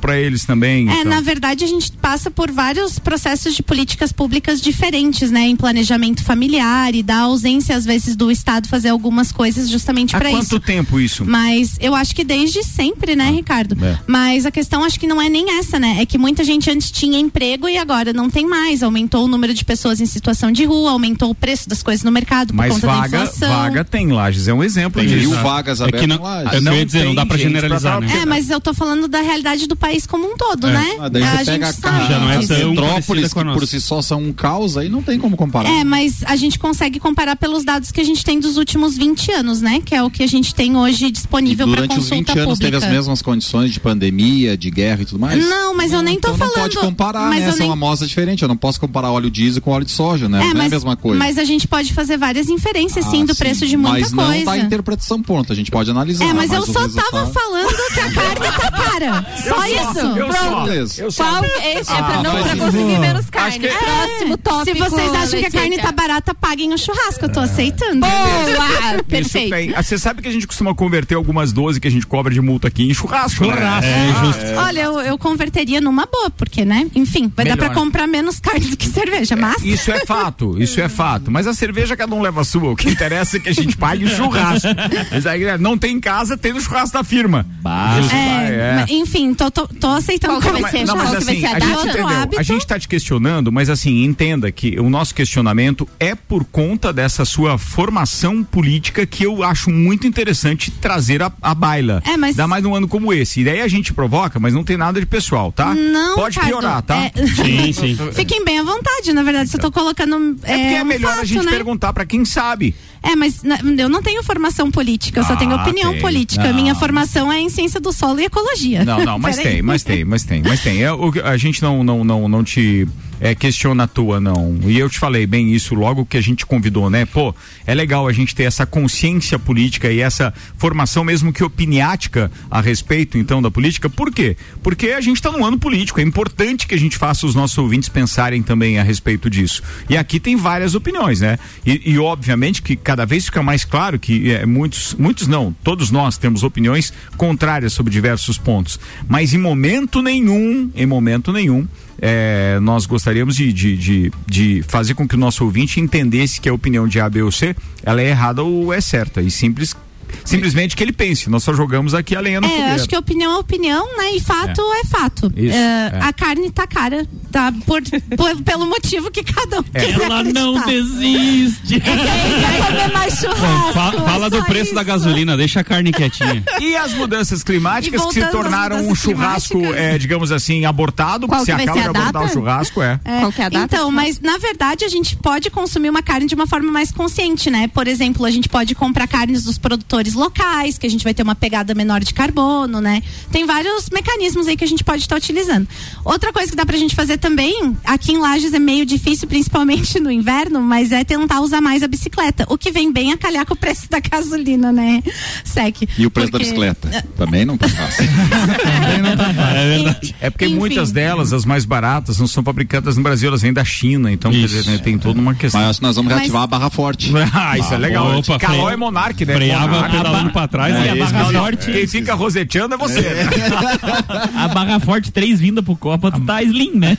pra 0.00 0.18
eles 0.18 0.44
também. 0.44 0.88
É, 0.88 0.92
então. 1.00 1.04
na 1.04 1.20
verdade 1.20 1.64
a 1.64 1.66
gente 1.66 1.92
passa 1.92 2.30
por 2.30 2.50
vários 2.50 2.98
processos 2.98 3.54
de 3.54 3.62
políticas 3.62 4.12
públicas 4.12 4.60
diferentes, 4.60 5.30
né, 5.30 5.42
em 5.46 5.56
planejamento 5.56 6.22
familiar 6.24 6.94
e 6.94 7.02
da 7.02 7.20
ausência 7.20 7.76
às 7.76 7.84
vezes 7.84 8.16
do 8.16 8.30
Estado 8.30 8.68
fazer 8.68 8.88
algumas 8.88 9.32
coisas 9.32 9.68
justamente 9.68 10.14
Há 10.16 10.18
para 10.18 10.30
quanto 10.30 10.42
isso. 10.44 10.60
tempo 10.60 10.98
isso? 11.00 11.24
Mas 11.24 11.76
eu 11.80 11.94
acho 11.94 12.14
que 12.14 12.24
desde 12.24 12.62
sempre, 12.62 13.14
né, 13.16 13.30
Ricardo? 13.30 13.76
é. 13.84 13.98
Mas 14.06 14.46
a 14.46 14.50
questão 14.50 14.82
acho 14.84 14.98
que 14.98 15.06
não 15.06 15.20
é 15.20 15.28
nem 15.28 15.58
essa, 15.58 15.78
né? 15.78 15.98
É 16.00 16.06
que 16.06 16.18
muita 16.18 16.42
gente 16.44 16.70
antes 16.70 16.90
tinha 16.90 17.18
emprego 17.18 17.68
e 17.68 17.76
agora 17.78 18.12
não 18.12 18.28
tem 18.30 18.46
mais. 18.46 18.82
Aumentou 18.82 19.24
o 19.24 19.28
número 19.28 19.52
de 19.54 19.64
pessoas 19.64 20.00
em 20.00 20.06
situação 20.06 20.50
de 20.52 20.64
rua, 20.64 20.90
aumentou 20.92 21.30
o 21.30 21.34
preço 21.34 21.68
das 21.68 21.82
coisas 21.82 22.02
no 22.04 22.10
mercado 22.12 22.48
por 22.48 22.56
Mas 22.56 22.72
conta 22.74 22.86
da 22.86 22.92
vaga, 22.94 23.22
inflação. 23.22 23.48
vaga 23.48 23.84
tem, 23.84 24.08
Lages 24.10 24.48
é 24.48 24.54
um 24.54 24.62
exemplo 24.64 25.00
Tem 25.00 25.08
disso. 25.08 25.30
mil 25.30 25.40
vagas 25.42 25.80
É 25.80 25.84
que 25.84 25.96
abertas 25.96 26.08
não- 26.08 26.26
é 26.26 26.60
que 26.60 26.68
eu 26.68 26.74
ia 26.74 26.86
dizer, 26.86 27.04
não 27.04 27.14
dá 27.14 27.22
gente 27.22 27.38
generalizar, 27.38 27.98
pra- 27.98 28.06
né? 28.06 28.20
É, 28.22 28.26
mas 28.26 28.50
eu 28.50 28.60
tô 28.60 28.72
falando 28.74 29.06
da 29.08 29.19
realidade 29.22 29.66
do 29.66 29.76
país 29.76 30.06
como 30.06 30.24
um 30.26 30.36
todo, 30.36 30.66
É. 30.68 30.72
né? 30.72 30.96
Ah, 31.00 31.08
daí 31.08 31.22
a 31.22 31.36
gente 31.36 31.46
pega 31.46 31.68
a 31.68 31.72
sabe 31.72 32.08
Já 32.08 32.18
não 32.18 32.30
é 32.30 32.34
tão 32.46 32.74
com 32.74 33.40
a 33.40 33.44
que 33.44 33.52
por 33.58 33.66
si 33.66 33.80
só 33.80 34.02
são 34.02 34.22
um 34.22 34.32
caos, 34.32 34.76
aí 34.76 34.88
não 34.88 35.02
tem 35.02 35.18
como 35.18 35.36
comparar. 35.36 35.68
É, 35.70 35.84
mas 35.84 36.22
a 36.24 36.36
gente 36.36 36.58
consegue 36.58 36.98
comparar 37.00 37.36
pelos 37.36 37.64
dados 37.64 37.90
que 37.90 38.00
a 38.00 38.04
gente 38.04 38.24
tem 38.24 38.38
dos 38.40 38.56
últimos 38.56 38.96
20 38.96 39.32
anos, 39.32 39.60
né? 39.60 39.80
Que 39.84 39.94
é 39.94 40.02
o 40.02 40.10
que 40.10 40.22
a 40.22 40.26
gente 40.26 40.54
tem 40.54 40.76
hoje 40.76 41.10
disponível 41.10 41.66
para 41.66 41.76
durante 41.76 41.98
os 41.98 42.08
20 42.08 42.18
consulta 42.26 42.32
anos 42.40 42.52
pública. 42.58 42.72
teve 42.80 42.84
as 42.86 42.92
mesmas 42.92 43.22
condições 43.22 43.72
de 43.72 43.80
pandemia, 43.80 44.56
de 44.56 44.70
guerra 44.70 45.02
e 45.02 45.04
tudo 45.04 45.18
mais? 45.20 45.44
Não, 45.46 45.74
mas 45.76 45.92
eu 45.92 46.02
nem 46.02 46.18
tô 46.18 46.28
então 46.32 46.38
falando. 46.38 46.56
Não 46.56 46.62
pode 46.62 46.76
comparar, 46.78 47.28
mas 47.28 47.40
né? 47.40 47.44
eu 47.46 47.48
Essa 47.50 47.58
é 47.58 47.60
nem- 47.60 47.68
uma 47.68 47.74
amostra 47.74 48.06
diferente. 48.06 48.42
Eu 48.42 48.48
não 48.48 48.56
posso 48.56 48.80
comparar 48.80 49.10
óleo 49.10 49.30
diesel 49.30 49.62
com 49.62 49.70
óleo 49.70 49.84
de 49.84 49.92
soja, 49.92 50.28
né? 50.28 50.38
não 50.54 50.62
é 50.62 50.66
a 50.66 50.68
mesma 50.68 50.96
coisa. 50.96 51.18
Mas 51.18 51.38
a 51.38 51.44
gente 51.44 51.66
pode 51.68 51.92
fazer 51.92 52.16
várias 52.16 52.48
inferências, 52.48 53.04
sim, 53.06 53.22
Ah, 53.22 53.26
do 53.26 53.36
preço 53.36 53.66
de 53.66 53.76
muita 53.76 53.98
mas 54.00 54.12
não 54.12 54.24
coisa. 54.26 54.44
dá 54.44 54.58
interpretação 54.58 55.22
ponto. 55.22 55.52
A 55.52 55.56
gente 55.56 55.70
pode 55.70 55.90
analisar. 55.90 56.24
É, 56.26 56.32
mas 56.32 56.50
eu 56.52 56.60
o 56.62 56.66
só 56.66 56.80
resultado- 56.80 57.10
tava 57.10 57.26
falando 57.32 57.92
que 57.94 58.00
a 58.00 58.12
carne 58.12 58.46
tá 58.58 58.70
cara. 58.70 59.09
Só 59.36 59.66
isso. 59.66 59.98
Eu 60.00 60.28
Beleza. 60.64 61.02
eu. 61.02 61.12
Qual? 61.12 61.44
Esse 61.44 61.92
é 61.92 61.96
pra 61.96 62.06
Ah, 62.18 62.22
não 62.22 62.42
pra 62.42 62.56
conseguir 62.56 62.98
menos 62.98 63.30
carne. 63.30 63.48
Acho 63.48 63.78
que- 63.78 63.84
Próximo 63.84 64.36
tópico. 64.38 64.76
Se 64.76 64.90
vocês 64.90 65.14
acham 65.14 65.40
que 65.40 65.46
a 65.46 65.50
carne 65.50 65.78
tá 65.78 65.92
barata, 65.92 66.34
paguem 66.34 66.72
o 66.72 66.78
churrasco. 66.78 67.24
Eu 67.24 67.32
tô 67.32 67.40
aceitando. 67.40 68.00
Boa! 68.00 69.02
Perfeito. 69.08 69.74
Ah, 69.76 69.82
Você 69.82 69.98
sabe 69.98 70.22
que 70.22 70.28
a 70.28 70.32
gente 70.32 70.46
costuma 70.46 70.74
converter 70.74 71.14
algumas 71.14 71.52
12 71.52 71.80
que 71.80 71.88
a 71.88 71.90
gente 71.90 72.06
cobra 72.06 72.32
de 72.32 72.40
multa 72.40 72.68
aqui 72.68 72.88
em 72.88 72.94
churrasco. 72.94 73.44
né? 73.46 73.52
Churrasco. 73.54 73.86
É, 73.90 74.24
justo. 74.24 74.44
Olha, 74.60 74.80
eu, 74.80 75.00
eu 75.00 75.18
converteria 75.18 75.80
numa 75.80 76.06
boa, 76.06 76.30
porque, 76.30 76.64
né? 76.64 76.86
Enfim, 76.94 77.32
vai 77.34 77.44
dar 77.44 77.56
Melhor. 77.56 77.70
pra 77.70 77.74
comprar 77.80 78.06
menos 78.06 78.38
carne 78.40 78.66
do 78.66 78.76
que 78.76 78.86
cerveja, 78.88 79.36
mas. 79.36 79.62
Isso 79.64 79.90
é 79.90 80.04
fato, 80.06 80.60
isso 80.60 80.80
é 80.80 80.88
fato. 80.88 81.30
Mas 81.30 81.46
a 81.46 81.54
cerveja 81.54 81.96
cada 81.96 82.14
um 82.14 82.20
leva 82.22 82.40
a 82.42 82.44
sua. 82.44 82.70
O 82.72 82.76
que 82.76 82.88
interessa 82.88 83.36
é 83.36 83.40
que 83.40 83.48
a 83.48 83.52
gente 83.54 83.76
pague 83.76 84.04
o 84.04 84.08
churrasco. 84.08 84.68
Mas 85.10 85.26
aí, 85.26 85.40
galera, 85.40 85.58
não 85.58 85.76
tem 85.78 85.96
em 85.96 86.00
casa, 86.00 86.36
tem 86.36 86.52
no 86.52 86.60
churrasco 86.60 86.96
da 86.96 87.04
firma. 87.04 87.46
Vai, 87.62 88.00
É, 88.12 88.74
mas, 88.80 88.89
enfim, 88.90 89.32
tô, 89.34 89.50
tô, 89.50 89.66
tô 89.66 89.86
aceitando 89.88 90.34
Qual 90.34 90.42
que 90.42 90.48
vai 90.50 90.60
como- 90.60 90.70
ser? 90.72 90.86
Não, 90.86 90.96
mas 90.96 91.08
vai 91.10 91.18
assim, 91.18 91.44
a 91.46 91.58
gente, 91.60 91.70
Outro 91.72 91.88
entendeu, 91.90 92.08
a 92.08 92.22
hábito. 92.22 92.42
gente 92.42 92.66
tá 92.66 92.78
te 92.78 92.88
questionando, 92.88 93.50
mas 93.52 93.68
assim, 93.70 94.04
entenda 94.04 94.50
que 94.50 94.78
o 94.80 94.90
nosso 94.90 95.14
questionamento 95.14 95.88
é 95.98 96.14
por 96.14 96.44
conta 96.44 96.92
dessa 96.92 97.24
sua 97.24 97.56
formação 97.58 98.42
política 98.44 99.06
que 99.06 99.24
eu 99.24 99.42
acho 99.42 99.70
muito 99.70 100.06
interessante 100.06 100.70
trazer 100.70 101.22
a, 101.22 101.32
a 101.40 101.54
baila. 101.54 102.02
É, 102.06 102.16
mas- 102.16 102.30
Ainda 102.30 102.46
mais 102.46 102.62
num 102.62 102.74
ano 102.74 102.86
como 102.88 103.12
esse. 103.12 103.40
E 103.40 103.44
daí 103.44 103.60
a 103.60 103.68
gente 103.68 103.92
provoca, 103.92 104.38
mas 104.38 104.52
não 104.54 104.62
tem 104.64 104.76
nada 104.76 104.98
de 105.00 105.06
pessoal, 105.06 105.50
tá? 105.52 105.74
Não, 105.74 106.14
Pode 106.14 106.34
Ricardo, 106.36 106.48
piorar, 106.60 106.82
tá? 106.82 106.96
é- 106.96 107.12
Sim, 107.26 107.72
sim. 107.72 107.98
Fiquem 108.12 108.44
bem 108.44 108.58
à 108.58 108.62
vontade, 108.62 109.12
na 109.12 109.22
verdade, 109.22 109.50
se 109.50 109.56
eu 109.56 109.60
tô 109.60 109.70
colocando. 109.70 110.36
É 110.42 110.56
porque 110.58 110.74
é 110.74 110.82
um 110.82 110.84
melhor 110.86 111.10
fato, 111.10 111.20
a 111.22 111.24
gente 111.24 111.44
né? 111.44 111.50
perguntar 111.50 111.92
pra 111.92 112.04
quem 112.04 112.24
sabe. 112.24 112.74
É, 113.02 113.16
mas 113.16 113.42
eu 113.78 113.88
não 113.88 114.02
tenho 114.02 114.22
formação 114.22 114.70
política, 114.70 115.20
eu 115.20 115.24
só 115.24 115.32
Ah, 115.32 115.36
tenho 115.36 115.54
opinião 115.54 115.92
tem. 115.92 116.00
política. 116.00 116.44
Não. 116.48 116.54
Minha 116.54 116.74
formação 116.74 117.32
é 117.32 117.40
em 117.40 117.48
ciência 117.48 117.80
do 117.80 117.92
solo 117.92 118.20
e 118.20 118.24
ecologia. 118.24 118.84
Não, 118.84 119.04
não, 119.04 119.18
mas 119.18 119.36
tem, 119.42 119.62
mas 119.62 119.82
tem, 119.82 120.04
mas 120.04 120.22
tem, 120.24 120.42
mas 120.42 120.60
tem. 120.62 120.82
É, 120.82 120.92
o 120.92 121.10
a 121.24 121.36
gente 121.36 121.62
não, 121.62 121.82
não, 121.82 122.04
não, 122.04 122.28
não 122.28 122.44
te 122.44 122.86
é, 123.20 123.34
questiona 123.34 123.84
a 123.84 123.86
tua, 123.86 124.18
não. 124.18 124.58
E 124.64 124.78
eu 124.78 124.88
te 124.88 124.98
falei 124.98 125.26
bem 125.26 125.52
isso 125.52 125.74
logo 125.74 126.06
que 126.06 126.16
a 126.16 126.20
gente 126.20 126.46
convidou, 126.46 126.88
né? 126.88 127.04
Pô, 127.04 127.34
é 127.66 127.74
legal 127.74 128.08
a 128.08 128.12
gente 128.12 128.34
ter 128.34 128.44
essa 128.44 128.64
consciência 128.64 129.38
política 129.38 129.90
e 129.90 130.00
essa 130.00 130.32
formação 130.56 131.04
mesmo 131.04 131.32
que 131.32 131.44
opiniática 131.44 132.30
a 132.50 132.60
respeito, 132.60 133.18
então, 133.18 133.42
da 133.42 133.50
política. 133.50 133.90
Por 133.90 134.12
quê? 134.12 134.36
Porque 134.62 134.88
a 134.88 135.00
gente 135.00 135.16
está 135.16 135.30
num 135.30 135.44
ano 135.44 135.58
político. 135.58 136.00
É 136.00 136.02
importante 136.02 136.66
que 136.66 136.74
a 136.74 136.78
gente 136.78 136.96
faça 136.96 137.26
os 137.26 137.34
nossos 137.34 137.58
ouvintes 137.58 137.88
pensarem 137.88 138.42
também 138.42 138.78
a 138.78 138.82
respeito 138.82 139.28
disso. 139.28 139.62
E 139.88 139.96
aqui 139.96 140.18
tem 140.18 140.36
várias 140.36 140.74
opiniões, 140.74 141.20
né? 141.20 141.38
E, 141.64 141.92
e, 141.92 141.98
obviamente 141.98 142.62
que 142.62 142.74
cada 142.76 143.04
vez 143.04 143.26
fica 143.26 143.42
mais 143.42 143.64
claro 143.64 143.98
que 143.98 144.32
é, 144.32 144.46
muitos, 144.46 144.94
muitos 144.94 145.26
não, 145.26 145.54
todos 145.62 145.90
nós 145.90 146.16
temos 146.16 146.42
opiniões 146.42 146.92
contrárias 147.16 147.72
sobre 147.72 147.92
diversos 147.92 148.38
pontos. 148.38 148.80
Mas 149.08 149.34
em 149.34 149.38
momento 149.38 150.00
nenhum, 150.00 150.70
em 150.74 150.86
momento 150.86 151.32
nenhum, 151.32 151.66
é, 152.00 152.58
nós 152.60 152.86
gostaríamos 152.86 153.36
de, 153.36 153.52
de, 153.52 153.76
de, 153.76 154.12
de 154.26 154.64
fazer 154.66 154.94
com 154.94 155.06
que 155.06 155.14
o 155.14 155.18
nosso 155.18 155.44
ouvinte 155.44 155.80
entendesse 155.80 156.40
que 156.40 156.48
a 156.48 156.52
opinião 156.52 156.88
de 156.88 156.98
A, 156.98 157.08
B 157.08 157.22
ou 157.22 157.30
C 157.30 157.54
ela 157.82 158.00
é 158.00 158.08
errada 158.08 158.42
ou 158.42 158.72
é 158.72 158.80
certa. 158.80 159.20
E 159.20 159.30
simples, 159.30 159.76
simplesmente 160.24 160.76
que 160.76 160.82
ele 160.82 160.92
pense. 160.92 161.28
Nós 161.30 161.42
só 161.42 161.52
jogamos 161.52 161.94
aqui 161.94 162.14
a 162.16 162.20
lenha 162.20 162.40
no 162.40 162.46
É, 162.46 162.50
fogueira. 162.50 162.74
acho 162.74 162.88
que 162.88 162.96
opinião 162.96 163.32
é 163.32 163.38
opinião, 163.38 163.96
né? 163.96 164.12
E 164.14 164.20
fato 164.20 164.60
é, 164.74 164.84
fato. 164.86 165.32
Isso, 165.36 165.56
É, 165.56 165.90
é. 165.94 165.98
A 166.02 166.12
carne 166.12 166.50
tá 166.50 166.66
cara, 166.66 167.06
tá? 167.32 167.52
Por, 167.66 167.82
por- 168.16 168.42
pelo 168.42 168.66
motivo 168.66 169.10
que 169.10 169.22
cada 169.22 169.60
um 169.60 169.64
É. 169.74 169.90
Ela 169.90 170.22
não 170.24 170.64
desiste. 170.64 171.80
Quer 171.80 172.66
comer 172.66 172.92
mais 172.92 173.14
churrasco. 173.18 173.72
Fa- 173.72 173.92
fala 173.92 174.26
é 174.26 174.30
do 174.30 174.38
só 174.38 174.44
preço 174.44 174.64
isso. 174.66 174.74
da 174.74 174.82
gasolina, 174.82 175.36
deixa 175.36 175.60
a 175.60 175.64
carne 175.64 175.92
quietinha. 175.92 176.42
E 176.60 176.76
as 176.76 176.92
mudanças 176.92 177.42
climáticas 177.42 178.04
que 178.06 178.12
se 178.14 178.26
tornaram 178.26 178.86
um 178.86 178.94
churrasco, 178.94 179.58
é, 179.74 179.96
digamos 179.98 180.30
assim, 180.30 180.64
abortado, 180.64 181.26
Qual 181.26 181.40
porque 181.40 181.52
que 181.52 181.56
vai 181.56 181.64
acaba 181.64 181.92
de 181.92 181.98
abortar 181.98 182.24
o 182.24 182.28
churrasco, 182.28 182.82
é. 182.82 183.00
É, 183.04 183.20
Qual 183.20 183.32
que 183.32 183.40
é 183.42 183.44
a 183.46 183.48
data? 183.48 183.64
Então, 183.76 183.90
mas 183.90 184.20
na 184.20 184.36
verdade 184.38 184.84
a 184.84 184.88
gente 184.88 185.16
pode 185.16 185.50
consumir 185.50 185.88
uma 185.90 186.02
carne 186.02 186.26
de 186.26 186.34
uma 186.34 186.46
forma 186.46 186.70
mais 186.70 186.92
consciente, 186.92 187.50
né? 187.50 187.68
Por 187.68 187.88
exemplo, 187.88 188.24
a 188.26 188.30
gente 188.30 188.48
pode 188.48 188.74
comprar 188.74 189.06
carnes 189.06 189.44
dos 189.44 189.56
produtores 189.58 189.99
locais, 190.14 190.78
que 190.78 190.86
a 190.86 190.90
gente 190.90 191.04
vai 191.04 191.12
ter 191.14 191.22
uma 191.22 191.34
pegada 191.34 191.74
menor 191.74 192.00
de 192.02 192.12
carbono, 192.14 192.80
né? 192.80 193.02
Tem 193.30 193.46
vários 193.46 193.88
mecanismos 193.90 194.46
aí 194.46 194.56
que 194.56 194.64
a 194.64 194.66
gente 194.68 194.82
pode 194.84 195.02
estar 195.02 195.16
utilizando. 195.16 195.66
Outra 196.04 196.32
coisa 196.32 196.50
que 196.50 196.56
dá 196.56 196.64
pra 196.66 196.76
gente 196.76 196.94
fazer 196.94 197.18
também, 197.18 197.76
aqui 197.84 198.12
em 198.12 198.18
Lages 198.18 198.52
é 198.54 198.58
meio 198.58 198.84
difícil, 198.86 199.26
principalmente 199.28 199.98
no 200.00 200.10
inverno, 200.10 200.60
mas 200.60 200.92
é 200.92 201.04
tentar 201.04 201.40
usar 201.40 201.60
mais 201.60 201.82
a 201.82 201.88
bicicleta. 201.88 202.44
O 202.48 202.56
que 202.58 202.70
vem 202.70 202.92
bem 202.92 203.12
a 203.12 203.18
calhar 203.18 203.44
com 203.46 203.54
o 203.54 203.56
preço 203.56 203.88
da 203.90 204.00
gasolina, 204.00 204.72
né? 204.72 205.02
Sec. 205.44 205.82
E 205.98 206.06
o 206.06 206.10
preço 206.10 206.30
Porque- 206.30 206.30
da 206.32 206.38
bicicleta? 206.38 207.04
Também 207.16 207.44
não 207.44 207.56
tá 207.56 207.68
fácil. 207.68 208.04
É 208.90 209.76
verdade. 209.76 210.14
É 210.20 210.30
porque 210.30 210.46
Enfim. 210.46 210.54
muitas 210.56 210.92
delas, 210.92 211.32
as 211.32 211.44
mais 211.44 211.64
baratas, 211.64 212.18
não 212.18 212.26
são 212.26 212.42
fabricadas 212.42 212.96
no 212.96 213.02
Brasil, 213.02 213.28
elas 213.28 213.42
vêm 213.42 213.52
da 213.52 213.64
China. 213.64 214.10
Então, 214.12 214.30
quer 214.30 214.38
dizer, 214.38 214.64
né, 214.70 214.78
tem 214.78 214.98
toda 214.98 215.20
uma 215.20 215.34
questão. 215.34 215.60
Mas 215.60 215.80
nós 215.80 215.96
vamos 215.96 216.10
Mas- 216.10 216.20
reativar 216.20 216.42
a 216.42 216.46
barra 216.46 216.70
forte. 216.70 217.12
Ah, 217.32 217.58
isso 217.58 217.72
é 217.74 217.78
legal. 217.78 218.16
Opa, 218.18 218.38
Carol 218.38 218.56
freia- 218.62 218.74
é 218.74 218.76
monarque, 218.76 219.24
né? 219.24 219.34
freava. 219.34 219.88
Pedalando 219.90 220.30
pra 220.30 220.48
trás, 220.48 220.74
É, 220.74 220.86
e 220.86 220.88
a 220.90 221.04
barra 221.04 221.32
forte- 221.32 221.72
Quem 221.72 221.86
fica 221.86 222.14
roseteando 222.14 222.74
é 222.74 222.78
você. 222.78 223.00
né? 223.00 223.28
A 224.34 224.48
Barra 224.48 224.80
Forte, 224.80 225.10
três 225.12 225.38
vinda 225.40 225.62
pro 225.62 225.76
Copa, 225.76 226.10
tu 226.10 226.20
tá 226.22 226.42
slim, 226.42 226.72
né? 226.74 226.96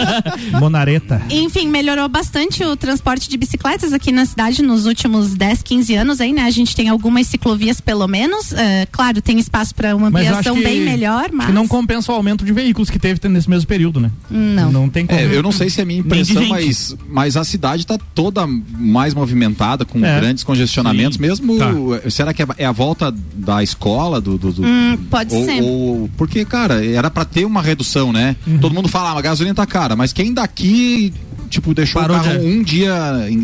Monareta. 0.58 1.22
Enfim, 1.30 1.68
melhorou 1.68 2.08
bastante 2.08 2.64
o 2.64 2.76
transporte 2.76 3.28
de 3.28 3.36
bicicletas 3.36 3.92
aqui 3.92 4.10
na 4.12 4.24
cidade 4.26 4.62
nos 4.62 4.86
últimos 4.86 5.34
10, 5.34 5.62
15 5.62 5.94
anos 5.94 6.20
aí, 6.20 6.32
né? 6.32 6.42
A 6.42 6.50
gente 6.50 6.74
tem 6.74 6.88
algumas 6.88 7.26
ciclovias 7.26 7.80
pelo 7.80 8.06
menos. 8.08 8.52
É, 8.52 8.86
claro, 8.90 9.20
tem 9.22 9.38
espaço 9.38 9.74
para 9.74 9.94
uma 9.94 10.10
Mas 10.10 10.26
eu 10.26 10.30
acho 10.30 10.38
ampliação 10.50 10.56
que, 10.56 10.62
bem 10.64 10.80
melhor, 10.84 11.30
mas 11.32 11.46
que 11.46 11.52
não 11.52 11.66
compensa 11.68 12.12
o 12.12 12.14
aumento 12.14 12.44
de 12.44 12.52
veículos 12.52 12.90
que 12.90 12.98
teve 12.98 13.20
nesse 13.28 13.48
mesmo 13.48 13.66
período, 13.66 14.00
né? 14.00 14.10
não. 14.30 14.70
Não 14.70 14.88
tem 14.88 15.06
como. 15.06 15.18
É, 15.18 15.24
eu 15.24 15.42
não 15.42 15.52
sei 15.52 15.68
se 15.68 15.80
é 15.80 15.84
minha 15.84 16.00
impressão, 16.00 16.46
mas, 16.48 16.96
mas 17.08 17.36
a 17.36 17.44
cidade 17.44 17.82
está 17.82 17.98
toda 18.14 18.46
mais 18.46 19.14
movimentada, 19.14 19.84
com 19.84 20.04
É. 20.04 20.18
grandes 20.20 20.42
congestionamentos, 20.44 21.16
Sim. 21.16 21.22
mesmo. 21.22 21.58
Tá. 21.58 21.70
Será 22.08 22.29
que 22.34 22.42
é, 22.42 22.46
é 22.58 22.64
a 22.64 22.72
volta 22.72 23.14
da 23.34 23.62
escola? 23.62 24.20
Do, 24.20 24.36
do- 24.38 24.52
do- 24.52 24.64
Hum, 24.64 24.96
pode 25.10 25.34
ou, 25.34 25.44
ser. 25.44 25.62
ou- 25.62 26.10
porque, 26.16 26.44
cara, 26.44 26.84
era 26.84 27.10
para 27.10 27.24
ter 27.24 27.44
uma 27.44 27.62
redução, 27.62 28.12
né? 28.12 28.36
Uhum. 28.46 28.58
Todo 28.58 28.74
mundo 28.74 28.88
fala, 28.88 29.10
ah, 29.12 29.18
a 29.18 29.22
gasolina 29.22 29.54
tá 29.54 29.66
cara, 29.66 29.94
mas 29.96 30.12
quem 30.12 30.32
daqui, 30.34 31.12
tipo, 31.50 31.74
deixou 31.74 32.00
Parou 32.00 32.16
o 32.16 32.20
carro 32.22 32.38
de- 32.38 32.46
um 32.46 32.62
dia 32.62 32.94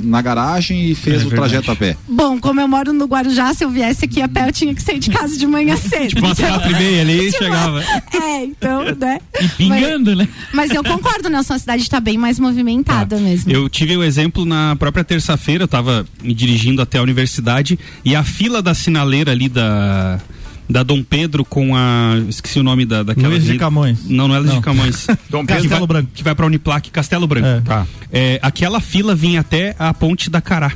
na 0.05 0.23
garagem 0.23 0.91
e 0.91 0.95
fez 0.95 1.17
É 1.23 1.27
o 1.27 1.29
verdade. 1.29 1.51
trajeto 1.51 1.71
a 1.73 1.77
pé? 1.77 1.97
Bom, 2.09 2.39
como 2.39 2.61
eu 2.61 2.69
moro 2.69 2.93
no 2.93 3.05
Guarujá, 3.07 3.53
se 3.53 3.65
eu 3.65 3.69
viesse 3.71 4.05
aqui 4.07 4.23
a 4.23 4.29
pé, 4.29 4.49
eu 4.49 4.53
tinha 4.53 4.75
que 4.75 4.81
sair 4.81 4.99
de 4.99 5.11
casa 5.11 5.37
de 5.37 5.47
manhã 5.47 5.77
cedo. 5.77 6.09
Tipo, 6.09 6.25
umas 6.25 6.39
quatro 6.39 6.71
e 6.71 6.75
meia 6.75 7.03
ali, 7.03 7.31
Tipo, 7.31 7.45
chegava. 7.45 7.83
É, 8.15 8.45
então, 8.45 8.83
né? 8.95 9.19
E 9.41 9.49
pingando, 9.49 10.15
né? 10.17 10.29
Mas 10.55 10.71
eu 10.71 10.83
concordo, 10.83 11.29
Nelson, 11.29 11.55
a 11.55 11.59
cidade 11.59 11.83
está 11.83 12.01
bem 12.01 12.17
mais 12.17 12.39
movimentada 12.39 13.17
mesmo. 13.19 13.51
Eu 13.53 13.69
tive 13.69 13.97
o 13.97 14.03
exemplo 14.05 14.45
na 14.45 14.77
própria 14.77 15.05
terça-feira, 15.05 15.65
eu 15.65 15.69
tava 15.69 16.07
me 16.23 16.33
dirigindo 16.33 16.81
até 16.81 16.99
a 16.99 17.03
universidade 17.03 17.79
e 18.05 18.15
a 18.15 18.23
fila 18.23 18.63
da 18.63 18.73
sinaleira 18.75 19.33
ali 19.33 19.49
da 19.49 20.21
da 20.69 20.83
Dom 20.83 21.03
Pedro 21.03 21.45
com 21.45 21.77
a 21.77 22.17
esqueci 22.29 22.59
o 22.59 22.63
nome 22.63 22.85
da 22.85 23.03
daquela 23.03 23.29
Luiz 23.29 23.45
de. 23.45 23.57
Camões. 23.59 23.99
Não, 24.09 24.27
não 24.29 24.35
é 24.35 24.39
Luiz 24.39 24.51
Não. 24.51 24.59
de 24.59 24.65
Camões. 24.65 25.07
Dom 25.31 25.45
Pedro. 25.47 25.55
vai- 25.63 25.63
Castelo 25.69 25.87
Branco. 25.87 26.11
Que 26.15 26.23
vai 26.25 26.35
pra 26.35 26.47
Uniplac 26.47 26.91
Castelo 26.91 27.27
Branco. 27.27 27.47
É. 27.47 27.61
Tá. 27.61 27.87
É, 28.13 28.39
aquela 28.43 28.81
fila 28.81 29.15
vinha 29.15 29.41
até 29.41 29.75
a 29.79 29.93
ponte 29.95 30.29
da 30.31 30.41
Cará. 30.41 30.73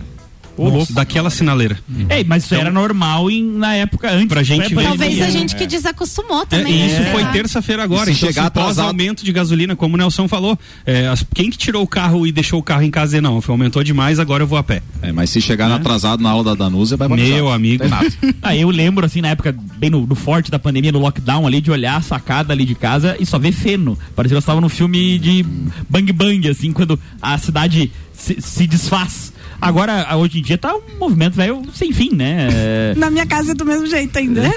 Daquela 0.91 1.31
sinaleira. 1.31 1.79
Ei, 2.09 2.25
mas 2.25 2.45
isso 2.45 2.55
era 2.55 2.71
normal 2.71 3.31
em, 3.31 3.43
na 3.45 3.75
época 3.75 4.11
antes. 4.11 4.29
Pra 4.29 4.43
gente 4.43 4.75
ver- 4.75 4.83
Talvez 4.85 5.21
a 5.21 5.27
É. 5.27 5.31
gente 5.31 5.57
que 5.57 5.67
desacostumou 5.67 6.43
É, 6.43 6.47
também. 6.47 6.73
e 6.73 6.87
isso 6.87 7.01
né? 7.01 7.13
foi 7.13 7.25
terça-feira 7.27 7.83
agora, 7.83 8.07
se 8.07 8.13
então 8.13 8.29
chegar 8.29 8.43
assim, 8.43 8.51
pós 8.53 8.63
atrasado- 8.65 8.89
aumento 8.89 9.25
de 9.25 9.33
gasolina, 9.33 9.75
como 9.77 9.95
o 9.95 9.99
Nelson 9.99 10.27
falou, 10.29 10.59
é, 10.85 11.07
as- 11.09 11.25
quem 11.35 11.51
que 11.51 11.57
tirou 11.59 11.83
o 11.83 11.87
carro 11.87 12.27
e 12.27 12.33
deixou 12.33 12.59
o 12.59 12.63
carro 12.63 12.83
em 12.83 12.91
casa 12.91 13.17
e 13.17 13.21
não, 13.21 13.41
foi, 13.41 13.53
aumentou 13.53 13.83
demais, 13.83 14.19
agora 14.19 14.43
eu 14.43 14.47
vou 14.47 14.59
a 14.59 14.63
pé. 14.63 14.83
É, 15.03 15.13
mas 15.13 15.31
se 15.31 15.41
chegar 15.41 15.71
atrasado 15.71 16.23
na 16.23 16.31
aula 16.31 16.45
da 16.45 16.55
Danúzia, 16.65 16.97
vai 16.97 17.09
batizar. 17.09 17.35
Meu 17.35 17.51
amigo. 17.51 17.85
Ah, 18.43 18.57
eu 18.57 18.71
lembro, 18.71 19.05
assim, 19.07 19.21
na 19.21 19.29
época, 19.29 19.55
bem 19.79 19.91
no, 19.91 20.07
no 20.07 20.15
forte 20.15 20.51
da 20.51 20.59
pandemia, 20.59 20.91
no 20.93 20.99
lockdown 20.99 21.47
ali, 21.47 21.61
de 21.61 21.71
olhar 21.71 21.97
a 21.97 22.01
sacada 22.01 22.53
ali 22.53 22.65
de 22.65 22.75
casa 22.75 23.17
e 23.21 23.27
só 23.27 23.39
ver 23.39 23.53
feno. 23.53 23.99
Parecia 24.17 24.35
que 24.35 24.37
eu 24.37 24.41
estava 24.41 24.61
num 24.61 24.69
filme 24.69 25.19
de 25.19 25.45
bang 25.89 26.13
bang, 26.13 26.49
assim, 26.49 26.73
quando 26.73 26.99
a 27.21 27.37
cidade 27.39 27.91
se, 28.13 28.37
se 28.41 28.67
desfaz. 28.67 29.33
Agora, 29.61 30.17
hoje 30.17 30.39
em 30.39 30.43
dia 30.43 30.57
tá 30.59 30.75
um 30.75 30.81
movimento, 30.99 31.35
velho, 31.35 31.63
sem 31.75 31.93
fim, 31.93 32.15
né? 32.15 32.49
É, 32.53 32.95
Na 32.97 33.11
minha 33.11 33.27
casa 33.27 33.53
é 33.53 33.55
do 33.55 33.65
mesmo 33.65 33.87
jeito 33.87 34.19
ainda. 34.19 34.43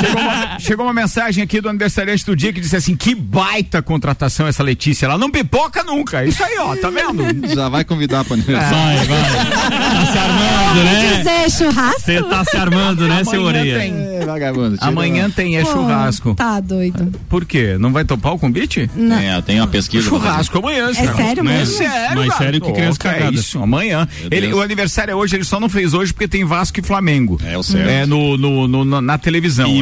Chegou 0.00 0.20
uma, 0.22 0.58
chegou 0.58 0.86
uma 0.86 0.92
mensagem 0.94 1.42
aqui 1.42 1.60
do 1.60 1.68
aniversariante 1.68 2.24
do 2.26 2.34
dia 2.36 2.52
que 2.52 2.60
disse 2.60 2.76
assim: 2.76 2.94
que 2.96 3.14
baita 3.14 3.80
contratação 3.82 4.46
essa 4.46 4.62
Letícia. 4.62 5.06
Ela 5.06 5.16
não 5.18 5.30
pipoca 5.30 5.82
nunca. 5.82 6.24
Isso 6.24 6.42
aí, 6.44 6.56
ó, 6.58 6.76
tá 6.76 6.90
vendo? 6.90 7.48
Já 7.54 7.68
vai 7.68 7.84
convidar 7.84 8.24
para 8.24 8.34
aniversário. 8.34 8.76
Vai, 8.76 9.06
vai. 9.06 9.22
Tá 9.22 10.12
se 10.12 10.18
armando, 10.18 10.84
né? 10.84 11.16
Dizer 11.18 11.50
churrasco? 11.50 12.00
Você 12.00 12.22
tá 12.22 12.44
se 12.44 12.56
armando, 12.56 13.08
né, 13.08 13.24
seu 13.24 13.40
Amanhã 13.40 13.60
orelha? 13.60 13.78
tem. 13.78 13.92
É, 13.92 14.24
vagabundo. 14.26 14.76
Amanhã 14.80 15.30
tem, 15.30 15.56
é 15.56 15.62
Pô, 15.62 15.72
churrasco. 15.72 16.34
Tá 16.34 16.60
doido. 16.60 17.12
Por 17.28 17.44
quê? 17.44 17.76
Não 17.78 17.92
vai 17.92 18.04
topar 18.04 18.34
o 18.34 18.38
convite? 18.38 18.90
uma- 18.96 19.22
É, 19.22 19.40
tem 19.42 19.60
uma 19.60 19.66
pesquisa. 19.68 20.08
pra. 20.08 20.18
Churrasco 20.18 20.58
amanhã, 20.58 20.90
É 20.90 20.94
sério 20.94 21.44
Mas- 21.44 21.54
mesmo? 21.58 21.76
Sério, 21.78 22.16
Mais 22.16 22.28
cara? 22.30 22.44
sério 22.44 22.60
que 22.60 22.72
criança 22.72 22.98
é 23.00 23.12
cagada. 23.12 23.34
isso, 23.34 23.62
amanhã. 23.62 24.01
Ele, 24.30 24.52
o 24.52 24.60
aniversário 24.60 25.12
é 25.12 25.14
hoje, 25.14 25.36
ele 25.36 25.44
só 25.44 25.58
não 25.60 25.68
fez 25.68 25.94
hoje 25.94 26.12
porque 26.12 26.28
tem 26.28 26.44
Vasco 26.44 26.78
e 26.80 26.82
Flamengo. 26.82 27.40
É, 27.44 27.56
o 27.56 27.62
certo. 27.62 27.88
É 27.88 28.06
no, 28.06 28.36
no, 28.36 28.68
no- 28.68 28.84
na- 28.84 29.02
na 29.02 29.18
televisão. 29.18 29.68
E, 29.68 29.80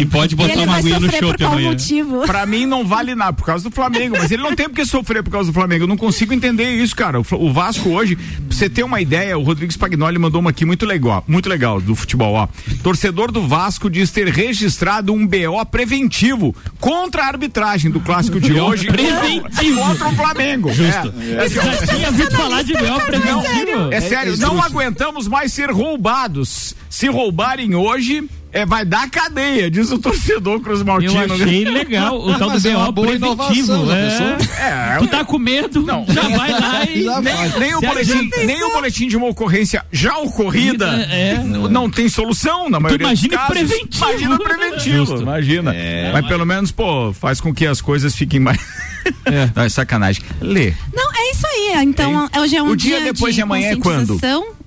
e 0.00 0.06
pode 0.06 0.34
E 0.34 0.36
botar 0.36 0.52
ele 0.52 0.64
uma 0.64 0.76
aguinha 0.76 1.00
no 1.00 1.08
qual 1.10 1.50
amanhã. 1.52 1.68
motivo? 1.70 2.22
Pra 2.26 2.44
mim 2.46 2.66
não 2.66 2.86
vale 2.86 3.14
nada 3.14 3.32
por 3.32 3.44
causa 3.44 3.68
do 3.68 3.74
Flamengo, 3.74 4.16
mas 4.18 4.30
ele 4.30 4.42
não 4.42 4.54
tem 4.54 4.68
porque 4.68 4.84
sofrer 4.84 5.22
por 5.22 5.30
causa 5.30 5.50
do 5.50 5.54
Flamengo. 5.54 5.84
Eu 5.84 5.88
não 5.88 5.96
consigo 5.96 6.32
entender 6.34 6.70
isso, 6.74 6.94
cara. 6.94 7.20
O, 7.20 7.24
o 7.32 7.52
Vasco 7.52 7.88
hoje, 7.90 8.16
você 8.58 8.68
ter 8.68 8.82
uma 8.82 9.00
ideia, 9.00 9.38
o 9.38 9.42
Rodrigo 9.42 9.70
Spagnoli 9.70 10.18
mandou 10.18 10.40
uma 10.40 10.50
aqui 10.50 10.64
muito 10.64 10.84
legal, 10.84 11.22
muito 11.28 11.48
legal 11.48 11.80
do 11.80 11.94
futebol, 11.94 12.34
ó. 12.34 12.48
Torcedor 12.82 13.30
do 13.30 13.46
Vasco 13.46 13.88
diz 13.88 14.10
ter 14.10 14.26
registrado 14.26 15.12
um 15.12 15.24
BO 15.24 15.64
preventivo 15.70 16.54
contra 16.80 17.22
a 17.22 17.26
arbitragem 17.28 17.88
do 17.88 18.00
clássico 18.00 18.40
de 18.40 18.54
hoje 18.58 18.88
preventivo. 18.88 19.80
contra 19.80 20.08
o 20.08 20.12
Flamengo. 20.16 20.72
Justo. 20.72 21.14
É, 21.38 21.48
Já 21.48 21.86
tinha 21.86 22.08
ouvido 22.08 22.30
falar 22.32 22.62
de 22.64 22.72
meu 22.72 23.00
preventivo. 23.00 23.92
é 23.92 24.00
sério, 24.00 24.36
não 24.38 24.60
aguentamos 24.60 25.28
mais 25.28 25.52
ser 25.52 25.70
roubados. 25.70 26.74
Se 26.90 27.06
roubarem 27.06 27.76
hoje, 27.76 28.28
é, 28.52 28.64
vai 28.66 28.84
dar 28.84 29.08
cadeia, 29.10 29.70
diz 29.70 29.90
o 29.90 29.98
torcedor 29.98 30.60
Cruz 30.60 30.82
Maltino. 30.82 31.12
Eu 31.12 31.34
achei 31.34 31.64
legal 31.64 32.18
o 32.18 32.32
tal 32.38 32.50
do 32.50 32.68
é 32.68 32.72
BO 32.90 33.02
preventivo. 33.02 33.92
é. 33.92 34.08
pensou? 34.08 34.56
É, 34.64 34.96
Tu 34.98 35.06
tá 35.08 35.24
com 35.24 35.38
medo? 35.38 35.82
Não. 35.82 36.04
já 36.08 36.22
vai 36.22 36.50
lá 36.52 36.84
e. 36.88 37.04
Nem, 37.04 37.22
vai. 37.22 37.58
nem 37.58 37.74
o 37.74 37.80
boletim, 37.80 38.30
nem 38.46 38.62
o 38.64 38.72
boletim 38.72 39.08
de 39.08 39.16
uma 39.16 39.26
ocorrência 39.28 39.84
já 39.92 40.16
ocorrida 40.18 40.86
É. 41.10 41.34
n- 41.34 41.68
não 41.68 41.90
tem 41.90 42.08
solução 42.08 42.68
na 42.70 42.80
maioria 42.80 43.06
imagine 43.06 43.28
dos 43.28 43.38
casos. 43.38 43.52
preventivo. 43.54 44.04
Imagina 44.04 44.38
preventivo. 44.38 44.96
Justo. 44.96 45.22
Imagina. 45.22 45.74
Mas 46.12 46.26
pelo 46.26 46.44
menos, 46.46 46.70
pô, 46.72 47.12
faz 47.12 47.40
com 47.40 47.52
que 47.54 47.66
as 47.66 47.80
coisas 47.80 48.14
fiquem 48.14 48.40
mais. 48.40 48.58
Não, 49.54 49.62
é 49.62 49.68
sacanagem. 49.68 50.22
Lê. 50.40 50.72
Não, 50.94 51.10
é 51.14 51.30
isso 51.30 51.46
aí. 51.46 51.82
Então, 51.84 52.28
hoje 52.38 52.56
é 52.56 52.62
um 52.62 52.68
O 52.70 52.76
dia 52.76 53.00
depois 53.00 53.34
de 53.34 53.40
amanhã 53.40 53.70
é 53.70 53.76
quando? 53.76 54.18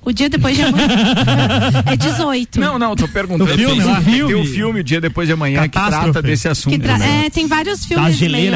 O 0.04 0.12
dia 0.12 0.30
depois 0.30 0.56
de 0.56 0.64
amanhã 0.64 0.88
é 1.86 1.96
18. 1.96 2.60
Não, 2.60 2.80
não, 2.80 2.96
tô 2.96 3.08
perguntando. 3.08 3.52
O 3.52 3.56
filme 3.56 3.76
tem, 3.76 3.84
lá. 3.86 4.02
tem 4.02 4.24
o 4.24 4.46
filme, 4.46 4.80
o 4.80 4.84
dia 4.84 5.00
depois 5.00 5.28
de 5.28 5.34
amanhã, 5.34 5.64
que 5.64 5.70
trata 5.80 6.22
desse 6.22 6.48
assunto. 6.48 6.80
Tra- 6.80 6.98
né? 6.98 7.26
é, 7.26 7.30
tem 7.30 7.48
vários 7.48 7.86
filmes 7.86 8.20
meio 8.20 8.52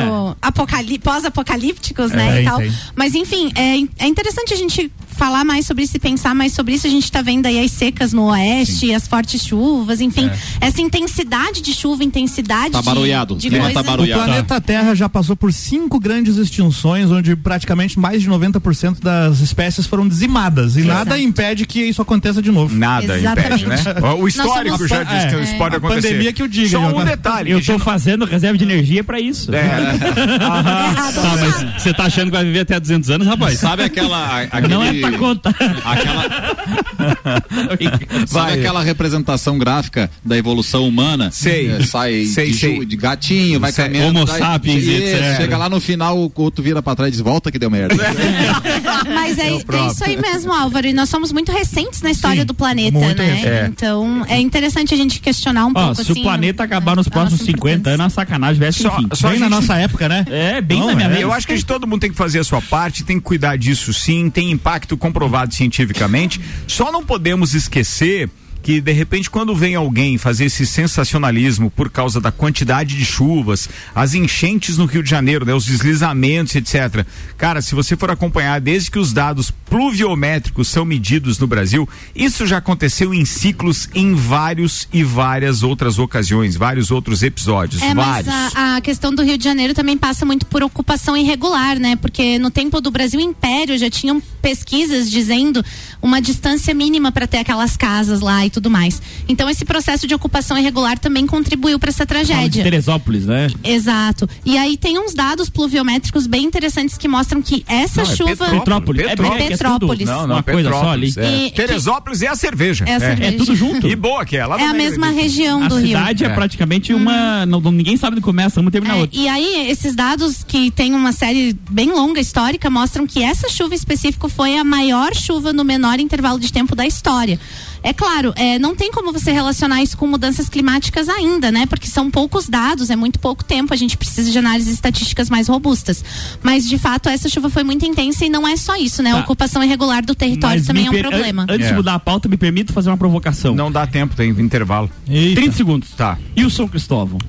pós-apocalípticos, 1.04 2.12
né? 2.12 2.40
É, 2.40 2.42
e 2.42 2.46
tal. 2.46 2.60
Mas 2.96 3.14
enfim, 3.14 3.52
é, 3.56 3.78
é 4.06 4.08
interessante 4.08 4.54
a 4.54 4.58
gente 4.58 4.92
falar 5.16 5.46
mais 5.46 5.66
sobre 5.66 5.84
isso 5.84 5.96
e 5.96 6.00
pensar 6.00 6.36
mais 6.36 6.54
sobre 6.54 6.74
isso. 6.74 6.88
A 6.88 6.90
gente 6.90 7.10
tá 7.12 7.22
vendo 7.22 7.46
aí 7.46 7.64
as 7.64 7.72
secas 7.72 8.12
no 8.12 8.26
oeste, 8.26 8.94
as 8.94 9.08
fortes 9.08 9.46
chuvas, 9.46 10.02
enfim. 10.02 10.30
Essa 10.60 10.82
intensidade 10.82 11.62
de 11.62 11.74
chuva, 11.74 12.04
intensidade 12.04 12.72
Tá 12.72 12.80
de, 12.80 12.86
barulhado, 12.86 13.36
de 13.36 13.48
o 13.48 13.50
clima 13.50 13.66
coisa. 13.66 13.84
tá 13.84 13.88
O 13.88 13.92
barulhado. 13.92 14.24
planeta 14.24 14.62
Terra 14.62 14.96
já 14.96 15.08
passou 15.08 15.36
por 15.36 15.54
cinco 15.54 16.00
grandes 16.00 16.38
extinções, 16.38 17.12
onde 17.12 17.36
praticamente 17.36 17.98
mais 18.00 18.22
de 18.22 18.30
90% 18.30 19.00
das 19.00 19.40
espécies 19.40 19.86
foram 19.86 20.08
dizimadas. 20.08 20.76
E 20.76 20.82
nada 20.82 21.18
impede 21.44 21.66
que 21.66 21.82
isso 21.84 22.02
aconteça 22.02 22.42
de 22.42 22.52
novo. 22.52 22.76
Nada 22.76 23.18
Exatamente. 23.18 23.64
impede, 23.66 23.86
né? 23.86 24.14
O 24.20 24.28
histórico 24.28 24.78
somos- 24.78 24.90
já 24.90 25.04
diz 25.04 25.26
que 25.26 25.36
É, 25.36 25.44
isso 25.44 25.58
pode 25.58 25.76
a 25.76 25.78
acontecer. 25.78 26.08
pandemia 26.08 26.34
que 26.34 26.42
eu 26.42 26.48
diga, 26.48 26.70
Só 26.70 26.80
um 26.80 27.04
detalhe. 27.06 27.52
Eu 27.52 27.58
a 27.60 27.62
tô 27.62 27.78
fazendo 27.80 28.26
reserva 28.26 28.58
de 28.58 28.64
energia 28.64 29.04
pra 29.04 29.20
isso. 29.20 29.54
É. 29.54 29.66
Errado. 29.66 31.16
Tá, 31.16 31.38
mas 31.40 31.82
você 31.84 31.94
tá 31.94 32.04
achando 32.06 32.26
que 32.26 32.32
vai 32.38 32.44
viver 32.46 32.62
até 32.62 32.80
200 32.80 33.10
anos, 33.10 33.28
rapaz? 33.28 33.60
Sabe 33.60 33.84
aquela. 33.84 34.42
Aquele, 34.44 34.68
Não 34.74 34.84
é 34.84 34.94
pra 34.94 35.12
contar. 35.18 35.56
aquela, 35.86 36.26
Vai. 37.50 38.28
sabe 38.28 38.60
aquela 38.60 38.84
representação 38.84 39.58
gráfica 39.58 40.10
da 40.24 40.38
evolução 40.38 40.88
humana? 40.88 41.30
Sei. 41.32 41.70
É, 41.72 41.84
sai 41.84 42.26
Sei, 42.26 42.52
de, 42.52 42.58
sei. 42.58 42.76
ju- 42.78 42.86
de 42.86 42.96
gatinho, 42.96 43.60
vai 43.60 43.72
Sei. 43.72 43.86
caminhando. 43.86 44.20
Homo 44.20 44.28
sapiens, 44.28 44.84
Isso, 44.84 44.92
etc. 45.16 45.38
Chega 45.38 45.58
lá 45.58 45.68
no 45.70 45.80
final, 45.80 46.18
o 46.18 46.32
outro 46.36 46.64
vira 46.64 46.82
pra 46.82 46.96
trás 46.96 47.10
e 47.10 47.12
diz: 47.12 47.22
volta 47.22 47.52
que 47.52 47.60
deu 47.60 47.70
merda. 47.70 47.96
Mas 49.14 49.38
é, 49.38 49.50
é 49.50 49.56
isso 49.92 50.04
aí 50.04 50.18
mesmo, 50.20 50.52
Álvaro. 50.54 50.88
E 50.88 50.94
nós 50.94 51.10
somos 51.10 51.25
muito 51.32 51.52
recentes 51.52 52.02
na 52.02 52.12
história 52.12 52.42
Sim, 52.42 52.46
do 52.46 52.54
planeta, 52.54 52.98
muito 52.98 53.22
né? 53.22 53.42
É. 53.44 53.68
Então 53.68 54.26
é 54.28 54.40
interessante 54.40 54.94
a 54.94 54.98
gente 54.98 55.20
questionar 55.20 55.66
um 55.66 55.72
Ó, 55.76 55.86
pouco 55.88 55.96
se 55.96 56.12
assim. 56.12 56.20
o 56.20 56.24
planeta 56.24 56.64
acabar 56.64 56.96
nos 56.96 57.08
próximos 57.08 57.40
nossa 57.42 57.52
50 57.52 57.68
importância. 57.80 58.04
anos, 58.04 58.14
a 58.14 58.16
sacanagem 58.16 58.60
vai 58.60 58.72
ser 58.72 58.84
Só- 58.84 58.98
enfim. 59.00 59.08
só 59.14 59.30
Bem 59.30 59.40
na 59.40 59.50
nossa 59.50 59.76
época, 59.76 60.08
né? 60.10 60.26
É, 60.30 60.62
bem 60.62 60.80
Não, 60.80 60.88
na 60.88 60.96
minha 60.96 61.10
é. 61.10 61.24
Eu 61.24 61.32
acho 61.34 61.48
que 61.48 61.64
todo 61.64 61.88
mundo 61.88 62.02
tem 62.02 62.12
que 62.12 62.18
fazer 62.18 62.40
a 62.40 62.44
sua 62.44 62.62
parte, 62.62 63.04
tem 63.04 63.18
que 63.18 63.24
cuidar 63.24 63.58
disso 63.58 63.94
sim, 63.94 64.30
tem 64.30 64.52
impacto 64.52 64.96
comprovado 64.98 65.54
cientificamente. 65.54 66.40
Só 66.68 66.92
não 66.92 67.04
podemos 67.06 67.54
esquecer 67.54 68.30
que 68.66 68.82
de 68.82 68.92
repente 68.92 69.30
quando 69.30 69.54
vem 69.56 69.76
alguém 69.76 70.18
fazer 70.18 70.46
esse 70.46 70.66
sensacionalismo 70.66 71.70
por 71.70 71.88
causa 71.88 72.20
da 72.20 72.32
quantidade 72.32 72.98
de 72.98 73.06
chuvas, 73.06 73.70
as 73.94 74.16
enchentes 74.16 74.76
no 74.80 74.86
Rio 74.86 75.04
de 75.04 75.10
Janeiro, 75.12 75.46
né, 75.46 75.54
os 75.54 75.66
deslizamentos, 75.66 76.56
etc. 76.56 77.06
Cara, 77.38 77.62
se 77.62 77.76
você 77.76 77.96
for 77.96 78.10
acompanhar 78.10 78.60
desde 78.60 78.90
que 78.90 78.98
os 78.98 79.14
dados 79.14 79.52
pluviométricos 79.52 80.68
são 80.68 80.84
medidos 80.84 81.38
no 81.38 81.46
Brasil, 81.46 81.88
isso 82.16 82.48
já 82.48 82.58
aconteceu 82.58 83.14
em 83.14 83.24
ciclos 83.24 83.88
em 83.94 84.16
vários 84.16 84.88
e 84.92 85.04
várias 85.04 85.62
outras 85.62 86.00
ocasiões, 86.00 86.56
vários 86.56 86.90
outros 86.90 87.22
episódios, 87.22 87.84
É, 87.84 87.94
mas 87.94 88.26
vários. 88.26 88.56
a, 88.56 88.78
a 88.78 88.82
questão 88.82 89.14
do 89.14 89.22
Rio 89.22 89.38
de 89.38 89.44
Janeiro 89.44 89.76
também 89.76 89.96
passa 89.96 90.26
muito 90.26 90.44
por 90.48 90.64
ocupação 90.64 91.16
irregular, 91.16 91.78
né? 91.78 91.96
Porque 91.98 92.40
no 92.40 92.50
tempo 92.50 92.82
do 92.82 92.90
Brasil 92.90 93.20
Império 93.20 93.78
já 93.78 93.92
tinham 93.92 94.20
pesquisas 94.42 95.12
dizendo 95.12 95.64
uma 96.02 96.20
distância 96.20 96.74
mínima 96.74 97.12
para 97.12 97.28
ter 97.28 97.38
aquelas 97.38 97.78
casas 97.78 98.22
lá 98.22 98.44
e 98.44 98.55
tudo 98.56 98.70
mais. 98.70 99.02
Então 99.28 99.50
esse 99.50 99.64
processo 99.66 100.08
de 100.08 100.14
ocupação 100.16 100.58
irregular 100.58 100.98
também 100.98 101.26
contribuiu 101.28 101.78
para 101.78 101.90
essa 101.90 102.06
tragédia. 102.06 102.64
Teresópolis, 102.64 103.26
né? 103.26 103.48
Exato. 103.64 104.28
E 104.44 104.58
aí 104.58 104.78
tem 104.78 104.98
uns 104.98 105.14
dados 105.14 105.50
pluviométricos 105.50 106.26
bem 106.28 106.44
interessantes 106.46 106.98
que 106.98 107.08
mostram 107.08 107.42
que 107.42 107.64
essa 107.68 108.04
Não, 108.04 108.12
é 108.12 108.16
chuva 108.16 108.46
Petrópolis. 108.50 109.06
É, 109.06 109.16
bem- 109.16 109.26
é 109.26 109.30
que 109.30 109.44
é 109.44 109.46
tudo 109.46 109.50
Petrópolis. 109.50 110.08
Não, 110.08 110.28
não, 110.28 110.36
uma 110.38 110.44
coisa 110.44 110.70
só 110.70 110.90
ali. 110.90 111.08
Petrópolis, 111.14 111.18
é. 111.18 111.48
E- 111.48 111.52
Teresópolis 111.52 112.22
é 112.22 112.28
a 112.28 112.36
cerveja. 112.36 112.86
É 112.88 112.96
a 112.96 113.00
cerveja. 113.00 113.30
É 113.30 113.32
tudo 113.38 113.56
junto. 113.56 113.88
E 113.88 113.96
boa 113.96 114.26
que 114.26 114.38
é, 114.38 114.46
lá 114.46 114.60
É 114.60 114.66
a 114.66 114.74
mesma 114.74 115.10
região 115.10 115.64
A 115.64 115.68
do 115.68 115.76
Rio. 115.78 115.88
cidade 115.88 116.24
é, 116.24 116.28
É. 116.28 116.34
praticamente 116.34 116.94
uma. 116.94 117.46
não- 117.46 117.60
não- 117.60 117.72
ninguém 117.72 117.98
sabe 117.98 118.16
onde 118.16 118.24
começa, 118.24 118.62
uma 118.62 118.72
termina 118.72 118.94
a 118.94 118.98
É, 118.98 119.02
outra. 119.02 119.20
e 119.20 119.28
aí, 119.28 119.70
esses 119.70 119.96
dados 119.96 120.44
que 120.44 120.72
tem 120.72 120.94
uma 120.94 121.12
série 121.12 121.54
bem 121.70 121.92
longa 121.92 122.20
histórica 122.22 122.70
mostram 122.70 123.06
que 123.06 123.22
essa 123.22 123.50
chuva 123.50 123.76
específica 123.76 124.30
foi 124.30 124.58
a 124.58 124.64
maior 124.64 125.14
chuva 125.14 125.52
no 125.52 125.64
menor 125.64 126.00
intervalo 126.00 126.40
de 126.40 126.52
tempo 126.54 126.76
da 126.76 126.86
história. 126.86 127.40
É 127.88 127.94
claro, 127.94 128.34
é, 128.36 128.58
não 128.58 128.76
tem 128.76 128.92
como 128.92 129.14
você 129.14 129.32
relacionar 129.32 129.84
isso 129.84 129.96
com 129.96 130.08
mudanças 130.08 130.50
climáticas 130.50 131.08
ainda, 131.08 131.52
né? 131.52 131.68
Porque 131.68 131.88
são 131.88 132.10
poucos 132.10 132.50
dados, 132.50 132.90
é 132.90 132.96
muito 132.96 133.20
pouco 133.20 133.44
tempo, 133.44 133.72
a 133.74 133.78
gente 133.78 133.96
precisa 133.96 134.32
de 134.32 134.40
análises 134.40 134.74
estatísticas 134.74 135.30
mais 135.30 135.48
robustas. 135.48 136.04
Mas, 136.42 136.68
de 136.68 136.80
fato, 136.80 137.08
essa 137.10 137.30
chuva 137.30 137.48
foi 137.48 137.64
muito 137.64 137.86
intensa 137.86 138.26
e 138.26 138.30
não 138.30 138.48
é 138.48 138.58
só 138.58 138.76
isso, 138.76 139.04
né? 139.04 139.12
A 139.12 139.16
Tá. 139.18 139.20
ocupação 139.22 139.64
irregular 139.64 140.04
do 140.04 140.16
território 140.16 140.58
Mas 140.58 140.66
também 140.68 140.88
é 140.88 140.90
um 140.90 141.00
problema. 141.00 141.44
an- 141.44 141.48
Antes 141.48 141.68
É. 141.68 141.70
de 141.70 141.76
mudar 141.76 141.94
a 141.94 142.00
pauta, 142.00 142.28
me 142.28 142.38
permito 142.38 142.74
fazer 142.74 142.90
uma 142.90 142.98
provocação. 142.98 143.54
Não 143.54 143.72
dá 143.72 143.86
tempo, 143.86 144.16
tem 144.16 144.32
intervalo. 144.32 144.90
30 145.06 145.52
segundos. 145.52 145.90
Tá. 145.92 146.18
E 146.36 146.44
o 146.44 146.50
São 146.50 146.68
Cristóvão? 146.68 147.20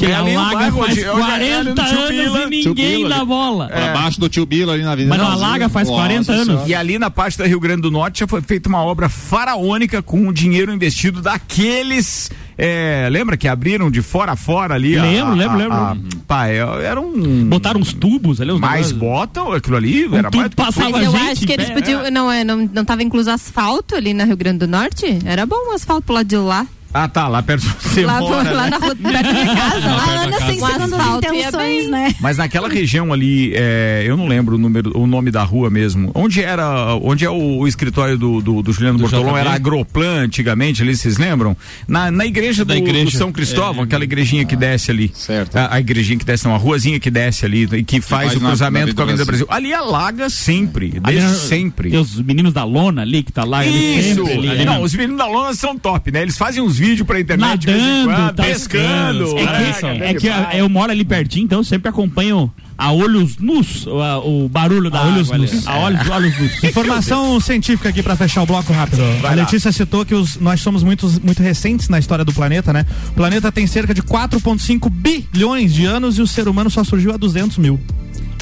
Que 0.00 0.06
É 0.06 0.14
ali 0.14 0.32
no 0.32 0.40
alaga 0.40 0.56
bairro 0.56 0.78
faz 0.78 0.90
onde- 0.98 1.08
onde 1.08 1.20
é 1.30 1.34
ali 1.34 1.50
40 1.50 1.64
no 1.64 1.74
Tio 1.88 1.98
anos 1.98 2.10
Bila. 2.10 2.42
e 2.42 2.48
ninguém 2.50 2.96
Bila 2.96 3.08
dá 3.16 3.24
bola. 3.24 3.66
Pra 3.68 3.92
baixo 3.92 4.18
do 4.20 4.28
tio 4.28 4.46
Bila 4.46 4.72
ali 4.72 4.82
na 4.82 4.92
Avenida 4.92 5.10
Mas 5.10 5.18
não 5.18 5.26
Brasil. 5.28 5.44
alaga 5.46 5.68
faz 5.68 5.88
Nossa 5.88 6.00
40 6.00 6.32
anos. 6.32 6.46
Senhora. 6.46 6.68
E 6.68 6.74
ali 6.74 6.98
na 6.98 7.10
parte 7.10 7.36
da 7.38 7.46
Rio 7.46 7.60
Grande 7.60 7.82
do 7.82 7.90
Norte 7.90 8.20
já 8.20 8.26
foi 8.26 8.40
feita 8.40 8.68
uma 8.68 8.82
obra 8.82 9.08
faraônica 9.08 10.02
com 10.02 10.26
o 10.26 10.32
dinheiro 10.32 10.72
investido 10.72 11.20
daqueles. 11.20 12.30
é, 12.62 13.08
lembra 13.10 13.36
que 13.38 13.48
abriram 13.48 13.90
de 13.90 14.02
fora 14.02 14.32
a 14.32 14.36
fora 14.36 14.74
ali? 14.74 14.96
a- 14.98 15.02
Lembro, 15.02 15.32
a- 15.32 15.34
lembro, 15.34 15.54
a- 15.54 15.56
lembro. 15.58 15.76
a- 15.76 15.96
pá, 16.26 16.46
é- 16.48 16.56
era 16.84 17.00
um. 17.00 17.44
Botaram 17.48 17.80
uns 17.80 17.92
tubos 17.94 18.38
ali, 18.40 18.52
os 18.52 18.60
mais 18.60 18.92
negócios. 18.92 18.98
botam 18.98 19.52
aquilo 19.52 19.76
ali, 19.76 20.06
Um 20.06 20.14
era 20.16 20.30
tubo 20.30 20.42
mais. 20.42 20.54
passava 20.54 20.90
Mas 20.90 21.04
eu 21.04 21.10
gente 21.12 21.30
acho 21.30 21.46
que 21.46 21.52
eles 21.52 21.68
pé. 21.68 21.74
podiam. 21.74 22.10
Não, 22.10 22.30
é, 22.30 22.44
não, 22.44 22.68
não 22.72 22.84
tava 22.84 23.02
incluso 23.02 23.30
asfalto 23.30 23.94
ali 23.94 24.12
na 24.12 24.24
Rio 24.24 24.36
Grande 24.36 24.58
do 24.58 24.68
Norte? 24.68 25.18
Era 25.24 25.46
bom 25.46 25.70
o 25.70 25.74
asfalto 25.74 26.02
pro 26.02 26.14
lado 26.14 26.26
de 26.26 26.36
lá. 26.36 26.66
Ah, 26.92 27.08
tá, 27.08 27.28
lá 27.28 27.42
perto 27.42 27.62
de 27.62 27.68
você 27.88 28.04
lá, 28.04 28.18
mora, 28.20 28.50
lá 28.50 28.64
né? 28.64 28.70
na 28.70 28.78
rua 28.78 28.96
perto 28.96 29.22
da 29.22 29.32
minha 29.32 29.46
casa. 29.56 29.88
A 29.90 29.94
lá. 29.96 30.22
Ana 30.24 30.38
sem 30.40 30.58
segundas 30.58 30.90
ia 30.90 31.16
intenções, 31.16 31.88
né? 31.90 32.14
Mas 32.20 32.36
naquela 32.36 32.68
região 32.68 33.12
ali, 33.12 33.52
é, 33.54 34.02
eu 34.06 34.16
não 34.16 34.26
lembro 34.26 34.56
o 34.56 34.58
número, 34.58 34.98
o 34.98 35.06
nome 35.06 35.30
da 35.30 35.42
rua 35.44 35.70
mesmo. 35.70 36.10
Onde 36.14 36.42
era, 36.42 36.94
onde 36.96 37.24
é 37.24 37.30
o, 37.30 37.58
o 37.58 37.68
escritório 37.68 38.18
do, 38.18 38.40
do, 38.40 38.62
do 38.62 38.72
Juliano 38.72 38.98
Do? 38.98 39.36
Era 39.36 39.52
Agroplan 39.52 40.22
antigamente 40.24 40.82
ali, 40.82 40.96
vocês 40.96 41.16
lembram? 41.16 41.56
Na, 41.86 42.10
na 42.10 42.26
igreja, 42.26 42.64
do, 42.64 42.74
igreja. 42.74 43.04
do 43.04 43.10
São 43.12 43.30
Cristóvão, 43.30 43.82
É. 43.82 43.84
aquela 43.84 44.02
igrejinha 44.04 44.44
que 44.44 44.56
desce 44.56 44.90
ali. 44.90 45.10
Certo. 45.14 45.56
A, 45.56 45.74
a 45.74 45.80
igrejinha 45.80 46.18
que 46.18 46.24
desce, 46.24 46.44
não, 46.46 46.54
a 46.54 46.58
ruazinha 46.58 46.98
que 46.98 47.10
desce 47.10 47.44
ali 47.46 47.68
e 47.72 47.84
que 47.84 48.00
faz 48.00 48.30
faz 48.30 48.36
o 48.36 48.40
na- 48.42 48.48
cruzamento 48.50 48.88
na 48.88 48.94
com 48.94 49.00
a 49.00 49.04
Avenida 49.04 49.22
Avenida 49.22 49.24
Brasil. 49.24 49.46
Ali 49.48 49.72
alaga 49.72 50.28
sempre, 50.28 51.00
Ali 51.04 51.16
desde 51.16 51.28
na- 51.28 51.34
sempre. 51.34 51.90
Tem 51.90 52.00
os 52.00 52.20
meninos 52.20 52.52
da 52.52 52.64
lona 52.64 53.02
ali 53.02 53.22
que 53.22 53.32
tá 53.32 53.44
lá. 53.44 53.60
ali 53.60 53.98
Isso! 54.00 54.14
sempre 54.26 54.32
ali, 54.32 54.48
né? 54.58 54.64
não, 54.64 54.82
os 54.82 54.92
meninos 54.94 55.18
da 55.18 55.26
lona 55.26 55.54
são 55.54 55.78
top, 55.78 56.10
né? 56.10 56.22
Eles 56.22 56.36
fazem 56.36 56.62
uns 56.62 56.79
vídeos 56.80 57.06
pra 57.06 57.20
internet 57.20 57.66
Nadando, 57.66 58.04
quando, 58.14 58.34
tá 58.34 58.42
pescando. 58.42 59.38
É 59.38 59.44
Caraca, 59.44 59.80
que, 59.80 59.86
é 59.86 59.94
bem 59.98 60.14
que 60.14 60.20
demais. 60.30 60.58
eu 60.58 60.68
moro 60.68 60.90
ali 60.90 61.04
pertinho, 61.04 61.44
então 61.44 61.58
eu 61.60 61.64
sempre 61.64 61.88
acompanho 61.88 62.50
a 62.78 62.90
olhos 62.92 63.36
nus 63.36 63.86
o, 63.86 64.00
a- 64.00 64.18
o 64.24 64.48
barulho 64.48 64.90
da 64.90 65.02
olhos 65.02 65.30
água 65.30 65.38
nus. 65.38 65.66
A 65.68 65.76
olhos, 65.78 66.08
olhos 66.08 66.38
nus. 66.40 66.64
Informação 66.64 67.38
científica 67.38 67.90
aqui 67.90 68.02
pra 68.02 68.16
fechar 68.16 68.42
o 68.42 68.46
bloco 68.46 68.72
rápido. 68.72 69.02
Vai 69.20 69.32
a 69.32 69.36
lá. 69.36 69.42
Letícia 69.42 69.70
citou 69.70 70.04
que 70.06 70.14
os- 70.14 70.36
nós 70.40 70.60
somos 70.62 70.82
muito, 70.82 71.06
muito 71.22 71.42
recentes 71.42 71.88
na 71.90 71.98
história 71.98 72.24
do 72.24 72.32
planeta, 72.32 72.72
né? 72.72 72.86
O 73.10 73.12
planeta 73.12 73.52
tem 73.52 73.66
cerca 73.66 73.92
de 73.92 74.02
4,5 74.02 74.88
bilhões 74.90 75.74
de 75.74 75.84
anos 75.84 76.16
e 76.18 76.22
o 76.22 76.26
ser 76.26 76.48
humano 76.48 76.70
só 76.70 76.82
surgiu 76.82 77.12
há 77.12 77.18
200 77.18 77.58
mil. 77.58 77.78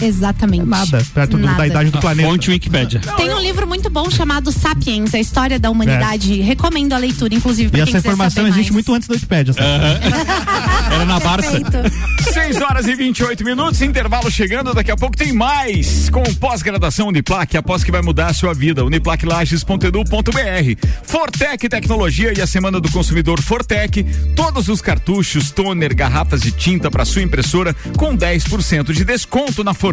Exatamente. 0.01 0.65
Nada, 0.65 1.05
perto 1.15 1.37
do- 1.37 1.43
da 1.43 1.51
Nada. 1.53 1.67
idade 1.67 1.91
do 1.91 1.99
A 1.99 2.01
planeta. 2.01 2.29
fonte 2.29 2.51
Wikipédia. 2.51 3.01
Tem 3.17 3.33
um 3.33 3.41
livro 3.41 3.67
muito 3.67 3.91
bom 3.91 4.09
chamado 4.11 4.53
Sapiens, 4.53 5.15
a 5.15 5.19
história 5.19 5.59
da 5.59 5.71
humanidade. 5.71 6.41
Recomendo 6.41 6.93
a 6.93 6.99
leitura, 6.99 7.35
inclusive, 7.35 7.71
pra 7.71 7.81
E 7.81 7.85
quem 7.85 7.97
essa 7.97 8.07
informação 8.07 8.37
saber 8.45 8.49
existe 8.49 8.73
mais. 8.73 8.87
muito 8.87 8.95
antes 8.95 9.09
da 9.09 9.15
Wikipédia, 9.15 9.53
sabe? 9.53 9.69
Era 10.95 11.05
na 11.05 11.21
Barça. 11.21 11.61
Perfeito. 11.61 12.33
6 12.33 12.61
horas 12.61 12.87
e 12.87 12.95
28 12.95 13.45
minutos, 13.45 13.81
intervalo 13.83 14.31
chegando, 14.31 14.73
daqui 14.75 14.91
a 14.91 14.97
pouco 14.97 15.17
tem 15.17 15.33
mais. 15.33 16.09
Com 16.11 16.23
pós-graduação 16.35 17.09
Uniplac, 17.09 17.57
após 17.57 17.83
que 17.85 17.91
vai 17.91 18.03
mudar 18.03 18.29
a 18.29 18.33
sua 18.35 18.55
vida. 18.55 18.85
Uniplaclages.edu.br. 18.85 20.89
Fortec 21.05 21.69
Tecnologia 21.69 22.33
e 22.37 22.41
a 22.41 22.47
Semana 22.47 22.81
do 22.81 22.91
Consumidor 22.91 23.41
Fortec. 23.43 24.05
Todos 24.35 24.69
os 24.69 24.81
cartuchos, 24.81 25.51
toner, 25.51 25.95
garrafas 25.95 26.41
de 26.41 26.51
tinta 26.53 26.91
para 26.91 27.05
sua 27.05 27.23
impressora 27.23 27.75
com 27.97 28.17
10% 28.17 28.93
de 28.93 29.05
desconto 29.05 29.63
na 29.65 29.75
Fortec. 29.75 29.88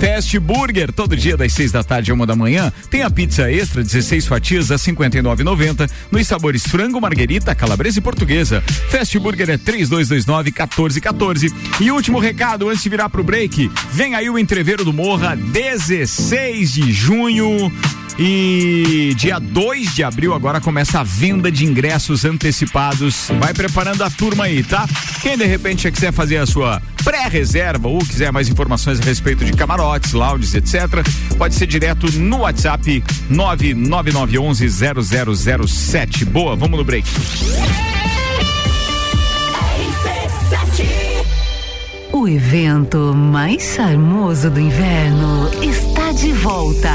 Fast 0.00 0.38
Burger, 0.38 0.92
todo 0.92 1.16
dia 1.16 1.36
das 1.36 1.52
6 1.52 1.72
da 1.72 1.82
tarde 1.82 2.10
a 2.10 2.14
uma 2.14 2.26
da 2.26 2.36
manhã. 2.36 2.72
Tem 2.90 3.02
a 3.02 3.10
pizza 3.10 3.50
extra, 3.50 3.82
16 3.82 4.26
fatias 4.26 4.70
a 4.70 4.76
59,90. 4.76 5.90
Nos 6.10 6.26
sabores 6.26 6.66
frango, 6.66 7.00
marguerita, 7.00 7.54
calabresa 7.54 7.98
e 7.98 8.02
portuguesa. 8.02 8.62
Fast 8.90 9.18
Burger 9.18 9.50
é 9.50 9.56
3229-1414. 9.56 11.52
E 11.80 11.90
último 11.90 12.18
recado 12.18 12.68
antes 12.68 12.82
de 12.82 12.88
virar 12.88 13.08
pro 13.08 13.24
break: 13.24 13.70
vem 13.92 14.14
aí 14.14 14.28
o 14.28 14.38
entreveiro 14.38 14.84
do 14.84 14.92
Morra, 14.92 15.34
16 15.36 16.72
de 16.72 16.92
junho. 16.92 17.72
E 18.18 19.14
dia 19.16 19.38
2 19.38 19.94
de 19.94 20.04
abril 20.04 20.34
agora 20.34 20.60
começa 20.60 21.00
a 21.00 21.02
venda 21.02 21.50
de 21.50 21.64
ingressos 21.64 22.22
antecipados. 22.24 23.28
Vai 23.40 23.54
preparando 23.54 24.02
a 24.02 24.10
turma 24.10 24.44
aí, 24.44 24.62
tá? 24.62 24.86
Quem 25.20 25.36
de 25.36 25.44
repente 25.44 25.90
quiser 25.90 26.12
fazer 26.12 26.36
a 26.36 26.46
sua 26.46 26.80
pré-reserva 27.02 27.88
ou 27.88 27.98
quiser 27.98 28.30
mais 28.32 28.48
informações 28.48 29.00
a 29.00 29.04
respeito 29.04 29.44
de 29.44 29.52
camarotes, 29.52 30.12
lounges, 30.12 30.54
etc., 30.54 31.04
pode 31.36 31.54
ser 31.54 31.66
direto 31.66 32.06
no 32.18 32.38
WhatsApp 32.38 33.04
999110007. 33.30 36.24
Boa, 36.26 36.54
vamos 36.54 36.78
no 36.78 36.84
break. 36.84 37.08
O 42.12 42.28
evento 42.28 43.12
mais 43.14 43.74
charmoso 43.74 44.50
do 44.50 44.60
inverno 44.60 45.50
está 45.62 46.12
de 46.12 46.30
volta. 46.32 46.94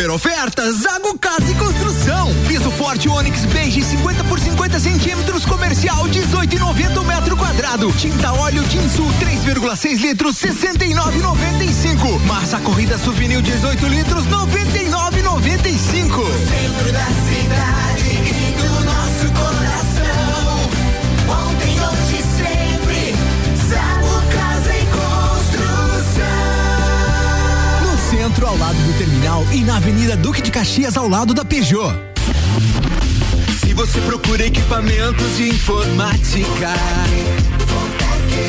Super 0.00 0.12
ofertas 0.12 0.76
Zago 0.76 1.18
Casa 1.18 1.50
e 1.50 1.54
Construção. 1.56 2.34
Piso 2.48 2.70
forte 2.70 3.06
Onix 3.06 3.44
Beige 3.44 3.82
50 3.82 4.24
por 4.24 4.40
50 4.40 4.80
centímetros 4.80 5.44
comercial 5.44 6.06
18,90 6.06 6.98
o 6.98 7.04
metro 7.04 7.36
quadrado. 7.36 7.92
Tinta 7.92 8.32
óleo 8.32 8.64
Tinsul 8.64 9.12
3,6 9.20 10.00
litros 10.00 10.36
69,95. 10.36 12.18
Massa 12.20 12.58
corrida 12.60 12.96
Souvenir 12.96 13.42
18 13.42 13.86
litros 13.88 14.24
99,95. 14.24 16.24
Ao 28.50 28.58
lado 28.58 28.76
do 28.82 28.98
terminal 28.98 29.46
e 29.52 29.62
na 29.62 29.76
Avenida 29.76 30.16
Duque 30.16 30.42
de 30.42 30.50
Caxias, 30.50 30.96
ao 30.96 31.08
lado 31.08 31.32
da 31.32 31.44
Peugeot. 31.44 31.94
Se 33.60 33.72
você 33.72 34.00
procura 34.00 34.44
equipamentos 34.44 35.36
de 35.36 35.50
informática, 35.50 36.74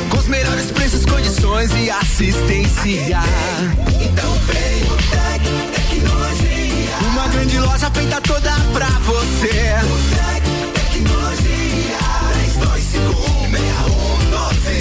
com 0.10 0.18
os 0.18 0.28
melhores 0.28 0.72
preços, 0.72 1.06
condições 1.06 1.70
e 1.76 1.92
assistência, 1.92 3.20
então 4.04 4.34
vem 4.48 4.82
o 4.90 4.98
Tec 5.12 5.44
Tecnologia. 5.76 6.98
Uma 7.12 7.28
grande 7.28 7.60
loja 7.60 7.92
feita 7.92 8.20
toda 8.22 8.52
pra 8.74 8.90
você. 9.06 9.76
O 9.86 10.00
Tec 10.16 10.44
Tecnologia. 10.94 11.32
32516112. 13.52 13.71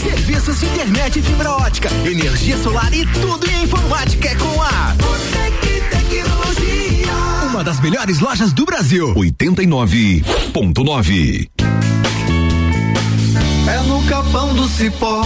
Serviços 0.02 0.60
de 0.60 0.66
internet 0.66 1.18
e 1.18 1.22
fibra 1.22 1.50
ótica, 1.52 1.90
energia 2.06 2.56
solar 2.56 2.90
e 2.94 3.04
tudo 3.06 3.50
em 3.50 3.64
informática 3.64 4.30
é 4.30 4.34
com 4.34 4.62
a 4.62 4.94
Botec 4.94 5.82
Tecnologia. 5.90 7.12
Uma 7.50 7.62
das 7.62 7.78
melhores 7.80 8.18
lojas 8.18 8.54
do 8.54 8.64
Brasil. 8.64 9.14
89.9. 9.14 11.50
É 13.68 13.78
no 13.86 14.02
capão 14.04 14.54
do 14.54 14.66
cipó 14.68 15.22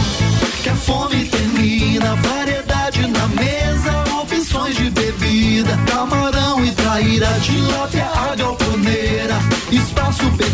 que 0.65 0.69
a 0.69 0.75
fome 0.75 1.25
termina. 1.27 2.17
Variedade 2.17 3.07
na 3.07 3.29
mesa, 3.29 4.05
opções 4.21 4.77
de 4.77 4.91
bebida. 4.91 5.79
Camarão 5.87 6.65
e 6.65 6.73
traíra, 6.73 7.29
tilápia, 7.43 8.07
a 8.07 8.35
galponeira. 8.35 9.39
Espaço 9.71 10.29
perfeito 10.33 10.54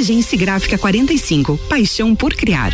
Agência 0.01 0.35
Gráfica 0.35 0.79
45. 0.79 1.59
Paixão 1.69 2.15
por 2.15 2.33
criar. 2.33 2.73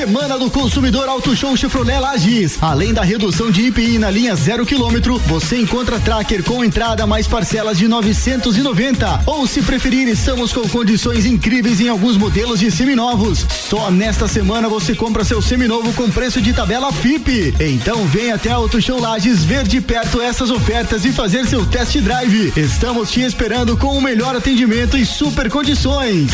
Semana 0.00 0.38
do 0.38 0.50
Consumidor 0.50 1.10
Auto 1.10 1.36
Show 1.36 1.54
Chevrolet 1.54 1.98
Lages. 1.98 2.56
Além 2.62 2.94
da 2.94 3.02
redução 3.02 3.50
de 3.50 3.66
IPI 3.66 3.98
na 3.98 4.10
linha 4.10 4.34
zero 4.34 4.64
quilômetro, 4.64 5.18
você 5.26 5.58
encontra 5.58 6.00
tracker 6.00 6.42
com 6.42 6.64
entrada 6.64 7.06
mais 7.06 7.26
parcelas 7.26 7.76
de 7.76 7.86
990. 7.86 9.24
Ou 9.26 9.46
se 9.46 9.60
preferir, 9.60 10.08
estamos 10.08 10.54
com 10.54 10.66
condições 10.70 11.26
incríveis 11.26 11.82
em 11.82 11.90
alguns 11.90 12.16
modelos 12.16 12.60
de 12.60 12.70
seminovos. 12.70 13.44
Só 13.50 13.90
nesta 13.90 14.26
semana 14.26 14.70
você 14.70 14.94
compra 14.94 15.22
seu 15.22 15.42
seminovo 15.42 15.92
com 15.92 16.10
preço 16.10 16.40
de 16.40 16.54
tabela 16.54 16.90
FIP. 16.90 17.54
Então 17.60 18.06
vem 18.06 18.32
até 18.32 18.50
Auto 18.52 18.80
Show 18.80 18.98
Lages 18.98 19.44
ver 19.44 19.64
de 19.64 19.82
perto 19.82 20.18
essas 20.18 20.48
ofertas 20.48 21.04
e 21.04 21.12
fazer 21.12 21.46
seu 21.46 21.66
test 21.66 21.98
drive. 21.98 22.54
Estamos 22.56 23.10
te 23.10 23.20
esperando 23.20 23.76
com 23.76 23.98
o 23.98 24.00
melhor 24.00 24.34
atendimento 24.34 24.96
e 24.96 25.04
super 25.04 25.50
condições. 25.50 26.30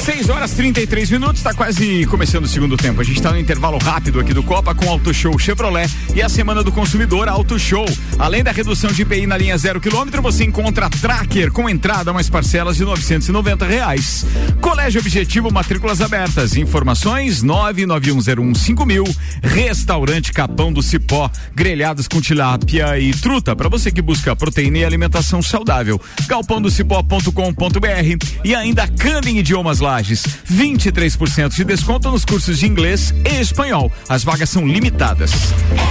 6 0.00 0.30
horas 0.30 0.52
33 0.52 1.10
minutos, 1.10 1.36
está 1.36 1.52
quase 1.52 2.06
começando 2.06 2.44
o 2.44 2.48
segundo 2.48 2.74
tempo. 2.74 3.02
A 3.02 3.04
gente 3.04 3.16
está 3.16 3.32
no 3.32 3.38
intervalo 3.38 3.76
rápido 3.76 4.18
aqui 4.18 4.32
do 4.32 4.42
Copa 4.42 4.74
com 4.74 4.88
Auto 4.88 5.12
Show 5.12 5.38
Chevrolet 5.38 5.90
e 6.14 6.22
a 6.22 6.28
Semana 6.28 6.62
do 6.62 6.72
Consumidor 6.72 7.28
Auto 7.28 7.58
Show. 7.58 7.84
Além 8.18 8.42
da 8.42 8.50
redução 8.50 8.90
de 8.90 9.02
IPI 9.02 9.26
na 9.26 9.36
linha 9.36 9.56
zero 9.58 9.80
quilômetro, 9.80 10.22
você 10.22 10.44
encontra 10.44 10.88
Tracker 10.88 11.52
com 11.52 11.68
entrada 11.68 12.12
mais 12.12 12.30
parcelas 12.30 12.78
de 12.78 12.84
990 12.84 13.66
reais. 13.66 14.24
Colégio 14.60 15.00
Objetivo 15.00 15.52
Matrículas 15.52 16.00
Abertas. 16.00 16.56
Informações 16.56 17.44
991015000. 17.44 18.86
mil. 18.86 19.04
Restaurante 19.42 20.32
Capão 20.32 20.72
do 20.72 20.82
Cipó. 20.82 21.30
Grelhadas 21.54 22.08
com 22.08 22.20
tilápia 22.20 22.98
e 22.98 23.12
truta 23.12 23.54
para 23.54 23.68
você 23.68 23.90
que 23.90 24.00
busca 24.00 24.34
proteína 24.34 24.78
e 24.78 24.84
alimentação 24.84 25.42
saudável. 25.42 26.00
galpãodocipó.com.br 26.26 28.26
e 28.44 28.54
ainda 28.54 28.88
Canem 28.88 29.40
Idiomas 29.40 29.80
Lages. 29.90 30.22
23% 30.48 31.48
de 31.48 31.64
desconto 31.64 32.12
nos 32.12 32.24
cursos 32.24 32.60
de 32.60 32.66
inglês 32.66 33.12
e 33.24 33.40
espanhol. 33.40 33.90
As 34.08 34.22
vagas 34.22 34.48
são 34.48 34.64
limitadas. 34.64 35.32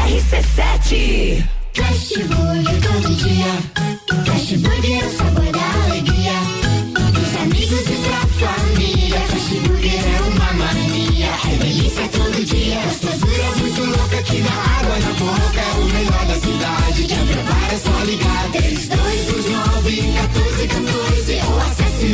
RC7 0.07 1.43
Fast 1.73 2.23
Burger 2.23 2.79
todo 2.81 3.15
dia. 3.15 3.51
Fast 4.25 4.57
Burger 4.57 5.03
é 5.03 5.05
o 5.05 5.17
sabor 5.17 5.51
da 5.51 5.83
alegria. 5.83 6.31
Dos 7.11 7.35
amigos 7.41 7.81
e 7.81 7.97
pra 8.07 8.21
família. 8.39 9.19
É 9.19 10.21
uma 10.21 10.53
mania. 10.53 11.31
É 11.51 11.57
delícia 11.57 12.07
todo 12.07 12.45
dia. 12.45 12.79
Gostosura 12.79 13.55
muito 13.57 13.83
louca 13.83 14.23
que 14.23 14.41
dá 14.41 14.51
água 14.79 14.97
na 14.97 15.11
boca. 15.19 15.59
É 15.59 15.73
o 15.73 15.83
melhor 15.83 16.25
da 16.25 16.35
cidade. 16.35 17.07
É 17.73 17.77
só 17.77 18.03
ligar. 18.05 18.49
3229 18.53 20.01
1414 20.01 20.29
ou 20.39 20.49
acesse 20.49 21.08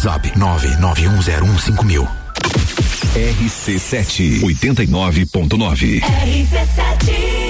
WhatsApp 0.00 0.32
991015000. 0.34 2.08
RC7 3.14 4.40
89.9. 4.40 6.00
RC7 6.00 7.49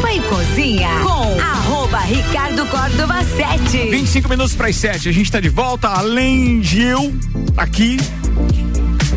Copa 0.00 0.12
e 0.14 0.20
Cozinha 0.22 0.88
com 1.02 1.40
arroba 1.40 1.98
Ricardo 1.98 2.64
Córdova 2.66 3.22
7. 3.22 3.90
25 3.90 4.28
minutos 4.30 4.54
para 4.54 4.68
as 4.68 4.76
7. 4.76 5.10
A 5.10 5.12
gente 5.12 5.26
está 5.26 5.40
de 5.40 5.50
volta. 5.50 5.88
Além 5.88 6.60
de 6.60 6.80
eu, 6.80 7.12
aqui. 7.54 7.98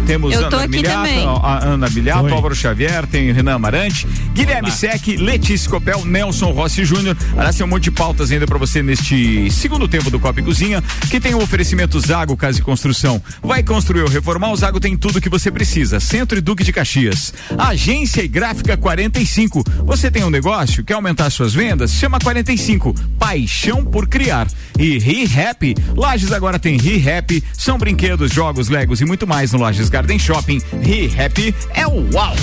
Temos 0.05 0.33
Eu 0.33 0.47
Ana 0.47 0.67
Milhato, 0.67 1.45
Ana 1.65 1.89
Milhato, 1.89 2.25
Oi. 2.25 2.31
Álvaro 2.31 2.55
Xavier, 2.55 3.07
tem 3.07 3.31
Renan 3.31 3.55
Amarante, 3.55 4.05
Guilherme 4.33 4.71
Sec, 4.71 5.07
Letícia 5.17 5.69
Copel, 5.69 6.03
Nelson 6.05 6.51
Rossi 6.51 6.83
Júnior. 6.83 7.15
Aliás, 7.37 7.55
tem 7.55 7.65
um 7.65 7.69
monte 7.69 7.83
de 7.83 7.91
pautas 7.91 8.31
ainda 8.31 8.45
para 8.45 8.57
você 8.57 8.83
neste 8.83 9.49
segundo 9.51 9.87
tempo 9.87 10.11
do 10.11 10.19
Copa 10.19 10.39
e 10.39 10.43
Cozinha, 10.43 10.83
que 11.09 11.19
tem 11.19 11.33
o 11.33 11.41
oferecimento 11.41 11.99
Zago 11.99 12.35
Casa 12.35 12.59
e 12.59 12.61
Construção. 12.61 13.21
Vai 13.41 13.63
construir 13.63 14.01
ou 14.01 14.09
reformar, 14.09 14.51
o 14.51 14.55
Zago 14.55 14.79
tem 14.79 14.97
tudo 14.97 15.21
que 15.21 15.29
você 15.29 15.49
precisa. 15.49 15.99
Centro 15.99 16.37
e 16.37 16.41
Duque 16.41 16.63
de 16.63 16.73
Caxias. 16.73 17.33
Agência 17.57 18.21
e 18.21 18.27
Gráfica 18.27 18.75
45. 18.75 19.63
Você 19.85 20.11
tem 20.11 20.23
um 20.23 20.29
negócio, 20.29 20.83
quer 20.83 20.95
aumentar 20.95 21.29
suas 21.29 21.53
vendas? 21.53 21.91
Chama 21.91 22.19
45. 22.19 22.93
Paixão 23.17 23.85
por 23.85 24.07
criar. 24.07 24.47
E 24.77 24.97
ReHap. 24.97 25.75
Lages 25.95 26.31
agora 26.31 26.59
tem 26.59 26.77
ReHap. 26.77 27.43
São 27.53 27.77
brinquedos, 27.77 28.31
jogos, 28.33 28.69
legos 28.69 29.01
e 29.01 29.05
muito 29.05 29.25
mais 29.27 29.53
no 29.53 29.59
Lages 29.59 29.89
Garden 29.93 30.17
Shopping. 30.17 30.59
ReHap 30.81 31.53
é 31.75 31.85
o 31.85 32.09
uau! 32.11 32.33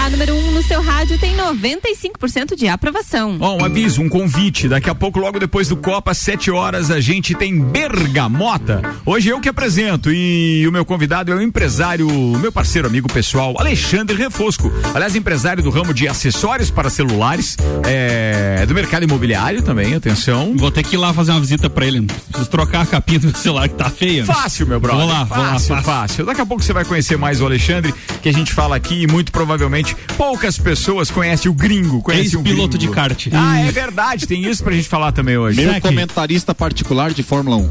A 0.00 0.08
número 0.08 0.34
1 0.34 0.38
um 0.38 0.52
no 0.52 0.62
seu 0.62 0.80
rádio 0.80 1.18
tem 1.18 1.36
95% 1.36 2.56
de 2.56 2.66
aprovação. 2.66 3.36
Ó, 3.38 3.58
um 3.58 3.64
aviso, 3.66 4.00
um 4.00 4.08
convite. 4.08 4.66
Daqui 4.66 4.88
a 4.88 4.94
pouco, 4.94 5.18
logo 5.18 5.38
depois 5.38 5.68
do 5.68 5.76
Copa, 5.76 6.12
às 6.12 6.16
7 6.16 6.50
horas, 6.50 6.90
a 6.90 7.00
gente 7.00 7.34
tem 7.34 7.60
Bergamota. 7.60 8.80
Hoje 9.04 9.28
eu 9.28 9.38
que 9.40 9.48
apresento 9.50 10.10
e 10.10 10.66
o 10.66 10.72
meu 10.72 10.86
convidado 10.86 11.30
é 11.30 11.34
o 11.34 11.42
empresário, 11.42 12.08
meu 12.38 12.50
parceiro, 12.50 12.88
amigo 12.88 13.12
pessoal, 13.12 13.54
Alexandre 13.58 14.16
Refosco. 14.16 14.72
Aliás, 14.94 15.14
empresário 15.14 15.62
do 15.62 15.68
ramo 15.68 15.92
de 15.92 16.08
acessórios 16.08 16.70
para 16.70 16.88
celulares, 16.88 17.58
é, 17.86 18.64
do 18.66 18.74
mercado 18.74 19.02
imobiliário 19.02 19.60
também, 19.60 19.94
atenção. 19.94 20.54
Vou 20.56 20.70
ter 20.70 20.82
que 20.82 20.96
ir 20.96 20.98
lá 20.98 21.12
fazer 21.12 21.32
uma 21.32 21.40
visita 21.40 21.68
pra 21.68 21.84
ele. 21.84 22.06
Preciso 22.06 22.48
trocar 22.48 22.80
a 22.80 22.86
capinha 22.86 23.18
do 23.18 23.26
meu 23.26 23.36
celular 23.36 23.68
que 23.68 23.74
tá 23.74 23.90
feia. 23.90 24.24
Fácil, 24.24 24.66
meu 24.66 24.80
brother. 24.80 25.04
Vou 25.04 25.12
lá, 25.12 25.24
vou 25.24 25.36
lá. 25.36 25.52
fácil, 25.52 25.68
fácil. 25.68 25.84
fácil. 25.84 26.24
Daqui 26.24 26.40
a 26.40 26.46
pouco 26.46 26.64
você 26.64 26.72
vai 26.72 26.86
conhecer 26.86 27.18
mais 27.18 27.42
o 27.42 27.44
Alexandre, 27.44 27.94
que 28.22 28.30
a 28.30 28.32
gente 28.32 28.50
fala 28.50 28.76
aqui 28.76 29.02
e 29.02 29.06
muito 29.06 29.30
provavelmente 29.30 29.89
poucas 30.16 30.58
pessoas 30.58 31.10
conhecem 31.10 31.50
o 31.50 31.54
gringo, 31.54 32.02
conhecem 32.02 32.38
o 32.38 32.42
gringo. 32.42 32.68
de 32.78 32.88
kart. 32.88 33.26
Ah, 33.32 33.60
é 33.60 33.70
verdade, 33.72 34.26
tem 34.26 34.44
isso 34.48 34.62
pra 34.62 34.72
gente 34.74 34.88
falar 34.88 35.12
também 35.12 35.36
hoje. 35.36 35.60
Meu 35.64 35.80
comentarista 35.80 36.54
particular 36.54 37.12
de 37.12 37.22
Fórmula 37.22 37.56
1. 37.56 37.70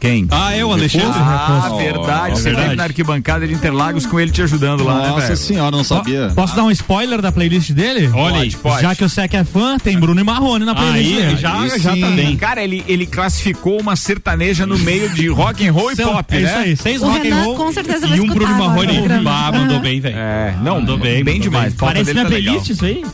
Quem? 0.00 0.26
Ah, 0.30 0.54
é 0.56 0.64
o 0.64 0.72
Alexandre? 0.72 1.10
Ah, 1.12 1.74
verdade. 1.76 2.32
Oh, 2.32 2.36
Você 2.36 2.42
verdade. 2.44 2.64
teve 2.68 2.76
na 2.76 2.84
arquibancada 2.84 3.46
de 3.46 3.52
Interlagos 3.52 4.06
com 4.06 4.18
ele 4.18 4.30
te 4.30 4.40
ajudando 4.40 4.82
lá, 4.82 4.98
né, 5.02 5.08
Nossa 5.08 5.20
velho? 5.26 5.36
senhora, 5.36 5.70
não 5.76 5.84
sabia. 5.84 6.32
Posso 6.34 6.56
dar 6.56 6.64
um 6.64 6.70
spoiler 6.70 7.20
da 7.20 7.30
playlist 7.30 7.72
dele? 7.72 8.08
Olha 8.14 8.38
aí. 8.40 8.50
Pode. 8.50 8.80
Já 8.80 8.94
que 8.94 9.04
o 9.04 9.10
Sec 9.10 9.34
é 9.34 9.44
fã, 9.44 9.76
tem 9.78 9.98
Bruno 10.00 10.18
e 10.18 10.24
Marrone 10.24 10.64
na 10.64 10.74
playlist 10.74 11.06
Aí, 11.06 11.16
dele. 11.22 11.36
já, 11.36 11.60
Aí 11.60 11.68
já 11.78 11.90
tá 11.90 11.94
sim. 11.96 12.16
bem. 12.16 12.36
Cara, 12.38 12.64
ele, 12.64 12.82
ele 12.88 13.04
classificou 13.04 13.78
uma 13.78 13.94
sertaneja 13.94 14.64
no 14.64 14.78
meio 14.78 15.10
de 15.10 15.28
rock 15.28 15.68
and 15.68 15.72
roll 15.72 15.92
e 15.92 15.96
pop, 15.96 16.34
é 16.34 16.40
né? 16.40 16.46
isso 16.48 16.58
aí, 16.58 16.76
seis 16.78 17.02
O 17.02 17.06
rock 17.06 17.18
and 17.18 17.22
Renan 17.22 17.42
roll. 17.44 17.56
com 17.56 17.70
certeza 17.70 18.06
vai 18.08 18.16
E 18.16 18.20
um 18.22 18.24
escutar 18.24 18.46
Bruno 18.46 18.54
agora 18.64 18.70
Marrone. 18.86 18.98
programa. 19.00 19.22
Bah, 19.30 19.52
mandou 19.58 19.80
bem, 19.80 20.00
velho. 20.00 20.16
É, 20.16 20.54
não, 20.62 20.76
Mandou 20.80 20.96
bem, 20.96 21.22
bem 21.22 21.34
mandou 21.34 21.49
demais. 21.50 21.74
Parece 21.74 22.12
minha 22.12 22.24
tá 22.24 22.30
legal. 22.30 22.54
playlist 22.54 22.70
isso 22.70 22.84
aí. 22.84 23.04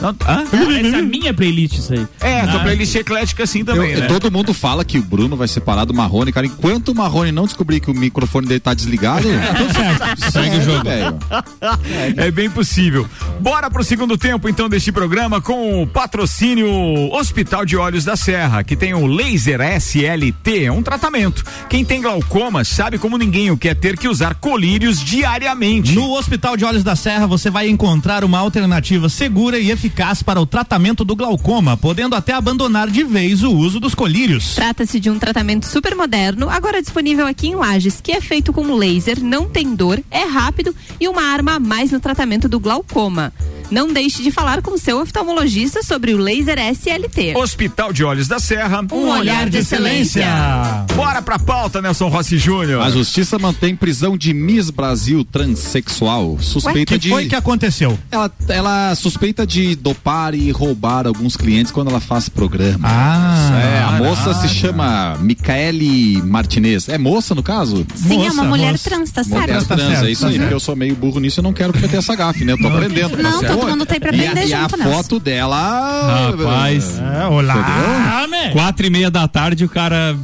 Não, 0.00 0.08
hã? 0.10 0.44
Parece 0.50 0.94
a 0.94 1.02
minha 1.02 1.32
playlist 1.34 1.74
isso 1.78 1.92
aí. 1.92 2.06
É, 2.20 2.46
tua 2.46 2.60
Ah. 2.60 2.62
playlist 2.64 2.94
é 2.94 2.98
eclética 3.00 3.42
assim 3.44 3.64
também, 3.64 3.92
Eu- 3.92 4.00
né? 4.00 4.06
Todo 4.06 4.30
mundo 4.30 4.52
fala 4.54 4.84
que 4.84 4.98
o 4.98 5.02
Bruno 5.02 5.36
vai 5.36 5.46
separar 5.48 5.84
do 5.84 5.94
Marrone, 5.94 6.32
cara. 6.32 6.46
Enquanto 6.46 6.88
o 6.90 6.94
Marrone 6.94 7.30
não 7.32 7.44
descobrir 7.44 7.80
que 7.80 7.90
o 7.90 7.94
microfone 7.94 8.46
dele 8.46 8.60
tá 8.60 8.74
desligado, 8.74 9.26
segue 10.32 10.56
o 10.58 10.62
jogo. 10.62 10.84
Velho. 10.84 11.18
É 12.16 12.30
bem 12.30 12.50
possível. 12.50 13.06
Bora 13.40 13.70
pro 13.70 13.84
segundo 13.84 14.16
tempo, 14.16 14.48
então, 14.48 14.68
deste 14.68 14.90
programa 14.92 15.40
com 15.40 15.82
o 15.82 15.86
patrocínio 15.86 16.68
Hospital 17.12 17.64
de 17.64 17.76
Olhos 17.76 18.04
da 18.04 18.16
Serra, 18.16 18.62
que 18.64 18.76
tem 18.76 18.94
o 18.94 19.06
Laser 19.06 19.60
SLT, 19.60 20.64
é 20.64 20.72
um 20.72 20.82
tratamento. 20.82 21.44
Quem 21.68 21.84
tem 21.84 22.00
glaucoma 22.00 22.64
sabe 22.64 22.98
como 22.98 23.16
ninguém 23.18 23.50
o 23.50 23.56
quer 23.56 23.74
ter 23.74 23.96
que 23.98 24.08
usar 24.08 24.34
colírios 24.34 25.00
diariamente. 25.02 25.94
No 25.94 26.12
Hospital 26.16 26.56
de 26.56 26.64
Olhos 26.64 26.82
da 26.84 26.96
Serra 26.96 27.26
você 27.26 27.50
vai 27.50 27.68
encontrar 27.68 28.24
uma 28.24 28.38
alternativa 28.38 29.08
segura 29.08 29.58
e 29.58 29.70
eficaz 29.70 29.81
para 30.22 30.40
o 30.40 30.46
tratamento 30.46 31.04
do 31.04 31.16
glaucoma, 31.16 31.76
podendo 31.76 32.14
até 32.14 32.32
abandonar 32.32 32.90
de 32.90 33.04
vez 33.04 33.42
o 33.42 33.50
uso 33.50 33.80
dos 33.80 33.94
colírios. 33.94 34.54
Trata-se 34.54 35.00
de 35.00 35.10
um 35.10 35.18
tratamento 35.18 35.66
super 35.66 35.94
moderno, 35.94 36.48
agora 36.48 36.82
disponível 36.82 37.26
aqui 37.26 37.48
em 37.48 37.54
Lages, 37.54 38.00
que 38.00 38.12
é 38.12 38.20
feito 38.20 38.52
com 38.52 38.74
laser, 38.74 39.22
não 39.22 39.48
tem 39.48 39.74
dor, 39.74 40.02
é 40.10 40.24
rápido 40.24 40.74
e 41.00 41.08
uma 41.08 41.22
arma 41.22 41.54
a 41.54 41.60
mais 41.60 41.90
no 41.90 42.00
tratamento 42.00 42.48
do 42.48 42.60
glaucoma. 42.60 43.32
Não 43.72 43.90
deixe 43.90 44.22
de 44.22 44.30
falar 44.30 44.60
com 44.60 44.76
seu 44.76 45.00
oftalmologista 45.00 45.82
sobre 45.82 46.12
o 46.12 46.18
laser 46.18 46.58
SLT. 46.58 47.34
Hospital 47.36 47.90
de 47.90 48.04
Olhos 48.04 48.28
da 48.28 48.38
Serra. 48.38 48.84
Um 48.92 49.08
olhar 49.08 49.48
de 49.48 49.58
excelência. 49.58 50.26
Bora 50.94 51.22
pra 51.22 51.38
pauta, 51.38 51.80
Nelson 51.80 52.08
Rossi 52.08 52.36
Júnior. 52.36 52.82
A 52.82 52.90
justiça 52.90 53.38
mantém 53.38 53.74
prisão 53.74 54.16
de 54.16 54.34
Miss 54.34 54.68
Brasil 54.68 55.24
transexual. 55.24 56.36
Suspeita 56.38 56.92
que 56.94 56.98
de. 56.98 57.08
foi 57.08 57.26
que 57.26 57.34
aconteceu? 57.34 57.98
Ela, 58.10 58.30
ela 58.48 58.94
suspeita 58.94 59.46
de 59.46 59.74
dopar 59.74 60.34
e 60.34 60.50
roubar 60.50 61.06
alguns 61.06 61.34
clientes 61.34 61.72
quando 61.72 61.88
ela 61.88 62.00
faz 62.00 62.28
programa. 62.28 62.86
Ah, 62.86 63.60
É, 63.62 63.82
a 63.82 63.92
moça 63.92 64.34
se 64.34 64.48
chama 64.50 65.16
Micaele 65.20 66.20
Martinez. 66.22 66.90
É 66.90 66.98
moça, 66.98 67.34
no 67.34 67.42
caso? 67.42 67.86
Sim, 67.94 68.26
é 68.26 68.30
uma 68.30 68.42
Moça, 68.42 68.44
mulher 68.44 68.72
moça. 68.72 68.90
trans, 68.90 69.10
tá 69.10 69.22
Mulher 69.24 69.46
certo? 69.48 69.66
Tá 69.68 69.76
trans, 69.76 69.90
certo, 69.92 70.04
é 70.06 70.10
isso 70.10 70.20
tá 70.20 70.26
aí, 70.28 70.32
certo. 70.34 70.42
porque 70.42 70.54
eu 70.54 70.60
sou 70.60 70.76
meio 70.76 70.94
burro 70.94 71.20
nisso 71.20 71.40
e 71.40 71.42
não 71.42 71.52
quero 71.54 71.72
cometer 71.72 71.96
essa 71.96 72.14
gafe, 72.14 72.44
né? 72.44 72.52
Eu 72.52 72.58
tô 72.58 72.68
aprendendo. 72.68 73.16
Não, 73.16 73.40
tá 73.40 73.56
todo 73.66 73.70
mundo 73.70 73.86
tem 73.86 74.00
pra 74.00 74.12
E 74.12 74.26
a, 74.26 74.30
aprender 74.30 74.48
e 74.48 74.54
a 74.54 74.62
junto, 74.62 74.76
Nelson. 74.76 74.94
foto 75.02 75.18
dela. 75.20 76.30
Rapaz. 76.36 76.98
É, 76.98 77.26
olá, 77.26 78.26
man. 78.28 78.50
Quatro 78.52 78.86
e 78.86 78.90
meia 78.90 79.10
da 79.10 79.26
tarde 79.28 79.64
o 79.64 79.68
cara 79.68 80.16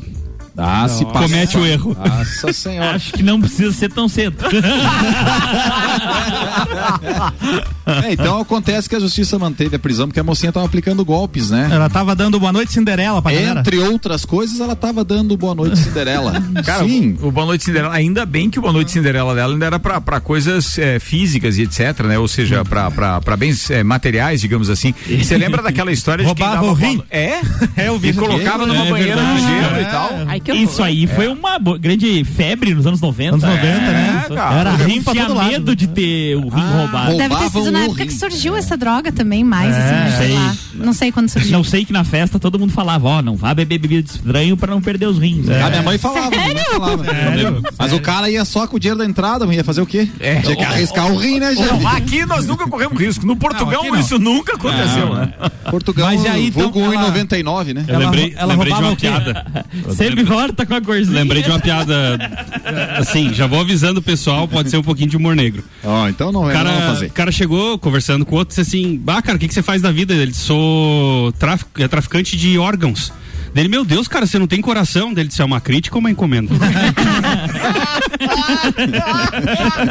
Ah, 0.59 0.89
se 0.89 1.05
passa. 1.07 1.21
comete 1.21 1.57
o 1.57 1.65
erro. 1.65 1.97
Nossa 2.05 2.53
senhora. 2.53 2.97
Acho 2.97 3.13
que 3.13 3.23
não 3.23 3.41
precisa 3.41 3.73
ser 3.73 3.93
tão 3.93 4.09
cedo. 4.09 4.37
É, 8.05 8.13
então 8.13 8.39
acontece 8.39 8.87
que 8.87 8.95
a 8.95 9.01
justiça 9.01 9.39
manteve 9.39 9.75
a 9.77 9.79
prisão 9.79 10.07
porque 10.07 10.21
a 10.21 10.25
mocinha 10.25 10.53
tava 10.53 10.67
aplicando 10.67 11.03
golpes, 11.05 11.49
né? 11.51 11.69
Ela 11.73 11.89
tava 11.89 12.15
dando 12.15 12.39
boa 12.39 12.53
noite 12.53 12.71
Cinderela 12.73 13.23
pra 13.23 13.33
galera. 13.33 13.61
Entre 13.61 13.79
outras 13.79 14.27
coisas, 14.27 14.61
ela 14.61 14.77
tava 14.77 15.03
dando 15.03 15.35
boa 15.39 15.55
noite 15.55 15.79
Cinderela. 15.79 16.35
Cara, 16.65 16.85
Sim. 16.85 17.17
o, 17.23 17.29
o 17.29 17.33
Boa 17.33 17.47
Noite 17.47 17.65
Cinderela, 17.65 17.95
ainda 17.95 18.27
bem 18.27 18.51
que 18.51 18.59
o 18.59 18.63
Boa 18.63 18.73
Noite 18.75 18.91
Cinderela 18.91 19.35
dela 19.35 19.55
ainda 19.55 19.65
era 19.65 19.79
pra, 19.79 20.01
pra 20.03 20.21
coisas 20.21 20.79
é, 20.79 20.99
físicas 20.99 21.57
e 21.57 21.63
etc, 21.63 22.01
né? 22.05 22.19
Ou 22.19 22.29
seja, 22.29 22.63
pra, 22.63 22.91
pra, 22.91 23.21
pra 23.23 23.37
bens 23.39 23.71
é, 23.71 23.83
materiais, 23.83 24.41
digamos 24.43 24.69
assim. 24.69 24.95
Você 25.07 25.39
lembra 25.39 25.63
daquela 25.63 25.91
história 25.91 26.25
de 26.27 26.35
quem 26.35 26.45
Roubava 26.45 26.67
dava 26.67 26.73
o 26.73 26.75
rim? 26.75 27.03
É? 27.11 27.41
É, 27.77 27.89
eu 27.89 27.99
vi 27.99 28.09
E 28.09 28.13
colocava 28.13 28.67
numa 28.67 28.85
É 28.87 28.91
banheira 28.91 29.23
de 29.23 29.41
gelo 29.41 29.77
É. 29.77 29.83
e 29.83 29.85
tal. 29.87 30.11
Ai, 30.27 30.41
que. 30.55 30.63
Isso 30.63 30.83
aí 30.83 31.07
foi 31.07 31.29
uma 31.29 31.59
bo- 31.59 31.79
grande 31.79 32.25
febre 32.25 32.75
nos 32.75 32.87
anos 32.87 33.01
90. 33.01 33.35
Anos 33.37 33.43
90, 33.43 33.63
né? 33.65 34.25
É, 34.31 34.35
cara. 34.35 34.61
Era 34.61 34.71
rim 34.77 35.03
pra 35.03 35.13
tinha 35.13 35.27
todo 35.27 35.37
lado. 35.37 35.51
medo 35.51 35.77
de 35.77 35.87
ter 35.89 36.37
o 36.37 36.49
rim 36.49 36.63
roubado. 36.77 37.17
Deve 37.17 37.37
ter 37.37 37.51
sido 37.51 37.71
na 37.71 37.81
o 37.81 37.83
época 37.85 38.03
rim. 38.03 38.09
que 38.09 38.15
surgiu 38.15 38.57
essa 38.57 38.77
droga 38.77 39.11
também, 39.13 39.43
mais 39.45 39.75
É, 39.75 39.79
assim, 39.79 40.17
sei 40.19 40.33
lá. 40.35 40.57
Não 40.75 40.93
sei 40.93 41.11
quando 41.13 41.29
surgiu. 41.29 41.53
Não 41.53 41.65
sei 41.65 41.85
que 41.85 41.93
na 41.93 42.05
festa 42.05 42.39
todo 42.39 42.59
mundo 42.59 42.73
falava, 42.73 43.09
ó, 43.09 43.23
não 43.23 43.37
vá 43.37 43.55
beber 43.55 43.79
bebida 43.79 44.09
estranho 44.11 44.57
pra 44.57 44.73
não 44.73 44.81
perder 44.81 45.07
os 45.07 45.19
rins. 45.19 45.49
A 45.49 45.69
minha 45.71 45.83
mãe 45.83 45.99
falava, 45.99 46.31
minha 46.31 46.55
mãe 46.55 46.57
falava. 46.65 47.05
Mas 47.79 47.93
o 47.93 48.01
cara 48.01 48.31
ia 48.31 48.45
só 48.45 48.67
com 48.67 48.77
o 48.77 48.81
dinheiro 48.81 48.99
da 48.99 49.05
entrada, 49.05 49.45
ia 49.53 49.65
fazer 49.65 49.81
o 49.81 49.87
quê? 49.87 50.09
É. 50.21 50.41
Tinha 50.41 50.57
que 50.57 50.65
arriscar 50.65 51.11
o 51.13 51.17
rim, 51.17 51.39
né, 51.41 51.55
gente? 51.55 51.87
Aqui 51.87 52.25
nós 52.27 52.47
nunca 52.47 52.67
corremos 52.69 52.99
risco. 53.01 53.27
No 53.27 53.37
Portugal 53.37 53.85
isso 53.97 54.19
nunca 54.19 54.55
aconteceu, 54.55 55.15
né? 55.15 55.33
Portugal, 55.71 56.07
Mas 56.09 56.25
aí, 56.27 56.49
então, 56.49 56.63
vulgo 56.71 56.81
ela- 56.81 57.09
1,99, 57.11 57.75
né? 57.75 57.85
Eu 57.87 57.95
Ela- 57.95 58.05
lembrei, 58.05 58.31
de 58.31 58.37
roubava 58.41 58.87
uma 58.89 58.97
piada. 58.97 59.47
Sempre 59.97 60.23
volta 60.25 60.38
com 60.67 60.75
a 60.75 60.81
corzinha. 60.81 61.15
Lembrei 61.17 61.43
de 61.43 61.49
uma 61.51 61.59
piada. 61.61 62.19
Assim, 62.97 63.33
já 63.33 63.47
vou 63.47 63.61
avisando 63.61 64.01
o 64.01 64.03
pessoal, 64.03 64.47
pode 64.49 64.71
ser 64.71 64.77
um 64.77 64.83
pouquinho 64.83 65.09
de 65.11 65.17
humor 65.17 65.35
negro. 65.35 65.63
Ó, 65.85 66.09
então 66.09 66.31
não 66.33 66.49
é 66.51 66.53
cara, 66.53 66.71
não 66.73 66.81
fazer. 66.95 67.07
o 67.07 67.11
cara 67.13 67.33
chegou 67.33 67.79
conversando 67.79 68.25
com 68.25 68.35
o 68.35 68.39
outro 68.39 68.55
e 68.55 68.63
disse 68.63 68.77
assim: 68.77 68.97
Bah, 68.99 69.21
cara, 69.23 69.37
o 69.37 69.39
que, 69.41 69.49
que 69.49 69.55
você 69.55 69.63
faz 69.63 69.81
da 69.83 69.91
vida? 69.91 70.15
Ele 70.15 70.31
disse: 70.31 70.45
Sou 70.45 71.33
traf- 71.33 71.65
é 71.79 71.89
traficante 71.89 72.37
de 72.37 72.59
órgãos. 72.59 73.13
Dele, 73.55 73.69
meu 73.69 73.85
Deus, 73.85 74.07
cara, 74.09 74.27
você 74.27 74.39
não 74.39 74.47
tem 74.47 74.61
coração? 74.61 75.13
Dele 75.13 75.29
disse: 75.29 75.43
É 75.43 75.45
uma 75.45 75.61
crítica 75.61 75.97
ou 75.97 76.01
uma 76.01 76.11
encomenda? 76.11 76.55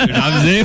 Já 0.08 0.26
avisei. 0.26 0.64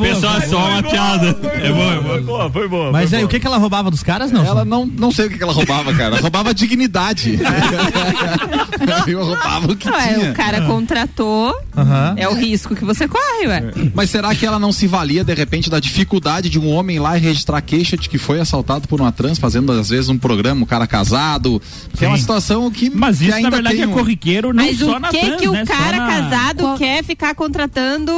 Pessoal, 0.00 0.36
é 0.36 0.40
só 0.42 0.68
uma 0.68 0.82
piada. 0.82 1.28
É 1.54 1.72
boa, 1.72 1.94
é. 1.94 2.02
Foi 2.02 2.20
boa, 2.22 2.50
foi 2.50 2.68
boa. 2.68 2.92
Mas 2.92 3.10
foi 3.10 3.18
aí, 3.18 3.22
boa. 3.24 3.26
o 3.26 3.30
que, 3.30 3.40
que 3.40 3.46
ela 3.46 3.58
roubava 3.58 3.90
dos 3.90 4.02
caras, 4.02 4.30
não? 4.30 4.44
Ela 4.44 4.64
não, 4.64 4.86
não 4.86 5.10
sei 5.10 5.26
o 5.26 5.30
que, 5.30 5.36
que 5.38 5.42
ela 5.42 5.52
roubava, 5.52 5.92
cara. 5.94 6.20
Roubava 6.20 6.54
dignidade. 6.54 7.38
Eu 9.06 9.24
roubava 9.24 9.72
o 9.72 9.76
que 9.76 9.88
Ué, 9.88 10.14
tinha. 10.14 10.30
o 10.30 10.34
cara 10.34 10.62
contratou, 10.62 11.54
Aham. 11.76 12.14
é 12.16 12.28
o 12.28 12.34
risco 12.34 12.74
que 12.74 12.84
você 12.84 13.06
corre, 13.06 13.46
ué. 13.46 13.62
Mas 13.94 14.10
será 14.10 14.34
que 14.34 14.44
ela 14.44 14.58
não 14.58 14.72
se 14.72 14.86
valia, 14.86 15.24
de 15.24 15.34
repente, 15.34 15.70
da 15.70 15.78
dificuldade 15.78 16.48
de 16.48 16.58
um 16.58 16.68
homem 16.68 16.98
lá 16.98 17.16
e 17.16 17.20
registrar 17.20 17.60
queixa 17.60 17.96
de 17.96 18.08
que 18.08 18.18
foi 18.18 18.40
assaltado 18.40 18.88
por 18.88 19.00
uma 19.00 19.12
trans, 19.12 19.38
fazendo 19.38 19.72
às 19.72 19.88
vezes 19.88 20.08
um 20.08 20.18
programa, 20.18 20.62
um 20.62 20.66
cara 20.66 20.86
casado? 20.86 21.51
Que 21.96 22.04
é 22.04 22.08
uma 22.08 22.18
situação 22.18 22.70
que. 22.70 22.90
Mas 22.90 23.18
que 23.18 23.24
isso, 23.26 23.34
ainda 23.34 23.50
na 23.50 23.56
verdade, 23.56 23.76
tem 23.76 23.84
é 23.84 23.88
um- 23.88 23.92
corriqueiro, 23.92 24.52
não 24.52 24.64
Mas 24.64 24.78
só 24.78 24.96
o 24.96 24.98
na 24.98 25.08
que 25.08 25.18
trans, 25.18 25.40
que 25.40 25.48
o 25.48 25.52
né? 25.52 25.64
Cara 25.66 25.96
na- 25.98 26.06
casado 26.06 26.74
quer 26.78 27.02
ficar 27.04 27.34
contratando? 27.34 28.12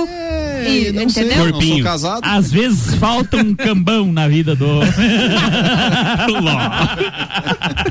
e, 0.66 0.88
entendeu? 1.02 1.50
Corpinho. 1.52 1.84
Às 2.22 2.50
vezes 2.52 2.94
falta 2.96 3.36
um 3.36 3.54
cambão 3.54 4.12
na 4.12 4.28
vida 4.28 4.54
do. 4.54 4.80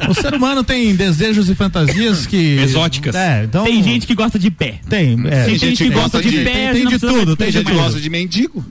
O 0.10 0.14
ser 0.14 0.34
humano 0.34 0.64
tem 0.64 0.96
desejos 0.96 1.50
e 1.50 1.56
fantasias 1.56 2.26
que. 2.26 2.58
Exóticas. 2.60 3.16
É, 3.16 3.44
então. 3.46 3.64
Tem 3.64 3.82
gente 3.84 4.06
que 4.08 4.14
gosta 4.16 4.38
de 4.38 4.52
pé. 4.52 4.80
Tem, 4.90 5.18
é. 5.28 5.46
Tem 5.46 5.58
gente 5.58 5.84
que 5.84 5.90
gosta 5.90 6.22
de 6.22 6.32
pé, 6.44 6.44
Tem, 6.44 6.66
não 6.66 6.74
tem 6.74 6.88
de 6.88 7.00
tudo, 7.00 7.36
tem 7.36 7.48
de 7.52 7.58
de 7.60 7.64
mais. 7.64 7.76
tudo. 7.76 7.84
gosta 7.84 8.00
de 8.02 8.10
mendigo? 8.10 8.66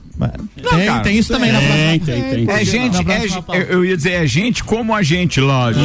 Tem, 0.69 0.85
cara. 0.85 0.99
tem 1.01 1.17
isso 1.17 1.31
também 1.33 1.51
na 1.51 1.59
próxima. 1.59 2.53
É 2.53 2.63
gente, 2.65 2.97
é, 3.51 3.57
eu, 3.57 3.61
eu 3.79 3.85
ia 3.85 3.97
dizer, 3.97 4.11
é 4.11 4.27
gente 4.27 4.63
como 4.63 4.93
a 4.93 5.01
gente, 5.03 5.41
lógico. 5.41 5.83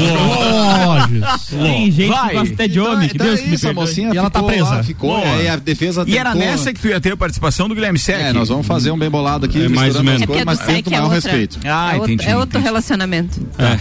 Tem 1.51 1.91
gente 1.91 2.09
Vai. 2.09 2.29
que 2.31 2.35
gosta 2.37 2.55
até 2.55 2.69
de 2.69 2.81
homem, 2.81 3.09
que 3.09 3.15
Então 3.17 3.27
Deus 3.27 3.41
é 3.41 3.43
que 3.43 3.51
me 3.51 3.59
perdoe. 3.59 4.01
E 4.15 4.17
ela 4.17 4.31
tá 4.31 4.43
presa. 4.43 4.65
lá, 4.65 4.83
ficou, 4.83 5.19
e 5.19 5.23
aí 5.25 5.49
a 5.49 5.57
defesa 5.57 6.05
E 6.07 6.17
era 6.19 6.35
nessa 6.35 6.73
que 6.73 6.81
tu 6.81 6.89
ia 6.89 7.01
ter 7.01 7.13
a 7.13 7.17
participação 7.17 7.69
do 7.69 7.75
Guilherme 7.75 7.99
Sec. 7.99 8.21
É, 8.21 8.33
nós 8.33 8.49
vamos 8.49 8.67
fazer 8.67 8.91
um 8.91 8.99
bem 8.99 9.11
bolado 9.11 9.47
aqui, 9.47 9.65
É, 9.65 9.69
mais 9.69 9.97
ou 9.97 10.03
menos. 10.05 10.23
É 10.23 10.27
coisas, 10.27 10.45
mas 10.45 10.59
SEC 10.59 10.69
tendo 10.85 10.87
o 10.87 10.95
é 10.95 10.99
maior 11.01 11.15
outra. 11.15 11.31
respeito. 11.31 11.59
Ah, 11.65 11.93
é, 11.93 11.97
outro, 11.97 12.13
entendi, 12.13 12.31
é 12.31 12.37
outro 12.37 12.61
relacionamento. 12.61 13.41
É. 13.59 13.79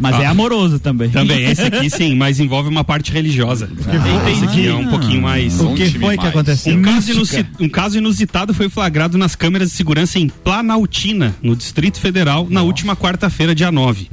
Mas 0.00 0.18
é 0.20 0.26
amoroso 0.26 0.78
também. 0.78 1.10
Também, 1.10 1.44
esse 1.44 1.62
aqui 1.62 1.88
sim, 1.90 2.14
mas 2.14 2.40
envolve 2.40 2.68
uma 2.68 2.84
parte 2.84 3.12
religiosa. 3.12 3.68
esse 4.30 4.44
aqui 4.44 4.66
é 4.66 4.74
um 4.74 4.88
pouquinho 4.88 5.22
mais. 5.22 5.60
O 5.60 5.74
que 5.74 5.90
foi 5.90 6.16
que 6.16 6.26
aconteceu? 6.26 6.74
Um 6.74 6.82
caso, 6.82 7.12
um 7.60 7.68
caso 7.68 7.98
inusitado 7.98 8.54
foi 8.54 8.68
flagrado 8.68 9.18
nas 9.18 9.34
câmeras 9.34 9.70
de 9.70 9.74
segurança 9.74 10.18
em 10.18 10.28
Planaltina, 10.28 11.34
no 11.42 11.54
Distrito 11.54 11.98
Federal, 12.00 12.46
na 12.50 12.62
última 12.62 12.96
quarta-feira, 12.96 13.54
dia 13.54 13.70
9. 13.70 14.08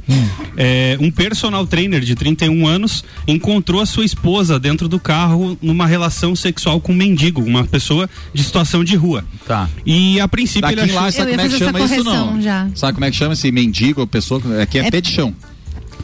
É, 0.56 0.96
um 1.00 1.10
personal 1.10 1.66
trainer 1.66 2.00
de 2.00 2.14
31 2.14 2.66
anos 2.66 3.04
encontrou 3.26 3.80
a 3.80 3.86
sua 3.86 4.04
esposa 4.04 4.58
dentro 4.58 4.88
do 4.88 4.98
carro 4.98 5.58
numa 5.60 5.86
relação 5.86 6.34
sexual 6.34 6.80
com 6.80 6.92
um 6.92 6.96
mendigo, 6.96 7.42
uma 7.42 7.64
pessoa 7.64 8.08
de 8.32 8.42
situação 8.42 8.82
de 8.82 8.96
rua. 8.96 9.24
Tá. 9.46 9.68
E 9.84 10.18
a 10.20 10.26
princípio 10.26 10.62
Daqui 10.62 10.74
ele 10.74 10.82
achou... 10.82 10.94
lá, 10.94 11.10
sabe 11.10 11.30
como 11.30 11.40
é 11.40 11.48
que 11.48 11.58
chama 11.58 11.80
isso 11.80 12.04
não? 12.04 12.40
já. 12.40 12.68
Sabe 12.74 12.92
como 12.94 13.04
é 13.04 13.10
que 13.10 13.16
chama 13.16 13.34
esse 13.34 13.52
mendigo, 13.52 14.06
pessoa? 14.06 14.40
Aqui 14.62 14.78
é, 14.78 14.86
É- 14.86 14.90
pé 14.90 15.00
de 15.00 15.10
chão. 15.10 15.34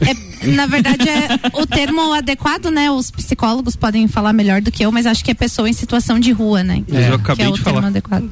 É, 0.05 0.47
na 0.47 0.65
verdade, 0.65 1.07
é 1.07 1.27
o 1.53 1.65
termo 1.65 2.13
adequado, 2.13 2.65
né? 2.65 2.91
Os 2.91 3.09
psicólogos 3.11 3.75
podem 3.75 4.07
falar 4.07 4.33
melhor 4.33 4.61
do 4.61 4.71
que 4.71 4.83
eu, 4.83 4.91
mas 4.91 5.05
acho 5.05 5.23
que 5.23 5.31
é 5.31 5.33
pessoa 5.33 5.69
em 5.69 5.73
situação 5.73 6.19
de 6.19 6.31
rua, 6.31 6.63
né? 6.63 6.83
É, 6.91 7.09
eu 7.09 7.17
que 7.17 7.23
acabei 7.23 7.45
é 7.45 7.49
o 7.49 7.53
de 7.53 7.63
termo 7.63 7.79
falar. 7.79 7.87
adequado. 7.87 8.29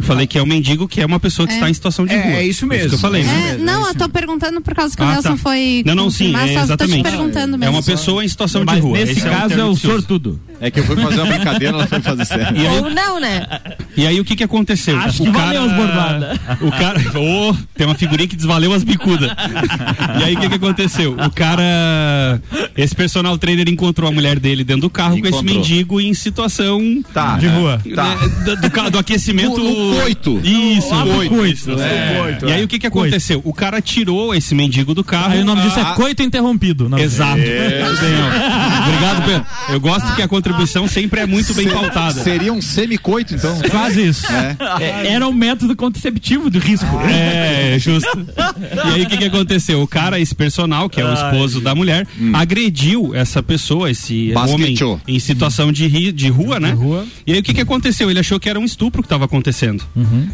Falei 0.00 0.26
que 0.26 0.36
é 0.38 0.42
um 0.42 0.46
mendigo 0.46 0.88
que 0.88 1.00
é 1.00 1.06
uma 1.06 1.20
pessoa 1.20 1.46
que 1.46 1.52
É. 1.54 1.56
está 1.56 1.70
em 1.70 1.74
situação 1.74 2.04
de 2.04 2.12
É, 2.14 2.20
rua. 2.22 2.32
é 2.38 2.46
isso 2.46 2.66
mesmo. 2.66 2.88
que 2.90 2.94
eu 2.96 2.98
falei. 2.98 3.22
né? 3.22 3.52
É, 3.54 3.56
não, 3.62 3.86
eu 3.86 3.94
tô 3.94 4.08
perguntando 4.08 4.60
por 4.60 4.74
causa 4.74 4.96
que 4.96 5.02
o 5.02 5.04
Ah, 5.06 5.12
Nelson 5.12 5.30
tá. 5.30 5.36
foi. 5.36 5.82
Não, 5.86 5.94
não, 5.94 6.10
sim, 6.10 6.34
é 6.34 6.38
só 6.38 6.44
tô 6.76 6.86
te 6.86 6.94
exatamente. 6.94 7.08
É 7.64 7.68
uma 7.70 7.82
pessoa 7.82 8.24
em 8.24 8.28
situação 8.28 8.62
de 8.64 8.66
Mas 8.72 8.82
rua. 8.82 8.98
nesse 8.98 9.12
Esse 9.12 9.20
caso 9.22 9.54
é 9.54 9.64
o 9.64 9.74
sortudo. 9.76 10.40
É 10.60 10.70
que 10.70 10.80
eu 10.80 10.84
fui 10.84 10.96
fazer 10.96 11.20
uma 11.20 11.26
brincadeira, 11.34 11.74
ela 11.76 11.86
foi 11.86 12.00
fazer 12.00 12.24
sério. 12.24 12.46
Aí, 12.60 12.66
Ou 12.78 12.90
não, 12.90 13.20
né? 13.20 13.46
e 13.96 14.06
aí 14.06 14.18
o 14.20 14.24
que 14.24 14.34
que 14.36 14.44
aconteceu? 14.44 14.96
Acho 14.98 15.22
o 15.22 15.26
que 15.26 15.32
cara, 15.32 15.44
valeu 15.46 15.62
as 15.64 15.72
bordadas. 15.76 16.38
O 16.60 16.70
cara, 16.70 17.00
Ô, 17.18 17.56
tem 17.76 17.86
uma 17.86 17.94
figurinha 17.94 18.26
que 18.28 18.36
desvaleu 18.36 18.72
as 18.72 18.82
bicudas. 18.84 19.30
e 20.20 20.24
aí 20.24 20.34
o 20.34 20.40
que 20.40 20.48
que 20.48 20.54
aconteceu? 20.54 21.12
O 21.14 21.30
cara, 21.30 22.40
esse 22.76 22.94
personal 22.94 23.36
trainer 23.38 23.68
encontrou 23.68 24.08
a 24.08 24.12
mulher 24.12 24.38
dele 24.38 24.64
dentro 24.64 24.82
do 24.82 24.90
carro 24.90 25.12
com 25.20 25.26
esse 25.26 25.28
Encontrou. 25.36 25.56
mendigo 25.56 26.00
em 26.00 26.14
situação 26.14 27.02
Tá. 27.12 27.36
De 27.36 27.46
rua. 27.46 27.80
né, 27.84 28.16
do, 28.44 28.56
do 28.56 28.90
do 28.90 28.98
aquecimento. 28.98 29.60
Coito. 30.00 30.40
Isso, 30.42 30.88
coito. 30.88 31.34
coito, 31.34 31.80
É. 31.80 32.18
coito, 32.20 32.46
E 32.46 32.50
é. 32.50 32.54
aí 32.54 32.64
o 32.64 32.68
que 32.68 32.78
que 32.78 32.86
aconteceu? 32.86 33.40
O 33.44 33.52
cara 33.52 33.80
tirou 33.80 34.34
esse 34.34 34.54
mendigo 34.54 34.94
do 34.94 35.02
carro. 35.04 35.32
Aí 35.32 35.40
o 35.40 35.44
nome 35.44 35.62
disso 35.62 35.78
Ah, 35.78 35.92
é 35.92 35.94
coito 35.94 36.22
interrompido. 36.22 36.88
Não. 36.88 36.98
Exato. 36.98 37.40
Ó. 37.40 38.88
Obrigado, 38.88 39.24
Pedro. 39.26 39.46
Eu 39.70 39.80
gosto 39.80 40.14
que 40.14 40.22
a 40.22 40.28
contribuição 40.28 40.86
sempre 40.88 41.20
é 41.20 41.26
muito 41.26 41.54
bem 41.54 41.68
pautada. 41.68 42.22
Seria 42.22 42.52
um 42.52 42.60
semicoito, 42.62 43.34
então. 43.34 43.58
Quase 43.70 44.06
isso. 44.06 44.26
É. 44.32 44.56
É, 44.80 45.12
Era 45.12 45.26
um 45.28 45.32
método 45.32 45.74
contraceptivo 45.76 46.50
de 46.50 46.58
risco. 46.58 46.86
É, 47.08 47.76
justo. 47.78 48.26
E 48.86 48.94
aí 48.94 49.02
o 49.02 49.08
que, 49.08 49.16
que 49.16 49.24
aconteceu? 49.24 49.82
O 49.82 49.86
cara, 49.88 50.18
esse 50.20 50.34
personal, 50.34 50.88
que 50.88 51.00
é 51.00 51.04
o 51.04 51.12
esposo 51.12 51.60
da 51.60 51.74
mulher, 51.74 52.06
agrediu 52.32 53.14
essa 53.14 53.42
pessoa, 53.42 53.90
esse 53.90 54.32
Basqueteou. 54.32 54.92
homem 54.94 55.02
em 55.08 55.18
situação 55.18 55.72
de, 55.72 55.86
ri- 55.86 56.12
de 56.12 56.28
rua, 56.28 56.60
né? 56.60 56.70
rua. 56.72 57.04
E 57.26 57.32
aí 57.32 57.38
o 57.38 57.42
que, 57.42 57.54
que 57.54 57.60
aconteceu? 57.60 58.10
Ele 58.10 58.20
achou 58.20 58.38
que 58.38 58.48
era 58.48 58.58
um 58.58 58.64
estupro 58.64 59.02
que 59.02 59.06
estava 59.06 59.24
acontecendo. 59.24 59.73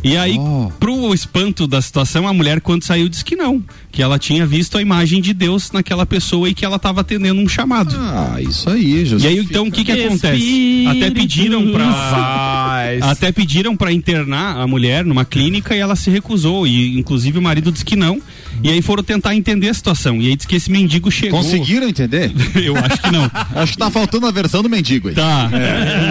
E 0.03 0.16
aí, 0.16 0.36
Oh. 0.38 0.70
pro 0.80 1.12
espanto 1.14 1.66
da 1.66 1.80
situação, 1.82 2.26
a 2.26 2.32
mulher, 2.32 2.61
quando 2.61 2.82
saiu, 2.84 3.09
disse 3.09 3.24
que 3.24 3.36
não. 3.36 3.62
Que 3.93 4.03
ela 4.03 4.18
tinha 4.18 4.47
visto 4.47 4.78
a 4.78 4.82
imagem 4.82 5.20
de 5.20 5.32
Deus 5.34 5.70
naquela 5.72 6.07
pessoa 6.07 6.49
e 6.49 6.55
que 6.55 6.64
ela 6.64 6.76
estava 6.76 7.01
atendendo 7.01 7.41
um 7.41 7.49
chamado. 7.49 7.95
Ah, 7.99 8.36
isso 8.41 8.68
aí, 8.70 9.05
Jesus. 9.05 9.24
E 9.24 9.26
aí, 9.26 9.38
então, 9.38 9.66
o 9.66 9.70
que 9.72 9.84
que 9.84 9.93
acontece? 9.93 10.36
Espírito 10.36 10.91
Até 10.91 11.11
pediram 11.11 11.72
pra. 11.72 13.01
Até 13.03 13.32
pediram 13.32 13.76
pra 13.76 13.93
internar 13.93 14.57
a 14.57 14.66
mulher 14.66 15.05
numa 15.05 15.24
clínica 15.24 15.74
e 15.74 15.78
ela 15.78 15.97
se 15.97 16.11
recusou. 16.11 16.66
E, 16.66 16.99
inclusive, 16.99 17.38
o 17.38 17.43
marido 17.43 17.70
disse 17.72 17.84
que 17.84 17.97
não. 17.97 18.20
E 18.62 18.68
aí 18.70 18.82
foram 18.82 19.03
tentar 19.03 19.34
entender 19.34 19.68
a 19.68 19.74
situação. 19.74 20.20
E 20.20 20.28
aí 20.28 20.36
disse 20.36 20.47
que 20.47 20.57
esse 20.57 20.70
mendigo 20.70 21.11
chegou. 21.11 21.41
Conseguiram 21.43 21.88
entender? 21.88 22.30
Eu 22.55 22.76
acho 22.76 23.01
que 23.03 23.11
não. 23.11 23.30
Acho 23.55 23.72
que 23.72 23.78
tá 23.78 23.91
faltando 23.91 24.26
a 24.26 24.30
versão 24.30 24.62
do 24.62 24.68
mendigo 24.68 25.09
aí. 25.09 25.14
Tá. 25.14 25.51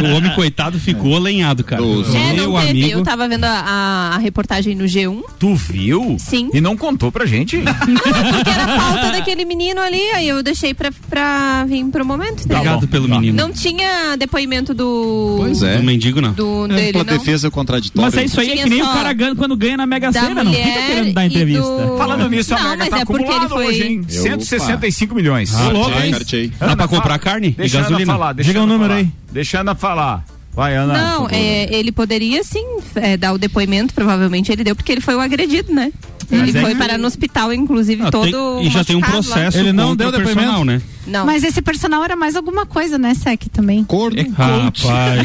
O 0.04 0.16
homem 0.16 0.34
coitado 0.34 0.80
ficou 0.80 1.18
lenhado, 1.20 1.64
cara. 1.64 1.82
Dos- 1.82 2.14
É, 2.14 2.34
Meu 2.34 2.54
teve. 2.54 2.70
amigo. 2.70 3.04
Eu 3.20 3.24
tava 3.24 3.28
vendo 3.36 3.44
a, 3.44 3.50
a- 3.50 4.16
a 4.16 4.18
reportagem 4.18 4.76
no 4.76 4.86
G1, 4.86 5.22
Tu 5.38 5.54
viu? 5.54 6.16
Sim. 6.18 6.50
E 6.54 6.62
não 6.62 6.78
contou 6.78 7.12
pra 7.12 7.26
gente? 7.26 7.58
porque 7.60 8.50
era 8.50 8.64
a 8.64 8.78
pauta 8.78 9.12
daquele 9.12 9.44
menino 9.44 9.82
ali, 9.82 10.00
aí 10.12 10.30
eu 10.30 10.42
deixei 10.42 10.74
pra, 10.74 10.90
pra 11.10 11.66
vir 11.66 11.84
pro 11.88 12.06
momento. 12.06 12.40
entendeu? 12.46 12.58
Obrigado 12.60 12.88
pelo 12.88 13.10
menino. 13.10 13.36
Não 13.36 13.52
tinha 13.52 14.16
depoimento 14.18 14.74
do. 14.74 15.36
Pois 15.40 15.62
é. 15.64 15.76
Do 15.78 15.84
mendigo, 15.84 16.22
não. 16.22 16.32
Do 16.32 16.66
É, 16.72 16.76
dele, 16.76 16.92
Pela 16.94 17.04
não. 17.04 17.18
defesa 17.18 17.52
contraditória. 17.52 18.10
Mas 18.10 18.18
é 18.18 18.24
isso 18.24 18.40
aí, 18.40 18.52
é 18.52 18.64
que 18.64 18.70
nem 18.70 18.82
o 18.82 18.88
cara 18.88 19.12
ganha 19.12 19.36
quando 19.36 19.58
ganha 19.58 19.76
na 19.76 19.86
Mega 19.86 20.14
Sena, 20.14 20.42
não 20.42 20.54
fica 20.54 20.82
querendo 20.88 21.14
dar 21.14 21.26
entrevista. 21.26 21.62
do- 21.64 21.98
Falando 21.98 22.30
nisso, 22.30 22.56
a 22.56 22.58
Não, 22.58 22.64
Mega 22.70 22.78
mas 22.84 22.90
tá 22.90 23.00
é 23.00 23.02
acumulada 23.02 23.50
foi- 23.50 23.66
hoje, 23.68 23.84
hein? 23.84 24.00
Opa. 24.02 24.12
165 24.14 25.14
milhões. 25.14 25.54
Ah, 25.54 25.68
louco, 25.70 25.92
hein? 26.00 26.14
Dá 26.58 26.74
pra 26.76 26.88
comprar 26.88 27.20
carne 27.20 27.52
Deixa 27.52 27.76
e 27.76 27.80
a 27.80 27.82
gasolina? 27.84 28.14
falar, 28.14 28.32
deixa 28.34 28.50
Diga 28.50 28.62
a 28.62 28.64
o 28.64 28.68
número 28.68 28.94
aí. 28.94 29.10
Deixa 29.30 29.62
a 29.62 29.76
falar. 29.76 30.24
Vai, 30.54 30.76
Ana. 30.76 30.94
Não, 30.98 31.28
é, 31.30 31.74
ele 31.74 31.92
poderia 31.92 32.44
sim 32.44 32.66
é, 32.96 33.16
dar 33.16 33.34
o 33.34 33.38
depoimento, 33.38 33.94
provavelmente 33.94 34.52
ele 34.52 34.64
deu, 34.64 34.76
porque 34.76 34.92
ele 34.92 35.02
foi 35.02 35.16
o 35.16 35.20
agredido, 35.20 35.74
né? 35.74 35.92
Ele 36.32 36.56
é 36.56 36.62
foi 36.62 36.74
que- 36.74 36.78
parar 36.80 36.98
no 37.00 37.08
hospital, 37.08 37.52
inclusive, 37.52 38.04
Ah, 38.04 38.12
tem- 38.12 38.32
todo. 38.32 38.62
e 38.62 38.70
já 38.70 38.84
tem 38.84 38.96
um 38.96 39.00
machucado 39.00 39.28
lá. 39.30 39.34
processo 39.36 39.58
Ele 39.58 39.74
não 39.74 39.96
deu 39.96 40.10
o 40.10 40.14
personal, 40.14 40.64
né? 40.64 40.80
Não. 41.08 41.26
Mas 41.26 41.44
esse 41.44 41.60
personal 41.60 42.04
era 42.04 42.16
mais 42.16 42.36
alguma 42.36 42.68
coisa, 42.68 43.00
né, 43.00 43.16
Sec, 43.16 43.46
também? 43.52 43.84
Corno. 43.84 44.16
Rapaz. 44.38 45.24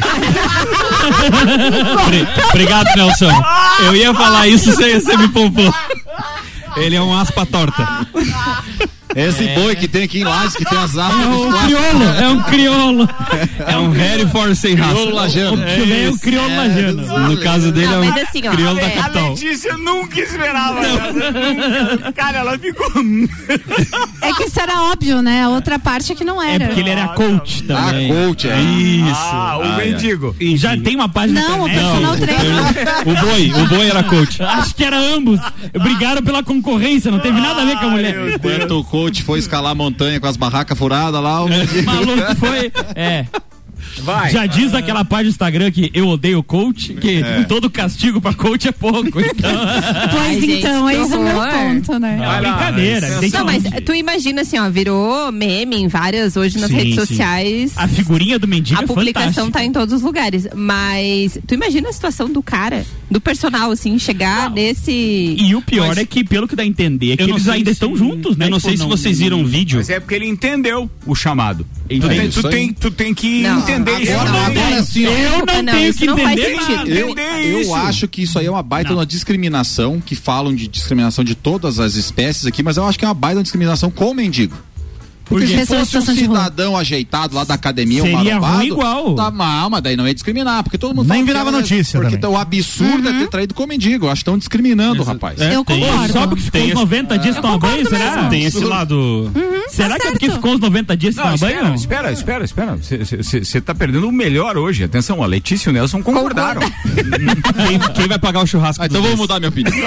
Obri- 2.07 2.27
Obrigado, 2.51 2.87
Nelson. 2.97 3.31
Eu 3.85 3.97
ia 3.97 4.14
falar 4.14 4.49
isso, 4.49 4.72
você, 4.72 4.99
você 5.01 5.16
me 5.16 5.29
poupou. 5.29 5.72
Ele 6.77 6.97
é 6.97 7.03
um 7.03 7.14
aspa 7.16 7.45
torta. 7.45 8.07
Esse 9.14 9.46
boi 9.54 9.76
que 9.76 9.86
tem 9.88 10.04
aqui 10.04 10.20
em 10.20 10.24
Lages, 10.24 10.56
que 10.56 10.64
tem 10.64 10.78
as 10.78 10.96
asas 10.96 11.20
É 11.20 11.24
dos 11.28 11.40
um 11.40 11.50
quatro. 11.50 11.66
crioulo, 11.66 12.04
é 12.04 12.28
um 12.28 12.42
crioulo. 12.42 13.08
É 13.66 13.76
um 13.78 13.90
Harry 13.90 14.24
sem 14.56 14.74
raça. 14.74 14.92
Crioulo 14.94 15.14
lajano. 15.14 15.56
O 15.62 15.64
é 15.64 16.08
o 16.10 16.18
crioulo 16.18 16.56
lajano. 16.56 17.28
No 17.30 17.36
caso 17.38 17.72
dele 17.72 17.86
Não, 17.86 18.04
é 18.04 18.08
um 18.08 18.12
assim, 18.14 18.48
ó, 18.48 18.50
crioulo 18.52 18.76
da 18.80 18.82
é- 18.82 18.98
A 18.98 19.02
capital. 19.02 19.30
Letícia 19.30 19.76
nunca 19.76 20.20
esperava. 20.20 20.80
Nunca. 21.12 22.12
Cara, 22.12 22.38
ela 22.38 22.58
ficou. 22.58 22.86
É 24.20 24.32
que 24.32 24.44
isso 24.44 24.60
era 24.60 24.82
óbvio, 24.90 25.22
né? 25.22 25.42
A 25.44 25.48
outra 25.48 25.78
parte 25.78 26.12
é 26.12 26.14
que 26.14 26.24
não 26.24 26.42
É 26.42 26.54
era. 26.54 26.66
porque 26.66 26.80
ele 26.80 26.90
era 26.90 27.08
coach 27.08 27.64
Ah, 27.70 27.74
também. 27.86 28.08
coach, 28.08 28.48
é. 28.48 28.60
Isso. 28.60 29.10
Ah, 29.14 29.58
o 29.58 29.62
Ah, 29.62 29.82
é. 29.82 29.86
mendigo. 29.86 30.34
E 30.40 30.56
já 30.56 30.76
tem 30.76 30.94
uma 30.96 31.08
página 31.08 31.40
Não, 31.40 31.64
o 31.64 31.68
personal 31.70 32.16
trainer. 32.16 32.44
O 33.04 33.14
boi, 33.26 33.52
o 33.62 33.66
boi 33.68 33.88
era 33.88 34.02
coach. 34.02 34.42
Acho 34.42 34.74
que 34.74 34.84
era 34.84 34.98
ambos. 34.98 35.40
Brigaram 35.82 36.22
pela 36.22 36.42
concorrência, 36.42 37.10
não 37.10 37.18
teve 37.18 37.40
nada 37.40 37.62
a 37.62 37.64
ver 37.64 37.76
com 37.78 37.86
a 37.86 37.90
mulher. 37.90 38.16
Enquanto 38.34 38.78
o 38.78 38.84
foi 39.22 39.38
escalar 39.38 39.72
a 39.72 39.74
montanha 39.74 40.20
com 40.20 40.26
as 40.26 40.36
barracas 40.36 40.76
furadas 40.78 41.22
lá, 41.22 41.42
o 41.42 41.46
O 41.46 41.84
maluco 41.84 42.36
foi. 42.36 42.72
É. 42.94 43.26
Vai. 44.03 44.30
Já 44.30 44.47
diz 44.47 44.74
aquela 44.74 45.05
página 45.05 45.30
do 45.30 45.32
Instagram 45.32 45.70
que 45.70 45.91
eu 45.95 46.09
odeio 46.09 46.43
coach, 46.43 46.95
que 46.95 47.22
É. 47.22 47.45
todo 47.45 47.70
castigo 47.70 48.20
pra 48.20 48.35
coach 48.35 48.68
é 48.68 48.72
pouco. 48.72 49.20
Então... 49.20 49.51
Pois 50.11 50.41
gente, 50.41 50.53
então, 50.59 50.89
esse 50.91 51.12
é 51.12 51.16
o 51.16 51.22
meu 51.22 51.35
ponto, 51.37 51.99
né? 51.99 52.18
É 52.20 52.26
uma 52.28 52.39
brincadeira. 52.41 53.18
que- 53.20 53.28
Não, 53.30 53.45
mas 53.45 53.62
tu 53.85 53.95
imagina 53.95 54.43
assim, 54.43 54.59
ó, 54.59 54.68
virou 54.70 55.30
meme 55.32 55.76
em 55.76 55.89
várias 55.89 56.37
hoje 56.37 56.59
nas 56.59 56.70
Sim, 56.70 56.76
redes 56.76 56.95
sim. 56.95 57.01
sociais. 57.01 57.72
A 57.76 57.87
figurinha 57.89 58.39
do 58.39 58.47
mendigo 58.49 58.80
A 58.80 58.85
é 58.85 58.87
publicação 58.87 59.47
fantástica. 59.47 59.59
tá 59.59 59.64
em 59.64 59.72
todos 59.72 59.95
os 59.95 60.03
lugares. 60.03 60.47
Mas 60.55 61.39
tu 61.47 61.55
imagina 61.55 61.89
a 61.89 61.93
situação 61.93 62.28
do 62.30 62.43
cara, 62.43 62.85
do 63.11 63.20
personal, 63.20 63.70
assim, 63.70 63.99
chegar 63.99 64.51
nesse. 64.51 64.91
E 65.39 65.55
o 65.55 65.62
pior 65.62 65.97
é 65.99 66.05
que, 66.05 66.24
pelo 66.24 66.47
que 66.49 66.57
dá 66.57 66.62
a 66.62 66.66
entender, 66.66 67.12
é 67.12 67.16
que 67.16 67.22
não 67.26 67.30
eles 67.37 67.49
ainda 67.49 67.70
se- 67.70 67.74
estão 67.74 67.97
juntos, 67.97 68.37
né? 68.37 68.47
eu 68.47 68.51
não 68.51 68.59
Tipo, 68.59 68.68
sei 68.68 68.76
se 68.78 68.87
vocês 68.87 69.18
viram 69.18 69.43
o 69.43 69.47
vídeo. 69.47 69.78
Mas 69.78 69.91
é 69.91 70.01
porque 70.01 70.14
ele 70.14 70.26
entendeu 70.26 70.91
o 71.07 71.14
chamado. 71.14 71.66
Tu 71.87 72.09
tem, 72.09 72.30
tu 72.30 72.43
tem, 72.49 72.72
tu 72.72 72.91
tem 72.91 73.14
que 73.14 73.43
Não, 73.43 73.59
entender 73.59 74.01
isso. 74.01 74.12
agora- 74.12 74.32
também. 74.32 74.62
agora 74.62 74.80
assim, 74.80 75.07
ó. 75.07 75.11
Eu 75.11 75.30
não 75.47 75.62
Não, 75.62 75.72
tenho 75.74 75.89
isso 75.91 75.99
que 75.99 76.07
não 76.07 76.18
entender. 76.18 76.57
Eu, 76.87 77.11
Entender 77.11 77.62
eu 77.66 77.74
acho 77.74 78.09
que 78.09 78.22
isso 78.22 78.39
aí 78.39 78.47
é 78.47 78.51
uma 78.51 78.62
baita 78.62 78.91
Não. 78.91 78.97
uma 78.99 79.05
discriminação, 79.07 80.01
que 80.01 80.14
falam 80.14 80.55
de 80.55 80.66
discriminação 80.66 81.22
de 81.22 81.35
todas 81.35 81.78
as 81.78 81.95
espécies 81.95 82.47
aqui, 82.47 82.62
mas 82.62 82.78
eu 82.78 82.87
acho 82.87 82.99
que 82.99 83.05
é 83.05 83.09
uma 83.09 83.12
baita 83.14 83.43
discriminação 83.43 83.91
com 83.91 84.11
o 84.11 84.14
mendigo. 84.14 84.57
Porque 85.25 85.47
Porque 85.47 85.64
se 85.64 85.66
fosse 85.66 85.99
um 85.99 86.14
cidadão 86.14 86.77
ajeitado 86.77 87.35
lá 87.35 87.45
da 87.45 87.55
academia, 87.55 88.03
um 88.03 88.07
Seria 88.07 88.18
marombado, 88.35 88.57
ruim 88.59 88.66
igual. 88.66 89.14
Tá 89.14 89.31
mal, 89.31 89.70
mas 89.70 89.83
daí 89.83 89.97
não 89.97 90.07
ia 90.07 90.12
discriminar, 90.14 90.62
porque 90.62 90.77
todo 90.77 90.95
mundo 90.95 91.09
Nem 91.09 91.25
virava 91.25 91.49
era- 91.49 91.57
notícia 91.59 91.99
Porque 91.99 92.16
também. 92.16 92.18
então, 92.18 92.33
o 92.33 92.37
absurdo 92.37 93.09
é 93.09 93.12
ter 93.20 93.29
traído 93.29 93.55
com 93.55 93.64
o 93.64 93.66
mendigo. 93.66 94.07
Acho 94.07 94.16
que 94.16 94.18
estão 94.20 94.37
discriminando, 94.39 95.03
rapaz. 95.03 95.41
É, 95.41 95.55
Eu 95.57 95.64
tem- 95.64 95.81
concordo. 95.81 96.12
Só 96.12 96.27
porque 96.27 96.43
ficou 96.43 96.61
esse- 96.61 96.75
90 96.75 97.18
dias 97.18 97.37
tomar 97.37 97.59
banho, 97.59 97.89
será? 97.89 98.29
Tem 98.29 98.45
esse 98.45 98.62
lado. 98.64 99.31
Será 99.70 99.89
tá 99.91 99.99
que 99.99 100.07
é 100.07 100.11
porque 100.11 100.31
ficou 100.31 100.53
uns 100.55 100.61
90 100.61 100.97
dias 100.97 101.14
tomar 101.14 101.35
espera, 101.35 101.62
banho? 101.64 101.75
espera, 101.75 102.12
espera, 102.12 102.45
espera. 102.45 102.77
Você 102.77 103.61
tá 103.61 103.75
perdendo 103.75 104.07
o 104.09 104.12
melhor 104.12 104.57
hoje. 104.59 104.85
Atenção, 104.85 105.22
a 105.22 105.27
Letícia 105.27 105.68
e 105.68 105.70
o 105.70 105.72
Nelson 105.72 106.03
concordaram. 106.03 106.61
Quem, 106.61 107.79
quem 107.95 108.09
vai 108.09 108.18
pagar 108.18 108.43
o 108.43 108.47
churrasco? 108.47 108.83
Ah, 108.83 108.87
então 108.87 109.01
dois? 109.01 109.16
mudar 109.16 109.39
minha 109.41 109.49
opinião. 109.49 109.75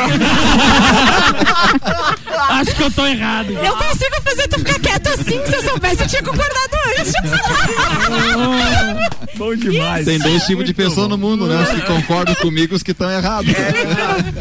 Acho 2.50 2.76
que 2.76 2.84
eu 2.84 2.92
tô 2.92 3.06
errado. 3.06 3.52
Eu 3.52 3.76
consigo 3.76 4.22
fazer 4.24 4.48
tu 4.48 4.60
ficar 4.60 4.80
quieto 4.80 5.08
assim, 5.08 5.27
se 5.28 5.56
eu 5.56 5.64
soubesse, 5.64 6.02
eu 6.04 6.08
tinha 6.08 6.24
concordado 6.24 6.78
antes. 7.00 7.14
Bom 9.38 9.56
demais. 9.56 10.06
Tem 10.06 10.18
dois 10.18 10.44
tipos 10.46 10.66
de 10.66 10.74
pessoa 10.74 11.08
no 11.08 11.18
mundo, 11.18 11.46
né? 11.48 11.62
Os 11.62 11.70
que 11.70 11.82
concordam 11.82 12.34
comigo 12.36 12.74
e 12.74 12.76
os 12.76 12.84
que 12.84 12.92
estão 12.92 13.10
errados. 13.10 13.52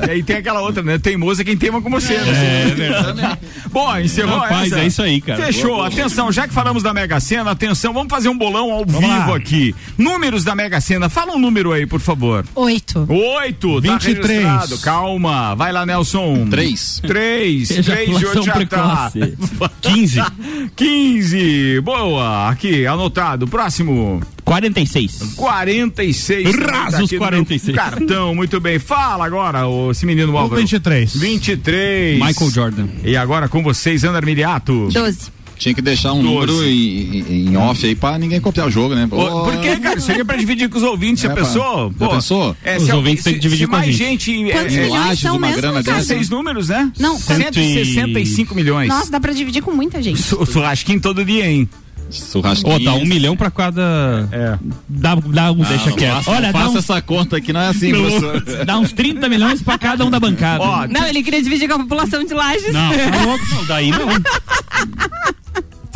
E 0.06 0.10
aí 0.10 0.22
tem 0.22 0.36
aquela 0.36 0.60
outra, 0.62 0.82
né? 0.82 0.98
Teimosa 0.98 1.44
quem 1.44 1.56
teima 1.56 1.82
com 1.82 1.90
você. 1.90 2.16
né? 2.16 2.62
É 2.70 2.74
verdade. 2.74 3.38
Bom, 3.70 3.98
encerrou 3.98 4.38
Rapaz, 4.38 4.72
essa. 4.72 4.80
é 4.80 4.86
isso 4.86 5.02
aí, 5.02 5.20
cara. 5.20 5.44
Fechou. 5.44 5.64
Boa, 5.64 5.76
boa. 5.76 5.88
Atenção, 5.88 6.32
já 6.32 6.48
que 6.48 6.54
falamos 6.54 6.82
da 6.82 6.94
Mega 6.94 7.20
Sena, 7.20 7.50
atenção, 7.50 7.92
vamos 7.92 8.08
fazer 8.10 8.28
um 8.30 8.38
bolão 8.38 8.72
ao 8.72 8.86
vivo 8.86 9.30
lá. 9.30 9.36
aqui. 9.36 9.74
Números 9.98 10.44
da 10.44 10.54
Mega 10.54 10.80
Sena. 10.80 11.08
Fala 11.10 11.34
um 11.34 11.38
número 11.38 11.72
aí, 11.72 11.86
por 11.86 12.00
favor. 12.00 12.44
Oito. 12.54 13.06
Oito. 13.10 13.82
Tá 13.82 13.98
23. 13.98 14.26
registrado. 14.28 14.78
Calma. 14.78 15.54
Vai 15.54 15.72
lá, 15.72 15.84
Nelson. 15.84 16.46
Três. 16.48 17.00
Três. 17.06 17.68
Três 17.68 18.18
de 18.18 18.26
oito 18.26 18.42
já 18.42 18.52
tá. 18.52 18.58
precoce. 18.58 19.36
15. 20.76 20.96
15. 21.26 21.80
Boa. 21.80 22.50
Aqui, 22.50 22.86
anotado. 22.86 23.48
Próximo. 23.48 24.20
46. 24.44 25.34
46. 25.36 26.54
Rasos 26.54 26.66
Tá 26.66 27.04
aqui 27.04 27.14
no 27.14 27.20
meu 27.20 27.30
46. 27.30 27.76
Cartão, 27.76 28.34
muito 28.34 28.60
bem. 28.60 28.78
Fala 28.78 29.24
agora, 29.26 29.66
ô, 29.66 29.90
esse 29.90 30.06
menino 30.06 30.36
Álvaro. 30.36 30.60
23. 30.60 31.16
23. 31.16 32.20
Michael 32.24 32.50
Jordan. 32.50 32.86
E 33.02 33.16
agora 33.16 33.48
com 33.48 33.62
vocês, 33.62 34.04
Ana 34.04 34.18
Armiliato. 34.18 34.88
12. 34.92 35.35
Tinha 35.58 35.74
que 35.74 35.80
deixar 35.80 36.12
um 36.12 36.22
Doze. 36.22 36.34
número 36.52 36.64
em, 36.68 37.48
em- 37.50 37.56
off 37.56 37.86
aí 37.86 37.94
pra 37.94 38.18
ninguém 38.18 38.40
copiar 38.40 38.66
o 38.68 38.70
jogo, 38.70 38.94
né? 38.94 39.08
Ô, 39.10 39.44
Por 39.44 39.56
que, 39.60 39.76
cara? 39.78 39.98
Isso 39.98 40.12
aí 40.12 40.20
é 40.20 40.24
pra 40.24 40.36
dividir 40.36 40.68
com 40.68 40.76
os 40.76 40.84
ouvintes, 40.84 41.24
É, 41.24 41.28
pá. 41.28 41.34
pensou? 41.36 41.92
Já 41.98 42.08
pensou? 42.08 42.56
É, 42.62 42.76
Os 42.76 42.88
ouvintes 42.90 43.24
têm 43.24 43.34
que 43.34 43.40
dividir 43.40 43.64
se 43.64 43.70
com 43.70 43.76
a 43.76 43.78
mais 43.80 43.94
gente. 43.94 44.32
gente. 44.36 44.52
Quantos 44.52 44.74
é, 44.74 44.76
é, 44.78 44.82
milhões 44.82 45.00
lajes 45.06 45.20
são 45.20 45.36
uma 45.36 45.46
mesmo, 45.46 45.62
grana 45.62 45.82
cara? 45.82 45.96
dessa. 45.96 46.08
seis 46.08 46.28
números, 46.28 46.68
né? 46.68 46.92
Não, 46.98 47.18
Cento 47.18 47.58
e- 47.58 47.84
165 47.84 48.54
milhões. 48.54 48.88
Nossa, 48.88 49.10
dá 49.10 49.18
pra 49.18 49.32
dividir 49.32 49.62
com 49.62 49.72
muita 49.72 50.02
gente. 50.02 50.20
Churrasquinho 50.52 51.00
todo 51.00 51.24
dia, 51.24 51.46
hein? 51.50 51.68
Churrasquinho. 52.08 52.76
Ô, 52.76 52.78
dá 52.78 52.94
um 52.94 53.04
milhão 53.04 53.36
pra 53.36 53.50
cada. 53.50 54.28
É. 54.30 54.56
Dá, 54.88 55.16
dá 55.16 55.50
um, 55.50 55.56
deixa 55.56 55.90
não 55.90 55.96
quieto. 55.96 56.14
faça, 56.22 56.30
Olha, 56.30 56.52
faça 56.52 56.68
uns, 56.70 56.76
essa 56.76 57.02
conta 57.02 57.36
aqui, 57.38 57.52
não 57.52 57.60
é 57.60 57.68
assim, 57.68 57.90
professor. 57.96 58.64
dá 58.64 58.78
uns 58.78 58.92
30 58.92 59.28
milhões 59.28 59.60
pra 59.60 59.76
cada 59.76 60.04
um 60.04 60.10
da 60.10 60.20
bancada. 60.20 60.62
Ó, 60.62 60.86
Não, 60.86 61.04
ele 61.06 61.20
queria 61.22 61.42
dividir 61.42 61.66
com 61.66 61.74
a 61.74 61.78
população 61.80 62.22
de 62.24 62.32
lajes. 62.32 62.72
Não, 62.72 62.90
tá 62.92 63.24
louco? 63.26 63.44
Não, 63.54 63.64
daí 63.64 63.90
não. 63.90 64.06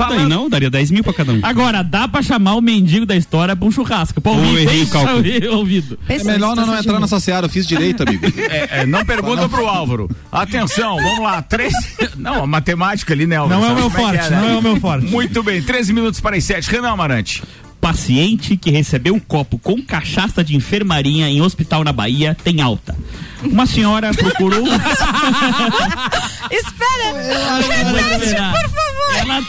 Daí 0.09 0.17
falando, 0.17 0.29
não, 0.29 0.49
daria 0.49 0.71
10 0.71 0.91
mil 0.91 1.05
pra 1.05 1.13
cada 1.13 1.33
um. 1.33 1.41
Agora, 1.43 1.83
dá 1.83 2.09
pra 2.09 2.23
chamar 2.23 2.55
o 2.55 2.61
mendigo 2.61 3.07
da 3.07 3.17
história 3.17 3.55
pra 3.55 3.67
um 3.67 3.71
churrasco. 3.71 4.21
Ouvir 4.25 4.63
errei 4.63 4.83
o 4.83 4.89
cálculo. 4.89 5.23
ouvido. 5.57 5.99
É 6.09 6.23
melhor 6.25 6.57
não, 6.57 6.67
não 6.67 6.79
entrar 6.79 7.01
nessa 7.01 7.21
seara, 7.21 7.47
eu 7.47 7.51
fiz 7.51 7.67
direito, 7.67 8.03
amigo. 8.03 8.27
é, 8.51 8.81
é, 8.81 8.87
não 8.87 9.05
pergunta 9.05 9.49
pro 9.49 9.67
Álvaro. 9.67 10.09
Atenção, 10.31 10.97
vamos 10.97 11.21
lá. 11.21 11.43
Três. 11.43 11.73
Não, 12.17 12.45
a 12.45 12.47
matemática 12.47 13.15
ali, 13.15 13.27
né, 13.27 13.37
Álvaro? 13.37 13.61
Não 13.61 13.69
é 13.69 13.73
o 13.73 13.75
meu 13.75 13.91
que 13.91 13.97
forte, 13.97 14.31
né? 14.31 14.41
não 14.41 14.49
é 14.49 14.57
o 14.59 14.63
meu 14.63 14.77
forte. 14.77 15.07
Muito 15.07 15.43
bem, 15.43 15.63
13 15.63 15.93
minutos 15.93 16.21
para 16.21 16.37
as 16.37 16.45
7. 16.45 16.71
Renan 16.71 16.91
Amarante. 16.91 17.43
Paciente 17.81 18.57
que 18.57 18.70
recebeu 18.70 19.14
um 19.14 19.20
copo 19.20 19.59
com 19.59 19.81
cachaça 19.83 20.45
de 20.45 20.55
enfermaria 20.55 21.28
em 21.28 21.41
hospital 21.41 21.83
na 21.83 21.93
Bahia 21.93 22.37
tem 22.45 22.61
alta. 22.61 22.95
Uma 23.43 23.64
senhora 23.64 24.12
procurou. 24.12 24.66
Espera! 26.51 27.12
Repete, 27.59 28.35
por 28.35 28.68
favor! 28.68 28.91
Ela 29.16 29.43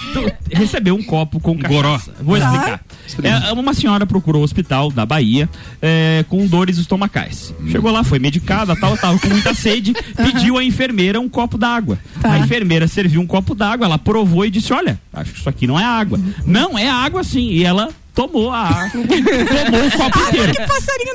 recebeu 0.51 0.95
um 0.95 1.03
copo 1.03 1.39
com 1.39 1.57
cachaça. 1.57 2.13
Vou 2.21 2.37
explicar. 2.37 2.81
É, 3.23 3.51
uma 3.51 3.73
senhora 3.73 4.05
procurou 4.05 4.41
o 4.41 4.45
hospital 4.45 4.91
da 4.91 5.05
Bahia 5.05 5.49
é, 5.81 6.23
com 6.29 6.47
dores 6.47 6.77
estomacais. 6.77 7.53
Chegou 7.69 7.91
lá, 7.91 8.03
foi 8.03 8.19
medicada, 8.19 8.75
tal, 8.79 8.97
tava 8.97 9.19
com 9.19 9.27
muita 9.27 9.53
sede, 9.53 9.93
pediu 10.15 10.57
à 10.57 10.63
enfermeira 10.63 11.19
um 11.19 11.27
copo 11.27 11.57
d'água. 11.57 11.99
A 12.23 12.39
enfermeira 12.39 12.87
serviu 12.87 13.19
um 13.21 13.27
copo 13.27 13.53
d'água, 13.53 13.85
ela 13.85 13.99
provou 13.99 14.45
e 14.45 14.49
disse: 14.49 14.71
Olha, 14.73 14.99
acho 15.13 15.33
que 15.33 15.39
isso 15.39 15.49
aqui 15.49 15.67
não 15.67 15.79
é 15.79 15.83
água. 15.83 16.19
Não, 16.45 16.77
é 16.77 16.89
água 16.89 17.23
sim. 17.23 17.49
E 17.49 17.63
ela 17.63 17.89
tomou 18.13 18.51
a 18.51 18.59
água. 18.67 18.89
tomou 18.91 19.87
o 19.87 19.91
copo 19.97 20.19
inteiro. 20.19 20.53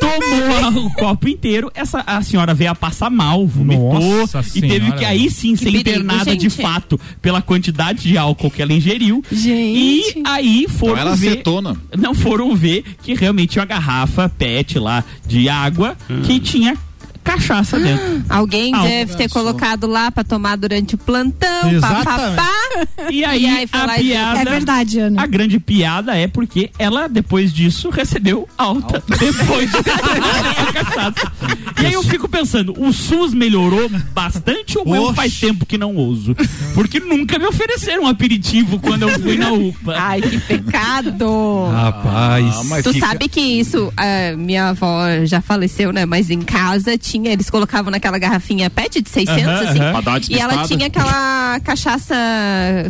tomou 0.01 0.57
a- 0.57 0.69
o 0.87 0.91
copo 0.95 1.29
inteiro. 1.29 1.71
Essa, 1.75 2.03
a 2.07 2.23
senhora 2.23 2.55
veio 2.55 2.71
a 2.71 2.75
passar 2.75 3.11
mal, 3.11 3.47
vomitou 3.47 3.95
Nossa 4.21 4.41
e 4.55 4.61
teve 4.61 4.77
Senhora. 4.81 4.97
que 4.99 5.05
aí 5.05 5.31
sim 5.31 5.55
ser 5.57 5.65
perigo, 5.67 5.81
internada 5.81 6.37
de 6.37 6.49
gente. 6.49 6.63
fato 6.63 6.99
pela 7.21 7.41
quantidade 7.43 8.03
de 8.03 8.17
álcool 8.17 8.51
que 8.51 8.63
ela 8.63 8.73
ingeriu. 8.73 9.23
Gente. 9.31 10.19
E 10.19 10.23
aí 10.25 10.67
foram 10.69 10.95
Então 10.95 11.07
era 11.09 11.17
ver. 11.17 11.29
acetona. 11.29 11.77
Não 11.97 12.15
foram 12.15 12.55
ver 12.57 12.85
que 13.03 13.15
realmente 13.15 13.51
tinha 13.51 13.63
uma 13.63 13.67
garrafa 13.67 14.29
PET 14.29 14.79
lá 14.79 15.05
de 15.27 15.49
água 15.49 15.97
Hum. 16.11 16.23
que 16.23 16.41
tinha 16.41 16.77
cachaça 17.27 17.79
dentro. 17.79 18.23
Alguém 18.31 18.73
deve 18.73 19.15
ter 19.17 19.29
colocado 19.29 19.87
lá 19.87 20.11
pra 20.11 20.23
tomar 20.25 20.57
durante 20.57 20.95
o 20.95 20.99
plantão, 20.99 21.71
Exatamente. 21.71 22.05
papapá. 22.05 22.49
E 23.11 23.25
aí, 23.25 23.43
E 23.47 23.47
aí 23.47 23.69
a 23.73 23.85
lá 23.87 23.99
e- 23.99 24.03
piada. 24.05 24.41
É 24.41 24.45
verdade, 24.45 24.99
Ana. 25.01 25.23
A 25.23 25.27
grande 25.27 25.59
piada 25.61 26.17
é 26.17 26.27
porque 26.29 26.71
ela, 26.79 27.09
depois 27.09 27.53
disso, 27.53 27.91
recebeu 27.91 28.49
alta. 28.57 29.03
Depois 29.19 29.71
de 29.71 29.77
a 29.79 30.73
cachaça. 30.73 31.33
E 31.83 31.87
aí 31.87 31.93
eu 31.93 32.03
fico 32.03 32.29
pensando, 32.29 32.75
o 32.79 32.93
SUS 32.93 33.35
melhorou 33.35 33.89
bastante 34.13 34.79
ou 34.79 34.95
eu 34.95 35.03
Oxe. 35.05 35.15
faz 35.17 35.41
tempo 35.41 35.67
que 35.67 35.77
não 35.79 35.95
ouso? 35.97 36.35
Porque 36.75 37.01
nunca 37.01 37.39
me 37.39 37.47
ofereceram 37.47 38.05
um 38.05 38.07
aperitivo 38.07 38.79
quando 38.79 39.03
eu 39.09 39.21
fui 39.21 39.37
na 39.37 39.53
UPA. 39.53 39.95
Ai, 39.97 40.21
que 40.21 40.39
pecado. 40.41 41.67
Rapaz. 41.73 42.55
Ah, 42.57 42.65
mas 42.65 42.85
Tu 42.85 42.93
fica- 42.93 43.07
sabe 43.07 43.29
que 43.29 43.41
isso, 43.41 43.93
ah, 43.97 44.37
minha 44.37 44.71
avó 44.71 45.03
já 45.25 45.41
faleceu, 45.41 45.93
né? 45.93 46.05
Mas 46.07 46.31
em 46.31 46.41
casa 46.41 46.97
tinha, 46.99 47.16
eles 47.25 47.49
colocavam 47.49 47.91
naquela 47.91 48.19
garrafinha 48.19 48.69
PET 48.69 49.01
de 49.01 49.09
600, 49.09 49.43
Aham, 49.45 49.55
assim. 50.17 50.33
E 50.33 50.39
ela 50.39 50.67
tinha 50.67 50.87
aquela 50.89 51.61
cachaça 51.61 52.15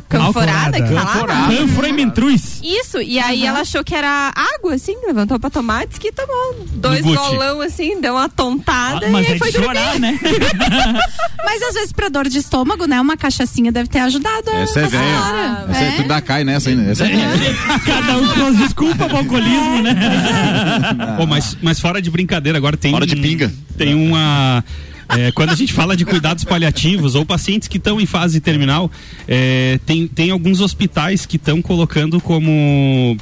canforada 0.09 0.81
que 0.83 0.89
falava. 0.93 1.55
Canfora 1.57 1.89
e 1.89 1.93
mentruz. 1.93 2.61
Isso, 2.62 3.01
e 3.01 3.18
aí 3.18 3.45
ela 3.47 3.61
achou 3.61 3.85
que 3.85 3.95
era 3.95 4.33
água, 4.57 4.74
assim, 4.74 4.97
levantou 5.07 5.39
pra 5.39 5.51
tomar, 5.51 5.87
disse 5.87 6.01
que 6.01 6.11
tomou 6.12 6.66
dois 6.72 7.03
guti. 7.03 7.16
golão, 7.16 7.61
assim, 7.61 8.01
deu 8.01 8.14
uma 8.14 8.29
tontada 8.29 9.07
Ah, 9.07 9.11
Mas 9.11 9.27
e 9.27 9.29
aí 9.31 9.35
é 9.35 9.39
foi 9.39 9.53
de 9.53 9.59
chorar, 9.59 9.91
dormir. 9.93 10.01
né? 10.01 10.18
Mas 11.45 11.62
às 11.62 11.74
vezes 11.74 11.93
pra 11.93 12.09
dor 12.09 12.29
de 12.29 12.39
estômago, 12.39 12.87
né? 12.87 13.01
Uma 13.01 13.16
cachaçinha 13.16 13.70
deve 13.70 13.89
ter 13.89 14.01
ajudado 14.01 14.51
a, 14.51 14.55
Essa 14.61 14.81
é 14.81 14.85
a 14.85 14.89
velha. 14.89 15.05
senhora. 15.05 15.66
Essa 15.70 15.81
é, 15.85 15.91
tu 16.03 16.09
dá 16.09 16.20
cai 16.20 16.45
nessa 16.45 16.70
ainda. 16.70 16.91
Essa 16.91 17.05
é 17.05 17.09
velha. 17.09 17.55
Cada 17.87 18.16
um 18.18 18.27
com 18.35 18.47
as 18.47 18.57
desculpas 18.57 19.07
pro 19.07 19.16
alcoolismo, 19.18 19.83
né? 19.83 19.95
Ô, 21.20 21.27
mas, 21.27 21.57
mas 21.62 21.79
fora 21.81 22.01
de 22.03 22.11
brincadeira, 22.11 22.59
agora 22.59 22.77
tem. 22.77 22.91
Fora 22.91 23.07
de 23.07 23.14
um- 23.16 23.22
pinga. 23.22 23.53
Tem 23.79 23.95
uma. 24.17 24.64
é, 25.17 25.31
quando 25.33 25.51
a 25.51 25.55
gente 25.55 25.73
fala 25.73 25.97
de 25.97 26.05
cuidados 26.05 26.43
paliativos 26.45 27.14
ou 27.14 27.25
pacientes 27.25 27.69
que 27.69 27.77
estão 27.77 28.01
em 28.01 28.07
fase 28.07 28.41
terminal, 28.41 28.91
é, 29.29 29.79
tem, 29.87 30.07
tem 30.09 30.31
alguns 30.31 30.61
hospitais 30.61 31.25
que 31.27 31.37
estão 31.37 31.62
colocando 31.62 32.21
como, 32.21 33.17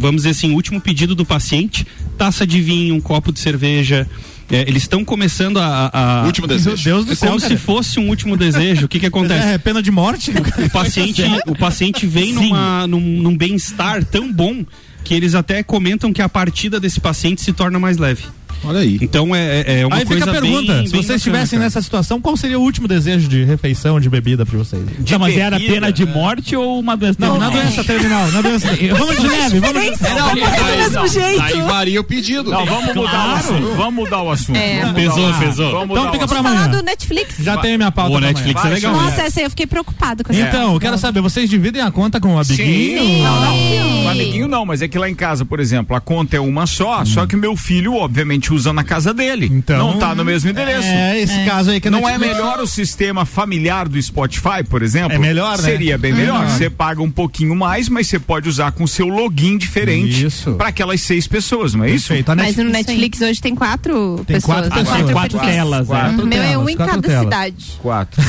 vamos 0.00 0.16
dizer 0.22 0.30
assim, 0.30 0.50
o 0.52 0.54
último 0.54 0.80
pedido 0.80 1.14
do 1.14 1.24
paciente: 1.26 1.86
taça 2.16 2.46
de 2.46 2.60
vinho, 2.60 2.94
um 2.94 3.00
copo 3.00 3.32
de 3.32 3.40
cerveja. 3.40 4.08
É, 4.48 4.60
eles 4.60 4.84
estão 4.84 5.04
começando 5.04 5.58
a. 5.58 5.90
a- 5.92 6.22
Último 6.26 6.46
desejo. 6.46 6.82
Deus 6.84 7.04
do 7.04 7.12
É 7.12 7.16
céu, 7.16 7.30
como 7.30 7.40
cara. 7.40 7.52
se 7.52 7.60
fosse 7.60 7.98
um 7.98 8.08
último 8.08 8.36
desejo. 8.36 8.86
O 8.86 8.88
que 8.88 9.00
que 9.00 9.06
acontece? 9.06 9.48
É 9.48 9.58
pena 9.58 9.82
de 9.82 9.90
morte? 9.90 10.30
O 10.30 10.70
paciente, 10.70 11.20
o 11.48 11.56
paciente 11.56 12.06
vem 12.06 12.32
numa, 12.32 12.86
num, 12.86 13.00
num 13.00 13.36
bem-estar 13.36 14.04
tão 14.04 14.32
bom 14.32 14.64
que 15.02 15.14
eles 15.14 15.34
até 15.34 15.64
comentam 15.64 16.12
que 16.12 16.22
a 16.22 16.28
partida 16.28 16.78
desse 16.78 17.00
paciente 17.00 17.42
se 17.42 17.52
torna 17.52 17.80
mais 17.80 17.96
leve. 17.96 18.22
Olha 18.64 18.80
aí. 18.80 18.98
Então 19.00 19.34
é, 19.34 19.60
é- 19.66 19.80
é 19.80 19.86
uma 19.86 19.96
Aí 19.96 20.04
coisa 20.04 20.24
fica 20.26 20.38
a 20.38 20.40
pergunta: 20.40 20.72
bem, 20.74 20.86
se 20.86 20.92
bem 20.92 21.02
vocês 21.02 21.02
bacana, 21.02 21.16
estivessem 21.16 21.58
cara. 21.58 21.64
nessa 21.66 21.82
situação, 21.82 22.20
qual 22.20 22.36
seria 22.36 22.58
o 22.58 22.62
último 22.62 22.88
desejo 22.88 23.28
de 23.28 23.44
refeição, 23.44 24.00
de 24.00 24.08
bebida 24.08 24.44
pra 24.46 24.58
vocês? 24.58 24.82
Não, 25.10 25.18
mas 25.18 25.36
era 25.36 25.58
pena 25.58 25.92
de 25.92 26.04
morte 26.06 26.56
ou 26.56 26.78
uma 26.80 26.96
doença 26.96 27.16
Não, 27.20 27.30
terminal? 27.38 27.50
na 27.52 27.60
doença 27.60 27.84
terminal. 27.84 28.26
Na 28.32 28.40
doença 28.40 28.66
Vamos 28.96 29.16
de 29.20 29.26
leve, 29.28 29.60
vamos 29.60 29.82
de 29.82 29.90
diferença, 29.90 30.08
Não, 30.14 30.26
não, 30.26 30.34
mesmo 30.34 30.92
não, 30.94 31.06
jeito. 31.08 31.42
Aí 31.42 31.60
varia 31.62 32.00
o 32.00 32.04
pedido. 32.04 32.50
Não, 32.50 32.64
vamos 32.66 32.86
mudar 32.94 33.00
o 33.00 33.08
Claro. 33.10 33.32
assunto. 33.38 33.74
Vamos 33.76 33.94
mudar 33.94 34.22
o 34.22 34.30
assunto. 34.30 34.56
É. 34.56 34.92
Pesou, 34.92 35.32
pesou. 35.34 35.84
Então 35.84 36.12
fica 36.12 36.26
pra 36.28 36.38
assunto. 36.40 36.46
amanhã. 36.52 36.68
Do 36.68 36.82
Netflix. 36.82 37.34
Já 37.40 37.56
tem 37.58 37.76
minha 37.76 37.90
pauta. 37.92 38.16
O 38.16 38.20
Netflix 38.20 38.64
é 38.64 38.68
legal. 38.68 38.92
Nossa, 38.92 39.22
essa 39.22 39.40
aí 39.40 39.44
eu 39.46 39.50
fiquei 39.50 39.66
preocupado 39.66 40.24
com 40.24 40.32
essa 40.32 40.40
Então, 40.40 40.74
eu 40.74 40.80
quero 40.80 40.98
saber, 40.98 41.20
vocês 41.20 41.48
dividem 41.48 41.82
a 41.82 41.90
conta 41.90 42.20
com 42.20 42.34
o 42.34 42.38
amiguinho? 42.38 43.22
Não, 43.22 43.40
não. 43.40 44.04
O 44.06 44.08
amiguinho 44.08 44.48
não, 44.48 44.64
mas 44.64 44.82
é 44.82 44.88
que 44.88 44.98
lá 44.98 45.08
em 45.08 45.14
casa, 45.14 45.44
por 45.44 45.60
exemplo, 45.60 45.96
a 45.96 46.00
conta 46.00 46.36
é 46.36 46.40
uma 46.40 46.66
só, 46.66 47.04
só 47.04 47.26
que 47.26 47.34
o 47.34 47.38
meu 47.38 47.56
filho, 47.56 47.94
obviamente, 47.94 48.45
usa 48.52 48.72
na 48.72 48.84
casa 48.84 49.12
dele. 49.14 49.46
Então- 49.52 49.78
não 49.92 49.98
tá 49.98 50.14
no 50.14 50.24
mesmo 50.24 50.50
endereço. 50.50 50.86
É, 50.88 51.20
esse 51.20 51.44
caso 51.44 51.70
aí 51.70 51.80
que 51.80 51.90
Não 51.90 52.08
é 52.08 52.18
melhor 52.18 52.58
o 52.60 52.66
sistema 52.66 53.24
familiar 53.24 53.88
do 53.88 54.00
Spotify, 54.00 54.62
por 54.68 54.82
exemplo? 54.82 55.12
É 55.12 55.18
melhor, 55.18 55.56
né? 55.58 55.64
Seria 55.64 55.96
bem 55.98 56.12
É 56.12 56.14
melhor. 56.14 56.46
Você 56.48 56.68
paga 56.70 57.02
um 57.02 57.10
pouquinho 57.10 57.54
mais, 57.56 57.88
mas 57.88 58.06
você 58.08 58.18
pode 58.18 58.48
usar 58.48 58.72
com 58.72 58.86
seu 58.86 59.06
login 59.08 59.56
diferente 59.58 60.26
Isso. 60.26 60.52
para 60.54 60.68
aquelas 60.68 61.00
seis 61.00 61.26
pessoas, 61.26 61.74
não 61.74 61.84
é 61.84 61.90
isso? 61.90 62.08
Perfeito. 62.08 62.28
Mas 62.36 62.56
no 62.56 62.64
Netflix- 62.64 62.86
Netflix 62.86 63.20
hoje 63.20 63.40
tem 63.40 63.54
quatro 63.54 64.22
Tem 64.26 64.36
pessoas. 64.36 64.44
quatro 64.60 64.70
né? 64.70 64.76
pessoas. 64.82 64.96
Tem 65.04 65.12
quatro 65.12 65.38
perfis. 65.38 65.54
telas, 65.56 65.90
é. 65.90 66.06
O 66.22 66.26
meu 66.26 66.42
é 66.42 66.58
um 66.58 66.68
em 66.68 66.76
quatro 66.76 66.94
cada 66.94 67.08
telas. 67.08 67.24
cidade. 67.24 67.64
Quatro. 67.82 68.22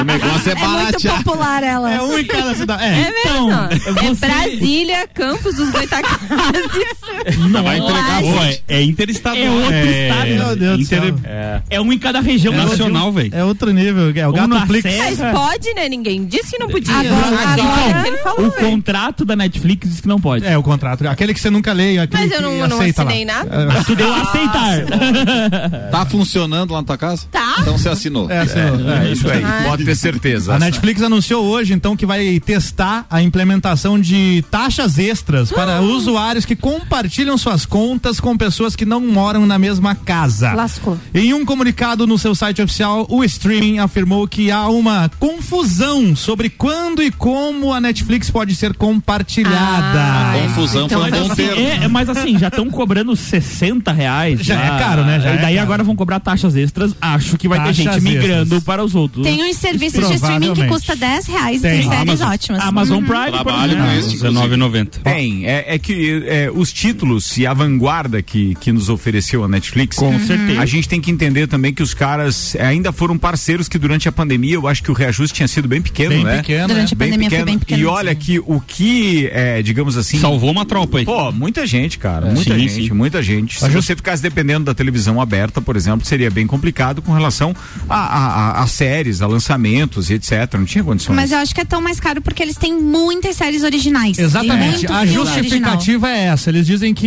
O 0.00 0.04
negócio 0.04 0.50
é 0.50 0.52
É 0.52 0.66
muito 0.66 1.08
popular 1.24 1.62
ela. 1.62 1.92
É 1.92 2.02
um 2.02 2.18
em 2.18 2.24
cada 2.24 2.54
cidade. 2.54 2.82
É 2.84 2.86
É. 2.86 3.10
mesmo? 3.10 3.16
Então, 3.20 3.68
é 3.70 4.14
você- 4.14 4.26
Brasília, 4.26 5.08
Campos 5.12 5.54
dos 5.54 5.70
Goitacazes. 5.70 6.16
Não, 7.36 7.62
Vai 7.62 7.78
entregar. 7.78 8.22
Pô, 8.22 8.42
é, 8.42 8.58
é 8.68 8.82
interestadual. 8.82 9.44
É 9.44 9.50
outro 9.50 9.90
estado, 9.90 10.28
meu 10.28 10.56
Deus 10.56 10.76
do 10.78 10.82
inter- 10.82 11.02
céu. 11.02 11.14
É, 11.24 11.60
É 11.70 11.80
um 11.80 11.92
em 11.92 11.98
cada 11.98 12.20
região. 12.20 12.52
do 12.54 12.58
nacional, 12.64 13.12
velho. 13.12 13.30
É 13.34 13.44
outro 13.44 13.70
nível. 13.72 14.12
É 14.14 14.26
o 14.26 14.30
Um 14.30 14.32
Gato 14.32 14.66
Flix. 14.66 14.82
serra. 14.90 15.04
Mas 15.10 15.32
pode, 15.32 15.74
né? 15.74 15.88
Ninguém 15.88 16.24
disse 16.26 16.52
que 16.52 16.58
não 16.58 16.68
podia. 16.68 16.94
Agora- 16.94 17.52
agora- 17.52 18.06
ele 18.08 18.16
O 18.16 18.22
falou, 18.22 18.50
velho. 18.50 18.70
contrato 18.70 19.24
da 19.24 19.36
Netflix 19.36 19.88
diz 19.88 20.00
que 20.00 20.08
não 20.08 20.20
pode. 20.20 20.46
É, 20.46 20.56
o 20.56 20.62
contrato. 20.62 21.06
Aquele 21.08 21.34
que 21.34 21.40
você 21.40 21.50
nunca 21.50 21.72
lê. 21.72 21.96
Mas 22.12 22.30
eu 22.30 22.40
não- 22.42 22.56
não 22.68 22.76
aceita 22.78 23.02
lá. 23.02 23.10
assinei 23.10 23.24
nada. 23.24 23.54
É, 23.54 23.66
Mas 23.66 23.86
tu 23.86 23.94
deu 23.94 24.12
a 24.12 24.22
aceitar. 24.22 24.76
Tá 25.90 26.04
funcionando 26.06 26.72
lá 26.72 26.80
na 26.80 26.86
tua 26.86 26.98
casa? 26.98 27.26
Tá. 27.30 27.56
Então 27.60 27.76
você 27.78 27.88
assinou. 27.88 28.30
É, 28.30 28.38
assinou. 28.40 28.90
É 28.90 29.12
isso 29.12 29.28
aí, 29.30 29.42
Ah. 29.44 29.62
pode 29.66 29.84
ter 29.84 29.94
certeza. 29.94 30.54
A 30.54 30.58
Netflix 30.58 31.02
anunciou 31.02 31.44
hoje, 31.44 31.72
então, 31.72 31.96
que 31.96 32.06
vai 32.06 32.40
testar 32.40 33.06
a 33.10 33.22
implementação 33.22 33.98
de 34.00 34.44
taxas 34.50 34.98
extras 34.98 35.50
para 35.50 35.80
usuários 35.80 36.44
que 36.44 36.54
compartilham 36.56 37.25
suas 37.36 37.64
contas 37.66 38.20
com 38.20 38.36
pessoas 38.36 38.76
que 38.76 38.84
não 38.84 39.00
moram 39.00 39.46
na 39.46 39.58
mesma 39.58 39.94
casa. 39.94 40.52
Lascou. 40.52 40.98
Em 41.14 41.32
um 41.34 41.44
comunicado 41.44 42.06
no 42.06 42.18
seu 42.18 42.34
site 42.34 42.60
oficial, 42.62 43.06
o 43.08 43.24
streaming 43.24 43.78
afirmou 43.78 44.26
que 44.28 44.50
há 44.50 44.68
uma 44.68 45.10
confusão 45.18 46.14
sobre 46.14 46.48
quando 46.50 47.02
e 47.02 47.10
como 47.10 47.72
a 47.72 47.80
Netflix 47.80 48.30
pode 48.30 48.54
ser 48.54 48.74
compartilhada. 48.74 49.98
Ah, 49.98 50.34
Confusão 50.42 50.86
então 50.86 51.00
foi 51.00 51.10
um 51.12 51.28
bom 51.28 51.34
ser- 51.34 51.54
termo. 51.54 51.84
É, 51.84 51.88
mas 51.88 52.08
assim, 52.08 52.38
já 52.38 52.48
estão 52.48 52.68
cobrando 52.70 53.14
60 53.16 53.92
reais. 53.92 54.40
Já 54.40 54.54
é 54.60 54.78
caro, 54.78 55.04
né? 55.04 55.20
Já 55.20 55.30
e 55.30 55.38
é 55.38 55.40
daí 55.40 55.54
caro. 55.54 55.66
agora 55.66 55.84
vão 55.84 55.96
cobrar 55.96 56.20
taxas 56.20 56.54
extras. 56.56 56.94
Acho 57.00 57.36
que 57.36 57.48
vai 57.48 57.58
ter 57.58 57.66
Taxas 57.66 57.84
gente 57.94 58.00
migrando 58.02 58.42
extras. 58.56 58.64
para 58.64 58.84
os 58.84 58.94
outros. 58.94 59.24
Tem 59.26 59.42
uns 59.50 59.56
serviços 59.56 60.06
de 60.08 60.14
streaming 60.14 60.54
que 60.54 60.66
custa 60.66 60.94
10 60.94 61.26
reais 61.26 61.58
e 61.58 61.62
Tem. 61.62 61.80
tem 61.80 61.88
séries 61.90 62.20
Amazon- 62.20 62.32
ótimas. 62.32 62.62
Amazon 62.62 62.96
Uhum. 62.98 63.04
Prime, 63.04 63.24
por 63.24 63.44
Trabalho 63.44 63.72
exemplo. 63.72 63.86
com 63.86 63.92
isso, 63.98 64.14
inclusive. 64.16 64.38
R$19,90. 64.56 65.00
Tem, 65.02 65.46
é, 65.46 65.74
é 65.74 65.78
que 65.78 66.22
é, 66.26 66.50
os 66.54 66.72
títulos 66.72 67.15
e 67.36 67.46
a 67.46 67.52
vanguarda 67.54 68.20
que, 68.22 68.54
que 68.56 68.72
nos 68.72 68.88
ofereceu 68.88 69.44
a 69.44 69.48
Netflix, 69.48 69.96
Com 69.96 70.18
certeza. 70.20 70.60
a 70.60 70.66
gente 70.66 70.88
tem 70.88 71.00
que 71.00 71.10
entender 71.10 71.46
também 71.46 71.72
que 71.72 71.82
os 71.82 71.94
caras 71.94 72.54
é, 72.54 72.66
ainda 72.66 72.92
foram 72.92 73.16
parceiros 73.18 73.68
que 73.68 73.78
durante 73.78 74.08
a 74.08 74.12
pandemia 74.12 74.54
eu 74.54 74.66
acho 74.68 74.82
que 74.82 74.90
o 74.90 74.94
reajuste 74.94 75.34
tinha 75.36 75.48
sido 75.48 75.66
bem 75.68 75.80
pequeno, 75.82 76.10
Bem 76.10 76.24
né? 76.24 76.36
pequeno, 76.38 76.68
Durante 76.68 76.94
a 76.94 76.98
né? 76.98 77.04
pandemia 77.06 77.30
foi 77.30 77.44
bem 77.44 77.58
pequeno 77.58 77.82
E 77.82 77.86
olha 77.86 78.14
que 78.14 78.38
o 78.40 78.60
que, 78.60 79.28
é, 79.32 79.62
digamos 79.62 79.96
assim. 79.96 80.18
Salvou 80.18 80.50
uma 80.50 80.64
tropa 80.64 80.98
aí. 80.98 81.04
Pô, 81.04 81.30
muita 81.32 81.66
gente, 81.66 81.98
cara. 81.98 82.26
Muita 82.26 82.54
Sim, 82.54 82.68
gente, 82.68 82.88
sim. 82.88 82.94
muita 82.94 83.22
gente. 83.22 83.58
Se 83.60 83.68
você 83.70 83.94
ficasse 83.96 84.22
dependendo 84.22 84.64
da 84.64 84.74
televisão 84.74 85.20
aberta, 85.20 85.60
por 85.60 85.76
exemplo, 85.76 86.06
seria 86.06 86.30
bem 86.30 86.46
complicado 86.46 87.00
com 87.02 87.12
relação 87.12 87.54
a, 87.88 87.94
a- 87.96 88.26
a- 88.60 88.62
a 88.62 88.66
séries, 88.66 89.22
a 89.22 89.26
lançamentos 89.26 90.10
e 90.10 90.14
etc. 90.14 90.54
Não 90.54 90.64
tinha 90.64 90.82
condições. 90.84 91.14
Mas 91.16 91.32
eu 91.32 91.38
acho 91.38 91.54
que 91.54 91.60
é 91.60 91.64
tão 91.64 91.80
mais 91.80 91.98
caro 92.00 92.20
porque 92.20 92.42
eles 92.42 92.56
têm 92.56 92.78
muitas 92.80 93.36
séries 93.36 93.62
originais. 93.62 94.18
Exatamente. 94.18 94.86
A 94.90 95.04
justificativa 95.06 96.08
é 96.10 96.26
essa. 96.26 96.50
Eles 96.50 96.66
dizem 96.66 96.92
que 96.94 97.05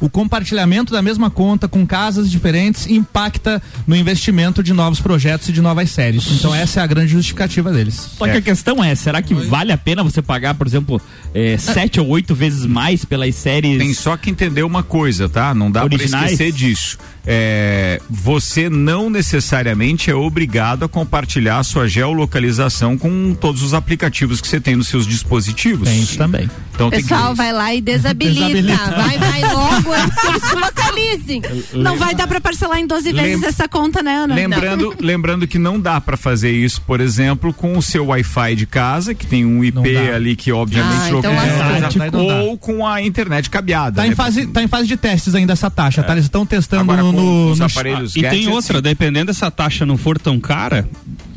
o 0.00 0.08
compartilhamento 0.08 0.92
da 0.92 1.02
mesma 1.02 1.30
conta 1.30 1.68
com 1.68 1.86
casas 1.86 2.30
diferentes 2.30 2.86
impacta 2.86 3.62
no 3.86 3.96
investimento 3.96 4.62
de 4.62 4.72
novos 4.72 5.00
projetos 5.00 5.48
e 5.48 5.52
de 5.52 5.60
novas 5.60 5.90
séries. 5.90 6.26
Então 6.32 6.54
essa 6.54 6.80
é 6.80 6.82
a 6.82 6.86
grande 6.86 7.12
justificativa 7.12 7.72
deles. 7.72 8.10
Só 8.16 8.26
que 8.26 8.36
a 8.36 8.42
questão 8.42 8.82
é, 8.82 8.94
será 8.94 9.20
que 9.22 9.34
vale 9.34 9.72
a 9.72 9.78
pena 9.78 10.02
você 10.02 10.22
pagar, 10.22 10.54
por 10.54 10.66
exemplo, 10.66 11.00
é, 11.34 11.56
sete 11.58 12.00
ou 12.00 12.08
oito 12.08 12.34
vezes 12.34 12.64
mais 12.66 13.04
pelas 13.04 13.34
séries? 13.34 13.78
Tem 13.78 13.94
só 13.94 14.16
que 14.16 14.30
entender 14.30 14.62
uma 14.62 14.82
coisa, 14.82 15.28
tá? 15.28 15.54
Não 15.54 15.70
dá 15.70 15.80
pra 15.80 15.94
Originais? 15.94 16.32
esquecer 16.32 16.52
disso. 16.52 16.98
É, 17.26 18.00
você 18.08 18.68
não 18.70 19.10
necessariamente 19.10 20.10
é 20.10 20.14
obrigado 20.14 20.84
a 20.84 20.88
compartilhar 20.88 21.58
a 21.58 21.62
sua 21.62 21.86
geolocalização 21.88 22.96
com 22.96 23.34
todos 23.34 23.62
os 23.62 23.74
aplicativos 23.74 24.40
que 24.40 24.48
você 24.48 24.60
tem 24.60 24.76
nos 24.76 24.88
seus 24.88 25.06
dispositivos. 25.06 25.88
Tem 25.88 26.00
isso 26.00 26.16
também. 26.16 26.48
Então 26.74 26.88
O 26.88 26.90
tem 26.90 27.02
que 27.02 27.08
pessoal 27.08 27.34
vai 27.34 27.52
lá 27.52 27.74
e 27.74 27.80
desabilita. 27.80 28.40
Desabilita. 28.50 28.90
Vai, 28.96 29.18
vai 29.18 29.40
logo 29.54 29.92
antes 29.92 30.20
que 30.20 30.26
eles 30.28 30.42
se 30.42 30.54
localizem. 30.54 31.42
Não 31.74 31.96
vai 31.96 32.14
dar 32.14 32.26
pra 32.26 32.40
parcelar 32.40 32.78
em 32.78 32.86
12 32.86 33.12
vezes 33.12 33.40
Lem- 33.40 33.48
essa 33.48 33.68
conta, 33.68 34.02
né, 34.02 34.16
Ana? 34.16 34.34
Lembrando, 34.34 34.94
lembrando 35.00 35.46
que 35.46 35.58
não 35.58 35.78
dá 35.78 36.00
pra 36.00 36.16
fazer 36.16 36.50
isso, 36.50 36.80
por 36.82 37.00
exemplo, 37.00 37.52
com 37.52 37.76
o 37.76 37.82
seu 37.82 38.06
Wi-Fi 38.06 38.56
de 38.56 38.66
casa, 38.66 39.14
que 39.14 39.26
tem 39.26 39.44
um 39.44 39.62
IP 39.62 39.96
ali 40.14 40.34
que 40.36 40.50
obviamente 40.52 41.02
Ah, 41.02 41.08
então 41.10 41.32
localiza. 41.32 42.06
É, 42.32 42.40
ou 42.42 42.56
com 42.56 42.86
a 42.86 43.02
internet 43.02 43.50
cabeada. 43.50 43.96
Tá 43.96 44.06
em 44.06 44.10
né? 44.10 44.16
fase, 44.16 44.46
tá 44.46 44.62
em 44.62 44.68
fase 44.68 44.86
de 44.88 44.96
testes 44.96 45.34
ainda 45.34 45.52
essa 45.52 45.70
taxa, 45.70 46.02
tá? 46.02 46.12
Eles 46.12 46.24
estão 46.24 46.46
testando 46.46 46.82
Agora, 46.82 47.09
no, 47.12 47.46
no, 47.46 47.52
os 47.52 47.58
no- 47.58 47.66
aparelhos 47.66 48.16
E 48.16 48.22
tem 48.22 48.48
outra, 48.48 48.80
dependendo 48.82 49.26
dessa 49.26 49.50
taxa 49.50 49.84
não 49.86 49.96
for 49.96 50.18
tão 50.18 50.38
cara, 50.40 50.88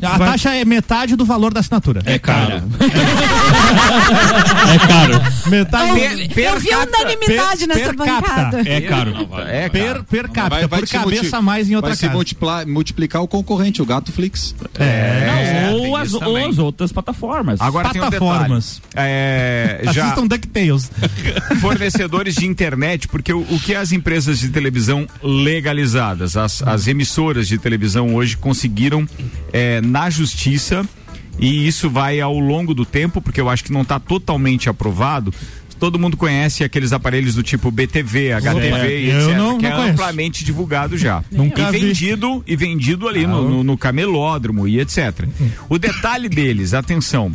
A 0.02 0.18
vai- 0.18 0.30
taxa 0.30 0.54
é 0.54 0.64
metade 0.64 1.16
do 1.16 1.24
valor 1.24 1.52
da 1.52 1.60
assinatura. 1.60 2.02
é 2.06 2.18
caro. 2.18 2.62
é 4.72 4.78
caro. 4.86 5.20
Metade. 5.50 6.30
Eu 6.36 6.60
vi 6.60 6.68
unanimidade 6.70 7.66
per- 7.66 7.68
nessa 7.68 7.84
per 7.84 7.96
bancada. 7.96 8.62
É 8.68 8.80
caro. 8.80 9.28
É, 9.48 9.68
Per, 9.68 10.02
per 10.04 10.28
capita, 10.30 10.68
por 10.68 10.86
te 10.86 10.92
cabeça 10.92 11.22
multi- 11.22 11.34
a 11.36 11.42
mais 11.42 11.70
em 11.70 11.74
outra 11.76 11.90
vai 11.90 11.96
se 11.96 12.02
casa. 12.02 12.14
multiplar- 12.14 12.66
multiplicar 12.66 13.22
o 13.22 13.28
concorrente, 13.28 13.82
o 13.82 13.86
Gato 13.86 14.12
Flix. 14.12 14.54
É, 14.78 15.66
Não, 15.70 15.78
tem 15.80 15.86
ou, 15.88 15.96
as, 15.96 16.12
ou 16.14 16.36
as 16.36 16.58
outras 16.58 16.92
plataformas. 16.92 17.60
Agora 17.60 17.88
tem 17.90 18.00
um 18.00 18.04
Plataformas. 18.04 18.80
É, 18.94 19.80
já 19.92 20.04
Assistam 20.04 20.26
DuckTales. 20.26 20.90
fornecedores 21.60 22.34
de 22.34 22.46
internet, 22.46 23.08
porque 23.08 23.32
o, 23.32 23.40
o 23.40 23.58
que 23.60 23.74
as 23.74 23.92
empresas 23.92 24.38
de 24.38 24.48
televisão 24.48 25.06
legalizadas, 25.64 26.36
as, 26.36 26.62
as 26.62 26.86
emissoras 26.86 27.48
de 27.48 27.56
televisão 27.58 28.14
hoje 28.14 28.36
conseguiram 28.36 29.06
é, 29.52 29.80
na 29.80 30.10
justiça, 30.10 30.84
e 31.38 31.66
isso 31.66 31.88
vai 31.88 32.20
ao 32.20 32.38
longo 32.38 32.74
do 32.74 32.84
tempo, 32.84 33.20
porque 33.22 33.40
eu 33.40 33.48
acho 33.48 33.64
que 33.64 33.72
não 33.72 33.80
está 33.82 33.98
totalmente 33.98 34.68
aprovado. 34.68 35.32
Todo 35.80 35.98
mundo 35.98 36.16
conhece 36.16 36.62
aqueles 36.62 36.92
aparelhos 36.92 37.34
do 37.34 37.42
tipo 37.42 37.70
BTV, 37.70 38.32
HTV 38.34 39.10
eu 39.10 39.20
etc, 39.26 39.36
não- 39.36 39.58
que 39.58 39.64
não 39.64 39.70
é 39.72 39.76
conheço. 39.76 39.92
amplamente 39.92 40.44
divulgado 40.44 40.96
já. 40.96 41.24
Nunca 41.32 41.62
e 41.62 41.72
vi. 41.72 41.78
vendido 41.86 42.44
e 42.46 42.54
vendido 42.56 43.08
ali 43.08 43.26
no, 43.26 43.48
no, 43.48 43.64
no 43.64 43.76
camelódromo 43.76 44.68
e 44.68 44.78
etc. 44.80 45.26
O 45.68 45.76
detalhe 45.78 46.28
deles, 46.28 46.74
atenção, 46.74 47.34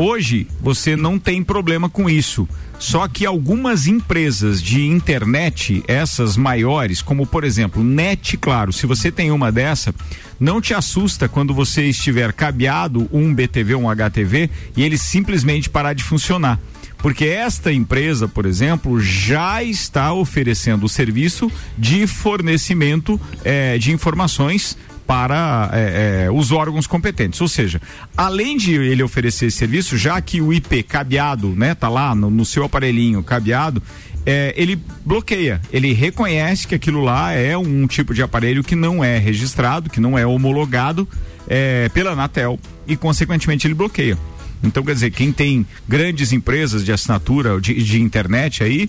hoje 0.00 0.46
você 0.60 0.96
não 0.96 1.18
tem 1.18 1.42
problema 1.42 1.88
com 1.88 2.08
isso. 2.08 2.48
Só 2.78 3.06
que 3.06 3.26
algumas 3.26 3.86
empresas 3.86 4.62
de 4.62 4.86
internet, 4.86 5.84
essas 5.86 6.36
maiores, 6.36 7.02
como 7.02 7.26
por 7.26 7.44
exemplo, 7.44 7.84
Net, 7.84 8.38
claro, 8.38 8.72
se 8.72 8.86
você 8.86 9.12
tem 9.12 9.30
uma 9.30 9.52
dessa, 9.52 9.94
não 10.40 10.62
te 10.62 10.72
assusta 10.72 11.28
quando 11.28 11.52
você 11.52 11.84
estiver 11.84 12.32
cabeado 12.32 13.06
um 13.12 13.34
BTV, 13.34 13.74
um 13.74 13.90
HTV 13.90 14.48
e 14.74 14.82
ele 14.82 14.96
simplesmente 14.96 15.68
parar 15.68 15.92
de 15.92 16.02
funcionar. 16.02 16.58
Porque 16.96 17.26
esta 17.26 17.72
empresa, 17.72 18.28
por 18.28 18.46
exemplo, 18.46 19.00
já 19.00 19.62
está 19.62 20.12
oferecendo 20.12 20.84
o 20.84 20.88
serviço 20.88 21.50
de 21.76 22.06
fornecimento 22.06 23.20
eh, 23.44 23.78
de 23.78 23.90
informações 23.92 24.76
para 25.10 25.68
eh, 25.72 26.26
eh, 26.26 26.30
os 26.30 26.52
órgãos 26.52 26.86
competentes. 26.86 27.40
Ou 27.40 27.48
seja, 27.48 27.82
além 28.16 28.56
de 28.56 28.74
ele 28.74 29.02
oferecer 29.02 29.46
esse 29.46 29.56
serviço, 29.56 29.98
já 29.98 30.20
que 30.20 30.40
o 30.40 30.52
IP 30.52 30.84
cabeado, 30.84 31.48
né, 31.48 31.74
tá 31.74 31.88
lá 31.88 32.14
no, 32.14 32.30
no 32.30 32.44
seu 32.44 32.62
aparelhinho 32.62 33.20
cabeado, 33.20 33.82
eh, 34.24 34.54
ele 34.56 34.80
bloqueia, 35.04 35.60
ele 35.72 35.92
reconhece 35.92 36.64
que 36.64 36.76
aquilo 36.76 37.02
lá 37.02 37.32
é 37.32 37.58
um 37.58 37.88
tipo 37.88 38.14
de 38.14 38.22
aparelho 38.22 38.62
que 38.62 38.76
não 38.76 39.02
é 39.02 39.18
registrado, 39.18 39.90
que 39.90 39.98
não 39.98 40.16
é 40.16 40.24
homologado 40.24 41.08
eh, 41.48 41.90
pela 41.92 42.12
Anatel 42.12 42.56
e, 42.86 42.94
consequentemente, 42.94 43.66
ele 43.66 43.74
bloqueia. 43.74 44.16
Então, 44.62 44.84
quer 44.84 44.94
dizer, 44.94 45.10
quem 45.10 45.32
tem 45.32 45.66
grandes 45.88 46.32
empresas 46.32 46.84
de 46.84 46.92
assinatura 46.92 47.60
de, 47.60 47.82
de 47.82 48.00
internet 48.00 48.62
aí, 48.62 48.88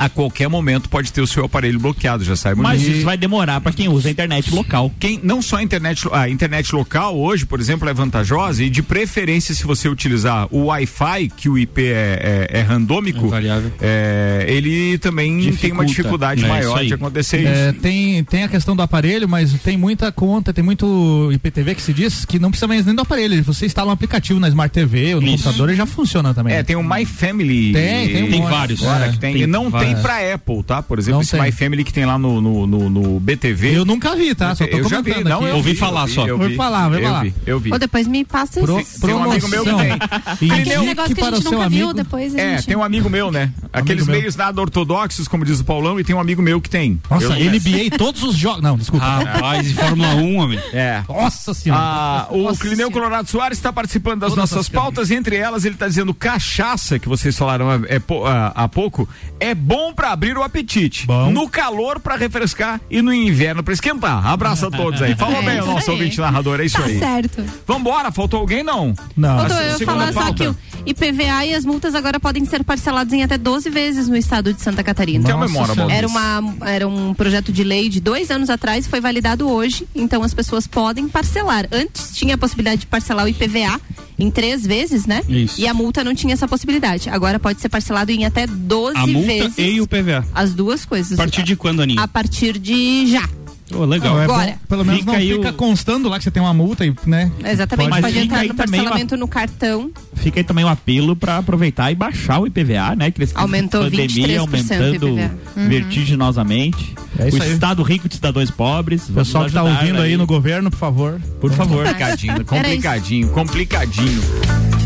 a 0.00 0.08
qualquer 0.08 0.48
momento 0.48 0.88
pode 0.88 1.12
ter 1.12 1.20
o 1.20 1.26
seu 1.26 1.44
aparelho 1.44 1.78
bloqueado, 1.78 2.24
já 2.24 2.34
sabe 2.34 2.58
Mas 2.62 2.80
isso 2.80 3.04
vai 3.04 3.18
demorar 3.18 3.60
para 3.60 3.70
quem 3.70 3.86
usa 3.86 4.08
a 4.08 4.10
internet 4.10 4.50
local. 4.50 4.90
Quem 4.98 5.20
não 5.22 5.42
só 5.42 5.56
a 5.56 5.62
internet, 5.62 6.08
a 6.10 6.26
internet 6.26 6.74
local 6.74 7.18
hoje, 7.18 7.44
por 7.44 7.60
exemplo, 7.60 7.86
é 7.86 7.92
vantajosa 7.92 8.64
e 8.64 8.70
de 8.70 8.82
preferência 8.82 9.54
se 9.54 9.62
você 9.62 9.90
utilizar 9.90 10.48
o 10.50 10.68
Wi-Fi, 10.68 11.28
que 11.36 11.50
o 11.50 11.58
IP 11.58 11.82
é, 11.84 12.48
é, 12.50 12.58
é 12.60 12.62
randômico, 12.62 13.30
é, 13.78 14.46
ele 14.48 14.96
também 14.96 15.52
tem 15.52 15.70
uma 15.70 15.84
dificuldade 15.84 16.46
É 16.46 16.48
maior 16.48 16.78
isso 16.78 16.86
de 16.86 16.94
acontecer 16.94 17.44
É, 17.44 17.70
isso. 17.70 17.80
tem, 17.80 18.24
tem 18.24 18.44
a 18.44 18.48
questão 18.48 18.74
do 18.74 18.80
aparelho, 18.80 19.28
mas 19.28 19.52
tem 19.60 19.76
muita 19.76 20.10
conta, 20.10 20.50
tem 20.50 20.64
muito 20.64 21.30
IPTV 21.30 21.74
que 21.74 21.82
se 21.82 21.92
diz 21.92 22.24
que 22.24 22.38
não 22.38 22.50
precisa 22.50 22.66
mais 22.66 22.86
nem 22.86 22.94
do 22.94 23.02
aparelho. 23.02 23.44
Você 23.44 23.66
instala 23.66 23.90
um 23.90 23.92
aplicativo 23.92 24.40
na 24.40 24.48
Smart 24.48 24.72
TV 24.72 25.16
ou 25.16 25.20
no 25.20 25.30
computador 25.30 25.68
e 25.70 25.74
já 25.74 25.84
funciona 25.84 26.32
também. 26.32 26.54
É, 26.54 26.62
tem 26.62 26.76
o 26.76 26.82
My 26.82 27.04
Family. 27.04 27.74
Tem, 27.74 28.08
tem 28.08 28.24
um 28.24 28.38
monte. 28.38 28.82
Agora, 28.82 29.06
É, 29.06 29.10
que 29.10 29.18
tem, 29.18 29.34
tem 29.34 29.42
e 29.42 29.46
não 29.46 29.70
tem 29.70 29.89
vários. 29.94 30.02
pra 30.02 30.34
Apple, 30.34 30.62
tá? 30.62 30.82
Por 30.82 30.98
exemplo, 30.98 31.16
Não 31.16 31.22
esse 31.22 31.32
tem. 31.32 31.40
My 31.42 31.52
Family 31.52 31.84
que 31.84 31.92
tem 31.92 32.04
lá 32.06 32.18
no, 32.18 32.40
no, 32.40 32.66
no, 32.66 32.90
no 32.90 33.20
BTV. 33.20 33.76
Eu 33.78 33.84
nunca 33.84 34.14
vi, 34.16 34.34
tá? 34.34 34.54
Só 34.54 34.66
tô 34.66 34.76
eu 34.76 34.88
já 34.88 35.00
vi, 35.00 35.10
comentando 35.12 35.28
não, 35.40 35.46
eu 35.48 35.56
Ouvi 35.56 35.72
vi, 35.72 35.78
falar 35.78 36.02
eu 36.02 36.06
vi, 36.06 36.14
só. 36.14 36.26
eu 36.26 36.34
Ouvi 36.36 36.48
vi, 36.48 36.56
falar, 36.56 36.84
ouvi 36.86 36.96
eu 36.98 37.02
falar. 37.04 37.22
vi, 37.22 37.34
eu 37.46 37.60
vi. 37.60 37.72
Ou 37.72 37.78
depois 37.78 38.06
me 38.06 38.24
passa 38.24 38.60
Pro- 38.60 38.80
isso. 38.80 39.00
Tem 39.00 39.14
um 39.14 39.22
amigo 39.22 39.48
meu 39.48 39.64
que 39.64 39.74
tem. 39.74 40.50
Aquele 40.50 40.78
negócio 40.86 41.14
que 41.14 41.20
a 41.22 41.30
gente 41.30 41.44
nunca 41.44 41.68
viu, 41.68 41.84
amigo. 41.86 41.94
depois 41.94 42.34
a 42.34 42.40
É, 42.40 42.56
gente... 42.56 42.66
tem 42.66 42.76
um 42.76 42.82
amigo 42.82 43.08
meu, 43.10 43.30
né? 43.30 43.52
Aqueles 43.72 44.06
meu. 44.06 44.16
meios 44.16 44.36
nada 44.36 44.60
ortodoxos, 44.60 45.28
como 45.28 45.44
diz 45.44 45.60
o 45.60 45.64
Paulão, 45.64 45.98
e 46.00 46.04
tem 46.04 46.14
um 46.14 46.20
amigo 46.20 46.42
meu 46.42 46.60
que 46.60 46.68
tem. 46.70 47.00
Nossa, 47.10 47.38
Eu- 47.38 47.50
NBA, 47.50 47.96
todos 47.96 48.22
os 48.22 48.36
jogos. 48.36 48.62
Não, 48.62 48.76
desculpa. 48.76 49.04
Rapaz, 49.06 49.70
e 49.70 49.74
Fórmula 49.74 50.14
1, 50.14 50.36
homem. 50.36 50.58
É. 50.72 51.02
Nossa 51.08 51.54
senhora. 51.54 51.80
Ah, 51.82 52.26
o 52.30 52.56
Clineu 52.56 52.90
Colorado 52.90 53.28
Soares 53.28 53.58
está 53.58 53.72
participando 53.72 54.20
das 54.20 54.34
nossas 54.34 54.68
pautas. 54.68 55.10
Entre 55.10 55.36
elas, 55.36 55.64
ele 55.64 55.74
está 55.74 55.86
dizendo 55.88 56.12
cachaça, 56.12 56.98
que 56.98 57.08
vocês 57.08 57.36
falaram 57.36 57.70
é, 57.72 57.96
é 57.96 58.02
ah, 58.26 58.52
há 58.54 58.68
pouco, 58.68 59.08
é 59.38 59.54
bom 59.54 59.79
para 59.94 60.12
abrir 60.12 60.36
o 60.36 60.42
apetite. 60.42 61.06
No 61.32 61.48
calor 61.48 61.98
para 62.00 62.16
refrescar 62.16 62.80
e 62.90 63.00
no 63.02 63.12
inverno 63.12 63.62
para 63.62 63.72
esquentar. 63.74 64.26
Abraço 64.26 64.66
a 64.66 64.70
todos 64.70 65.00
aí. 65.02 65.14
Falou 65.16 65.36
É 65.40 65.42
bem 65.42 65.60
o 65.60 65.66
nosso 65.66 65.90
aí. 65.90 65.96
ouvinte 65.96 66.20
narrador, 66.20 66.60
é 66.60 66.66
isso 66.66 66.76
Tá 66.78 66.84
aí. 66.84 66.98
certo. 66.98 67.44
Vambora, 67.66 68.12
faltou 68.12 68.40
alguém 68.40 68.62
não? 68.62 68.94
Não. 69.16 69.38
Faltou 69.38 69.56
eu 69.56 69.80
falar 69.80 70.12
só 70.12 70.20
pauta. 70.20 70.34
que 70.34 70.46
o 70.48 70.56
IPVA 70.86 71.44
e 71.46 71.54
as 71.54 71.64
multas 71.64 71.94
agora 71.94 72.18
podem 72.18 72.44
ser 72.44 72.64
parceladas 72.64 73.12
em 73.12 73.22
até 73.22 73.36
12 73.36 73.68
vezes 73.70 74.08
no 74.08 74.16
estado 74.16 74.52
de 74.52 74.60
Santa 74.62 74.82
Catarina. 74.82 75.28
Memória, 75.36 75.74
Baldur. 75.74 75.90
era, 75.94 76.06
uma, 76.06 76.42
era 76.66 76.88
um 76.88 77.12
projeto 77.14 77.52
de 77.52 77.62
lei 77.62 77.88
de 77.88 78.00
dois 78.00 78.30
anos 78.30 78.48
atrás, 78.50 78.86
foi 78.86 79.00
validado 79.00 79.48
hoje, 79.48 79.86
então 79.94 80.22
as 80.22 80.32
pessoas 80.34 80.66
podem 80.66 81.08
parcelar. 81.08 81.66
Antes 81.70 82.14
tinha 82.16 82.34
a 82.34 82.38
possibilidade 82.38 82.82
de 82.82 82.86
parcelar 82.86 83.24
o 83.26 83.28
IPVA 83.28 83.80
em 84.18 84.30
três 84.30 84.66
vezes, 84.66 85.06
né? 85.06 85.22
Isso. 85.28 85.60
E 85.60 85.66
a 85.66 85.72
multa 85.74 86.02
não 86.04 86.14
tinha 86.14 86.32
essa 86.34 86.48
possibilidade. 86.48 87.08
Agora 87.08 87.38
pode 87.38 87.60
ser 87.60 87.68
parcelado 87.68 88.10
em 88.10 88.24
até 88.24 88.46
12 88.46 88.96
A 88.96 89.06
multa 89.06 89.26
vezes. 89.26 89.54
e 89.58 89.80
o 89.80 89.86
PVA. 89.86 90.24
As 90.34 90.52
duas 90.54 90.84
coisas. 90.84 91.12
A 91.18 91.22
partir 91.22 91.42
de 91.42 91.56
quando, 91.56 91.80
Aninha? 91.82 92.02
A 92.02 92.08
partir 92.08 92.58
de 92.58 93.06
já. 93.06 93.28
Ô, 93.72 93.84
legal. 93.84 94.14
Não, 94.16 94.22
é 94.22 94.26
bom, 94.26 94.32
Agora. 94.34 94.58
pelo 94.68 94.84
menos 94.84 95.00
Fica 95.02 95.12
não 95.12 95.18
aí 95.18 95.32
fica 95.32 95.50
o- 95.50 95.54
constando 95.54 96.08
lá 96.08 96.18
que 96.18 96.24
você 96.24 96.30
tem 96.32 96.42
uma 96.42 96.52
multa 96.52 96.84
e, 96.84 96.92
né? 97.06 97.30
Exatamente, 97.44 97.88
Mas 97.88 98.00
pode, 98.00 98.12
fica 98.14 98.24
entrar 98.24 98.38
no 98.40 98.44
uma- 98.46 98.54
parcelamento 98.54 99.16
no 99.16 99.28
cartão. 99.28 99.90
Fica 100.20 100.40
aí 100.40 100.44
também 100.44 100.64
um 100.64 100.68
apelo 100.68 101.16
para 101.16 101.38
aproveitar 101.38 101.90
e 101.90 101.94
baixar 101.94 102.40
o 102.40 102.46
IPVA, 102.46 102.94
né? 102.96 103.10
Que 103.10 103.26
Aumentou 103.34 103.84
pandemia 103.84 104.38
23% 104.38 104.40
aumentando 104.40 105.06
o 105.06 105.18
IPVA. 105.18 105.30
Uhum. 105.56 105.68
vertiginosamente. 105.68 106.94
É 107.18 107.28
isso 107.28 107.38
o 107.38 107.42
aí. 107.42 107.52
estado 107.52 107.82
rico 107.82 108.08
de 108.08 108.14
cidadãos 108.14 108.50
pobres. 108.50 109.08
O 109.08 109.12
pessoal 109.12 109.46
que 109.46 109.52
tá 109.52 109.62
ouvindo 109.62 110.00
aí 110.00 110.16
no 110.16 110.26
governo, 110.26 110.70
por 110.70 110.78
favor. 110.78 111.20
Por 111.40 111.52
favor. 111.52 111.84
Complicadinho, 111.90 112.44
complicadinho, 112.44 113.28
complicadinho. 113.28 114.22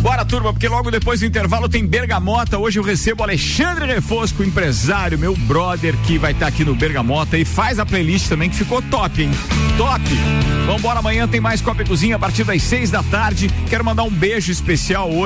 Bora, 0.05 0.22
turma, 0.22 0.53
porque 0.53 0.68
logo 0.68 0.91
depois 0.91 1.20
do 1.20 1.26
intervalo 1.26 1.66
tem 1.66 1.87
Bergamota. 1.87 2.59
Hoje 2.59 2.78
eu 2.78 2.82
recebo 2.82 3.22
o 3.22 3.24
Alexandre 3.24 3.87
Refosco, 3.87 4.45
empresário, 4.45 5.18
meu 5.18 5.35
brother, 5.35 5.97
que 6.07 6.18
vai 6.18 6.32
estar 6.32 6.47
aqui 6.47 6.62
no 6.62 6.74
Bergamota 6.74 7.39
e 7.39 7.45
faz 7.45 7.78
a 7.78 7.87
playlist 7.87 8.28
também, 8.28 8.51
que 8.51 8.57
ficou 8.57 8.82
top, 8.82 9.22
hein? 9.22 9.30
Top! 9.78 10.03
Vambora, 10.66 10.99
amanhã 10.99 11.26
tem 11.26 11.41
mais 11.41 11.62
Copa 11.62 11.82
e 11.82 11.87
Cozinha 11.87 12.16
a 12.16 12.18
partir 12.18 12.45
das 12.45 12.62
seis 12.62 12.91
da 12.91 13.03
tarde. 13.03 13.51
Quero 13.70 13.82
mandar 13.82 14.03
um 14.03 14.11
beijo 14.11 14.53
especial 14.53 15.11
hoje 15.11 15.24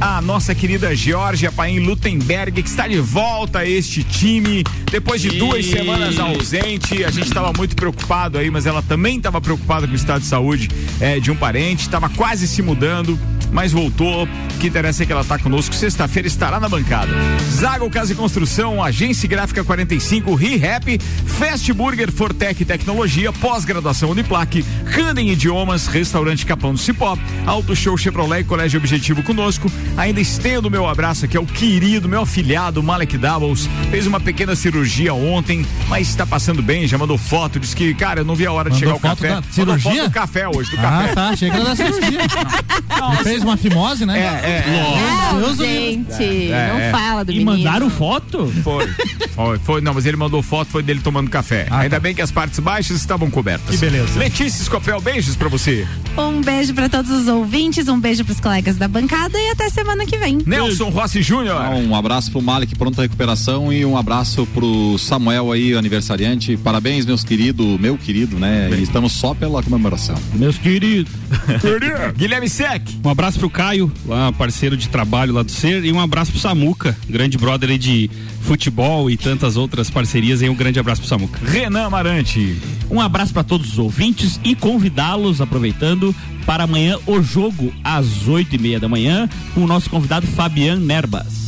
à 0.00 0.22
nossa 0.22 0.54
querida 0.54 0.94
Georgia 0.96 1.52
Paim 1.52 1.78
Lutemberg, 1.78 2.62
que 2.62 2.68
está 2.68 2.88
de 2.88 2.98
volta 2.98 3.58
a 3.58 3.68
este 3.68 4.02
time. 4.02 4.64
Depois 4.90 5.20
de 5.20 5.28
duas 5.32 5.66
semanas 5.66 6.18
ausente, 6.18 7.04
a 7.04 7.10
gente 7.10 7.26
estava 7.26 7.52
muito 7.52 7.76
preocupado 7.76 8.38
aí, 8.38 8.50
mas 8.50 8.64
ela 8.64 8.80
também 8.80 9.18
estava 9.18 9.42
preocupada 9.42 9.86
com 9.86 9.92
o 9.92 9.96
estado 9.96 10.22
de 10.22 10.28
saúde 10.28 10.70
eh, 10.98 11.20
de 11.20 11.30
um 11.30 11.36
parente, 11.36 11.82
estava 11.82 12.08
quase 12.08 12.48
se 12.48 12.62
mudando, 12.62 13.18
mas 13.54 13.72
voltou. 13.72 14.24
O 14.24 14.58
que 14.58 14.66
interessa 14.66 15.02
é 15.02 15.06
que 15.06 15.12
ela 15.12 15.22
está 15.22 15.38
conosco. 15.38 15.74
Sexta-feira 15.74 16.28
estará 16.28 16.58
na 16.60 16.68
bancada. 16.68 17.10
Zago 17.50 17.88
Casa 17.88 18.12
e 18.12 18.16
Construção, 18.16 18.82
Agência 18.82 19.28
Gráfica 19.28 19.62
45, 19.64 20.34
ReHap, 20.34 20.98
Fast 21.26 21.72
Burger 21.72 22.10
Fortec 22.12 22.64
Tecnologia, 22.64 23.32
pós-graduação 23.32 24.10
Uniplaque, 24.10 24.64
Candem 24.92 25.30
Idiomas, 25.30 25.86
Restaurante 25.86 26.44
Capão 26.44 26.72
do 26.72 26.78
Cipó, 26.78 27.16
Auto 27.46 27.74
Show 27.76 27.96
Chevrolet 27.96 28.40
e 28.40 28.44
Colégio 28.44 28.78
Objetivo 28.80 29.22
conosco. 29.22 29.70
Ainda 29.96 30.20
estendo 30.20 30.68
o 30.68 30.70
meu 30.70 30.86
abraço 30.88 31.24
aqui 31.24 31.36
ao 31.36 31.46
querido, 31.46 32.08
meu 32.08 32.22
afilhado 32.22 32.82
Malek 32.82 33.16
Doubles. 33.16 33.68
Fez 33.90 34.06
uma 34.06 34.18
pequena 34.20 34.56
cirurgia 34.56 35.14
ontem, 35.14 35.64
mas 35.88 36.08
está 36.08 36.26
passando 36.26 36.62
bem, 36.62 36.86
já 36.88 36.98
mandou 36.98 37.16
foto, 37.16 37.60
disse 37.60 37.76
que, 37.76 37.94
cara, 37.94 38.20
eu 38.20 38.24
não 38.24 38.34
vi 38.34 38.46
a 38.46 38.52
hora 38.52 38.68
de 38.70 38.76
Mandou 38.84 38.94
chegar 38.94 38.96
o 38.96 39.00
café. 39.16 39.28
da 39.28 39.34
Mandou 39.36 39.52
cirurgia? 39.52 39.92
foto 39.92 40.04
do 40.08 40.10
café 40.14 40.48
hoje, 40.48 40.70
do 40.70 40.78
Ah, 40.78 40.82
café. 40.82 41.14
tá. 41.14 41.28
Achei 41.28 41.50
que 41.50 41.56
era 41.56 41.64
da 41.64 41.76
cirurgia. 41.76 42.20
Ele 43.14 43.24
fez 43.24 43.43
uma 43.44 43.56
fimose, 43.56 44.04
né? 44.06 44.18
É, 44.18 44.24
é, 44.48 45.32
Não, 45.32 45.40
Deus 45.40 45.56
gente, 45.58 46.50
É, 46.52 46.68
não 46.72 46.78
é. 46.80 46.90
fala 46.90 47.24
do 47.24 47.32
E 47.32 47.36
menino. 47.38 47.56
mandaram 47.58 47.90
foto? 47.90 48.52
Foi. 48.62 48.88
foi. 49.34 49.58
Foi, 49.58 49.80
não, 49.80 49.94
mas 49.94 50.06
ele 50.06 50.16
mandou 50.16 50.42
foto, 50.42 50.68
foi 50.70 50.82
dele 50.82 51.00
tomando 51.00 51.30
café. 51.30 51.66
Ainda 51.70 51.98
bem 52.00 52.14
que 52.14 52.22
as 52.22 52.30
partes 52.30 52.58
baixas 52.60 52.96
estavam 52.98 53.30
cobertas. 53.30 53.68
Ah, 53.68 53.72
Que 53.72 53.76
beleza. 53.78 54.18
Letícia 54.18 54.62
Escopel, 54.62 55.00
beijos 55.00 55.36
pra 55.36 55.48
você. 55.48 55.86
Um 56.16 56.40
beijo 56.40 56.72
pra 56.74 56.88
todos 56.88 57.10
os 57.10 57.28
ouvintes, 57.28 57.88
um 57.88 57.98
beijo 57.98 58.24
pros 58.24 58.40
colegas 58.40 58.76
da 58.76 58.86
bancada 58.88 59.38
e 59.38 59.50
até 59.50 59.68
semana 59.70 60.04
que 60.06 60.16
vem. 60.16 60.38
Nelson 60.46 60.88
Rossi 60.90 61.22
Júnior. 61.22 61.60
Um 61.74 61.94
abraço 61.94 62.30
pro 62.30 62.40
Malik, 62.42 62.74
pronta 62.76 63.02
recuperação 63.02 63.72
e 63.72 63.84
um 63.84 63.96
abraço 63.96 64.46
pro 64.46 64.96
Samuel 64.98 65.50
aí, 65.52 65.74
aniversariante. 65.74 66.56
Parabéns, 66.56 67.04
meus 67.06 67.24
queridos, 67.24 67.80
meu 67.80 67.96
querido, 67.98 68.38
né? 68.38 68.68
E 68.72 68.82
estamos 68.82 69.12
só 69.12 69.34
pela 69.34 69.62
comemoração. 69.62 70.16
Meus 70.34 70.56
queridos. 70.58 71.12
Guilherme 72.16 72.48
Sec. 72.48 72.82
Um 73.04 73.10
abraço 73.10 73.23
pro 73.32 73.48
Caio, 73.48 73.90
lá 74.06 74.30
parceiro 74.32 74.76
de 74.76 74.88
trabalho 74.88 75.32
lá 75.32 75.42
do 75.42 75.50
Ser, 75.50 75.84
e 75.84 75.90
um 75.90 75.98
abraço 75.98 76.30
pro 76.30 76.40
Samuca, 76.40 76.96
grande 77.08 77.38
brother 77.38 77.70
aí 77.70 77.78
de 77.78 78.10
futebol 78.42 79.10
e 79.10 79.16
tantas 79.16 79.56
outras 79.56 79.88
parcerias. 79.88 80.42
E 80.42 80.48
um 80.48 80.54
grande 80.54 80.78
abraço 80.78 81.00
pro 81.00 81.08
Samuca. 81.08 81.40
Renan 81.42 81.86
Amarante. 81.86 82.58
Um 82.90 83.00
abraço 83.00 83.32
para 83.32 83.42
todos 83.42 83.72
os 83.72 83.78
ouvintes 83.78 84.38
e 84.44 84.54
convidá-los, 84.54 85.40
aproveitando, 85.40 86.14
para 86.44 86.64
amanhã 86.64 86.98
o 87.06 87.22
jogo 87.22 87.72
às 87.82 88.28
oito 88.28 88.54
e 88.54 88.58
meia 88.58 88.78
da 88.78 88.88
manhã 88.88 89.28
com 89.54 89.64
o 89.64 89.66
nosso 89.66 89.88
convidado 89.88 90.26
Fabian 90.26 90.76
Nerbas. 90.76 91.43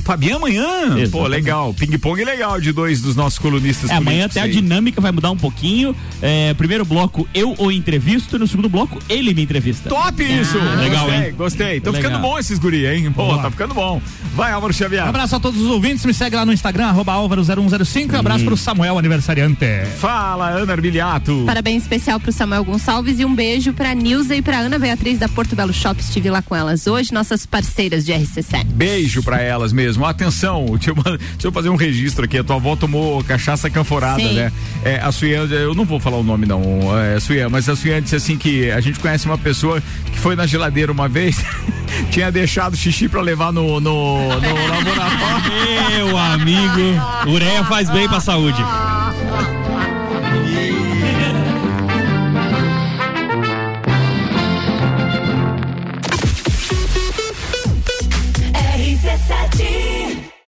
Fabiano 0.00 0.36
amanhã? 0.38 0.64
Pô, 0.90 0.98
Exatamente. 0.98 1.28
legal. 1.30 1.74
Ping-pong 1.74 2.24
legal 2.24 2.60
de 2.60 2.72
dois 2.72 3.00
dos 3.00 3.14
nossos 3.16 3.38
colunistas 3.38 3.90
É, 3.90 3.94
amanhã 3.94 4.26
até 4.26 4.40
a 4.40 4.44
aí. 4.44 4.50
dinâmica 4.50 5.00
vai 5.00 5.12
mudar 5.12 5.30
um 5.30 5.36
pouquinho. 5.36 5.94
É, 6.22 6.54
primeiro 6.54 6.84
bloco 6.84 7.28
eu 7.34 7.54
o 7.58 7.70
entrevisto, 7.70 8.38
no 8.38 8.46
segundo 8.46 8.68
bloco 8.68 8.98
ele 9.08 9.32
me 9.34 9.42
entrevista. 9.42 9.88
Top 9.88 10.22
isso! 10.22 10.58
legal, 10.78 11.04
gostei, 11.06 11.26
hein? 11.28 11.34
Gostei. 11.36 11.80
Tô 11.80 11.90
Legal. 11.90 12.10
ficando 12.10 12.22
bom 12.22 12.38
esses 12.38 12.58
guri, 12.58 12.86
hein? 12.86 13.10
Pô, 13.12 13.26
Boa. 13.26 13.42
tá 13.42 13.50
ficando 13.50 13.74
bom. 13.74 14.00
Vai, 14.34 14.52
Álvaro 14.52 14.72
Xavier. 14.72 15.04
Um 15.04 15.08
abraço 15.08 15.36
a 15.36 15.40
todos 15.40 15.60
os 15.60 15.66
ouvintes, 15.68 16.04
me 16.04 16.14
segue 16.14 16.36
lá 16.36 16.44
no 16.46 16.52
Instagram, 16.52 16.86
arroba 16.86 17.12
Álvaro0105. 17.14 18.14
Um 18.14 18.18
abraço 18.18 18.44
pro 18.44 18.56
Samuel, 18.56 18.98
aniversariante. 18.98 19.66
Fala, 19.98 20.48
Ana 20.50 20.72
Arbiliato. 20.72 21.42
Parabéns 21.46 21.82
especial 21.82 22.20
pro 22.20 22.32
Samuel 22.32 22.64
Gonçalves 22.64 23.18
e 23.20 23.24
um 23.24 23.34
beijo 23.34 23.72
pra 23.72 23.94
Nilza 23.94 24.34
e 24.36 24.42
pra 24.42 24.58
Ana 24.58 24.78
Beatriz 24.78 25.18
da 25.18 25.28
Porto 25.28 25.54
Belo 25.56 25.72
Shop. 25.72 26.00
Estive 26.00 26.30
lá 26.30 26.40
com 26.42 26.54
elas 26.54 26.86
hoje, 26.86 27.12
nossas 27.12 27.44
parceiras 27.46 28.04
de 28.04 28.12
RC7. 28.12 28.64
Beijo 28.66 29.22
pra 29.22 29.40
elas 29.42 29.72
mesmo. 29.90 30.06
Atenção, 30.06 30.66
deixa 30.78 30.90
eu, 30.90 30.94
deixa 30.94 31.18
eu 31.44 31.52
fazer 31.52 31.68
um 31.68 31.76
registro 31.76 32.24
aqui. 32.24 32.38
A 32.38 32.44
tua 32.44 32.56
avó 32.56 32.76
tomou 32.76 33.22
cachaça 33.24 33.68
canforada, 33.68 34.22
Sim. 34.22 34.34
né? 34.34 34.52
É, 34.84 35.00
a 35.00 35.10
Suian, 35.10 35.46
eu 35.46 35.74
não 35.74 35.84
vou 35.84 35.98
falar 35.98 36.16
o 36.16 36.22
nome 36.22 36.46
não, 36.46 36.62
é, 36.98 37.18
Suian, 37.18 37.48
mas 37.48 37.68
a 37.68 37.76
Suian 37.76 38.00
disse 38.00 38.16
assim 38.16 38.36
que 38.36 38.70
a 38.70 38.80
gente 38.80 38.98
conhece 38.98 39.26
uma 39.26 39.38
pessoa 39.38 39.82
que 40.12 40.18
foi 40.18 40.36
na 40.36 40.46
geladeira 40.46 40.92
uma 40.92 41.08
vez, 41.08 41.44
tinha 42.10 42.30
deixado 42.30 42.76
xixi 42.76 43.08
pra 43.08 43.20
levar 43.20 43.52
no, 43.52 43.80
no, 43.80 43.80
no 43.80 44.54
laboratório. 44.68 45.50
Meu 45.90 46.16
amigo, 46.16 47.30
ureia 47.30 47.64
faz 47.64 47.90
bem 47.90 48.08
pra 48.08 48.20
saúde. 48.20 48.62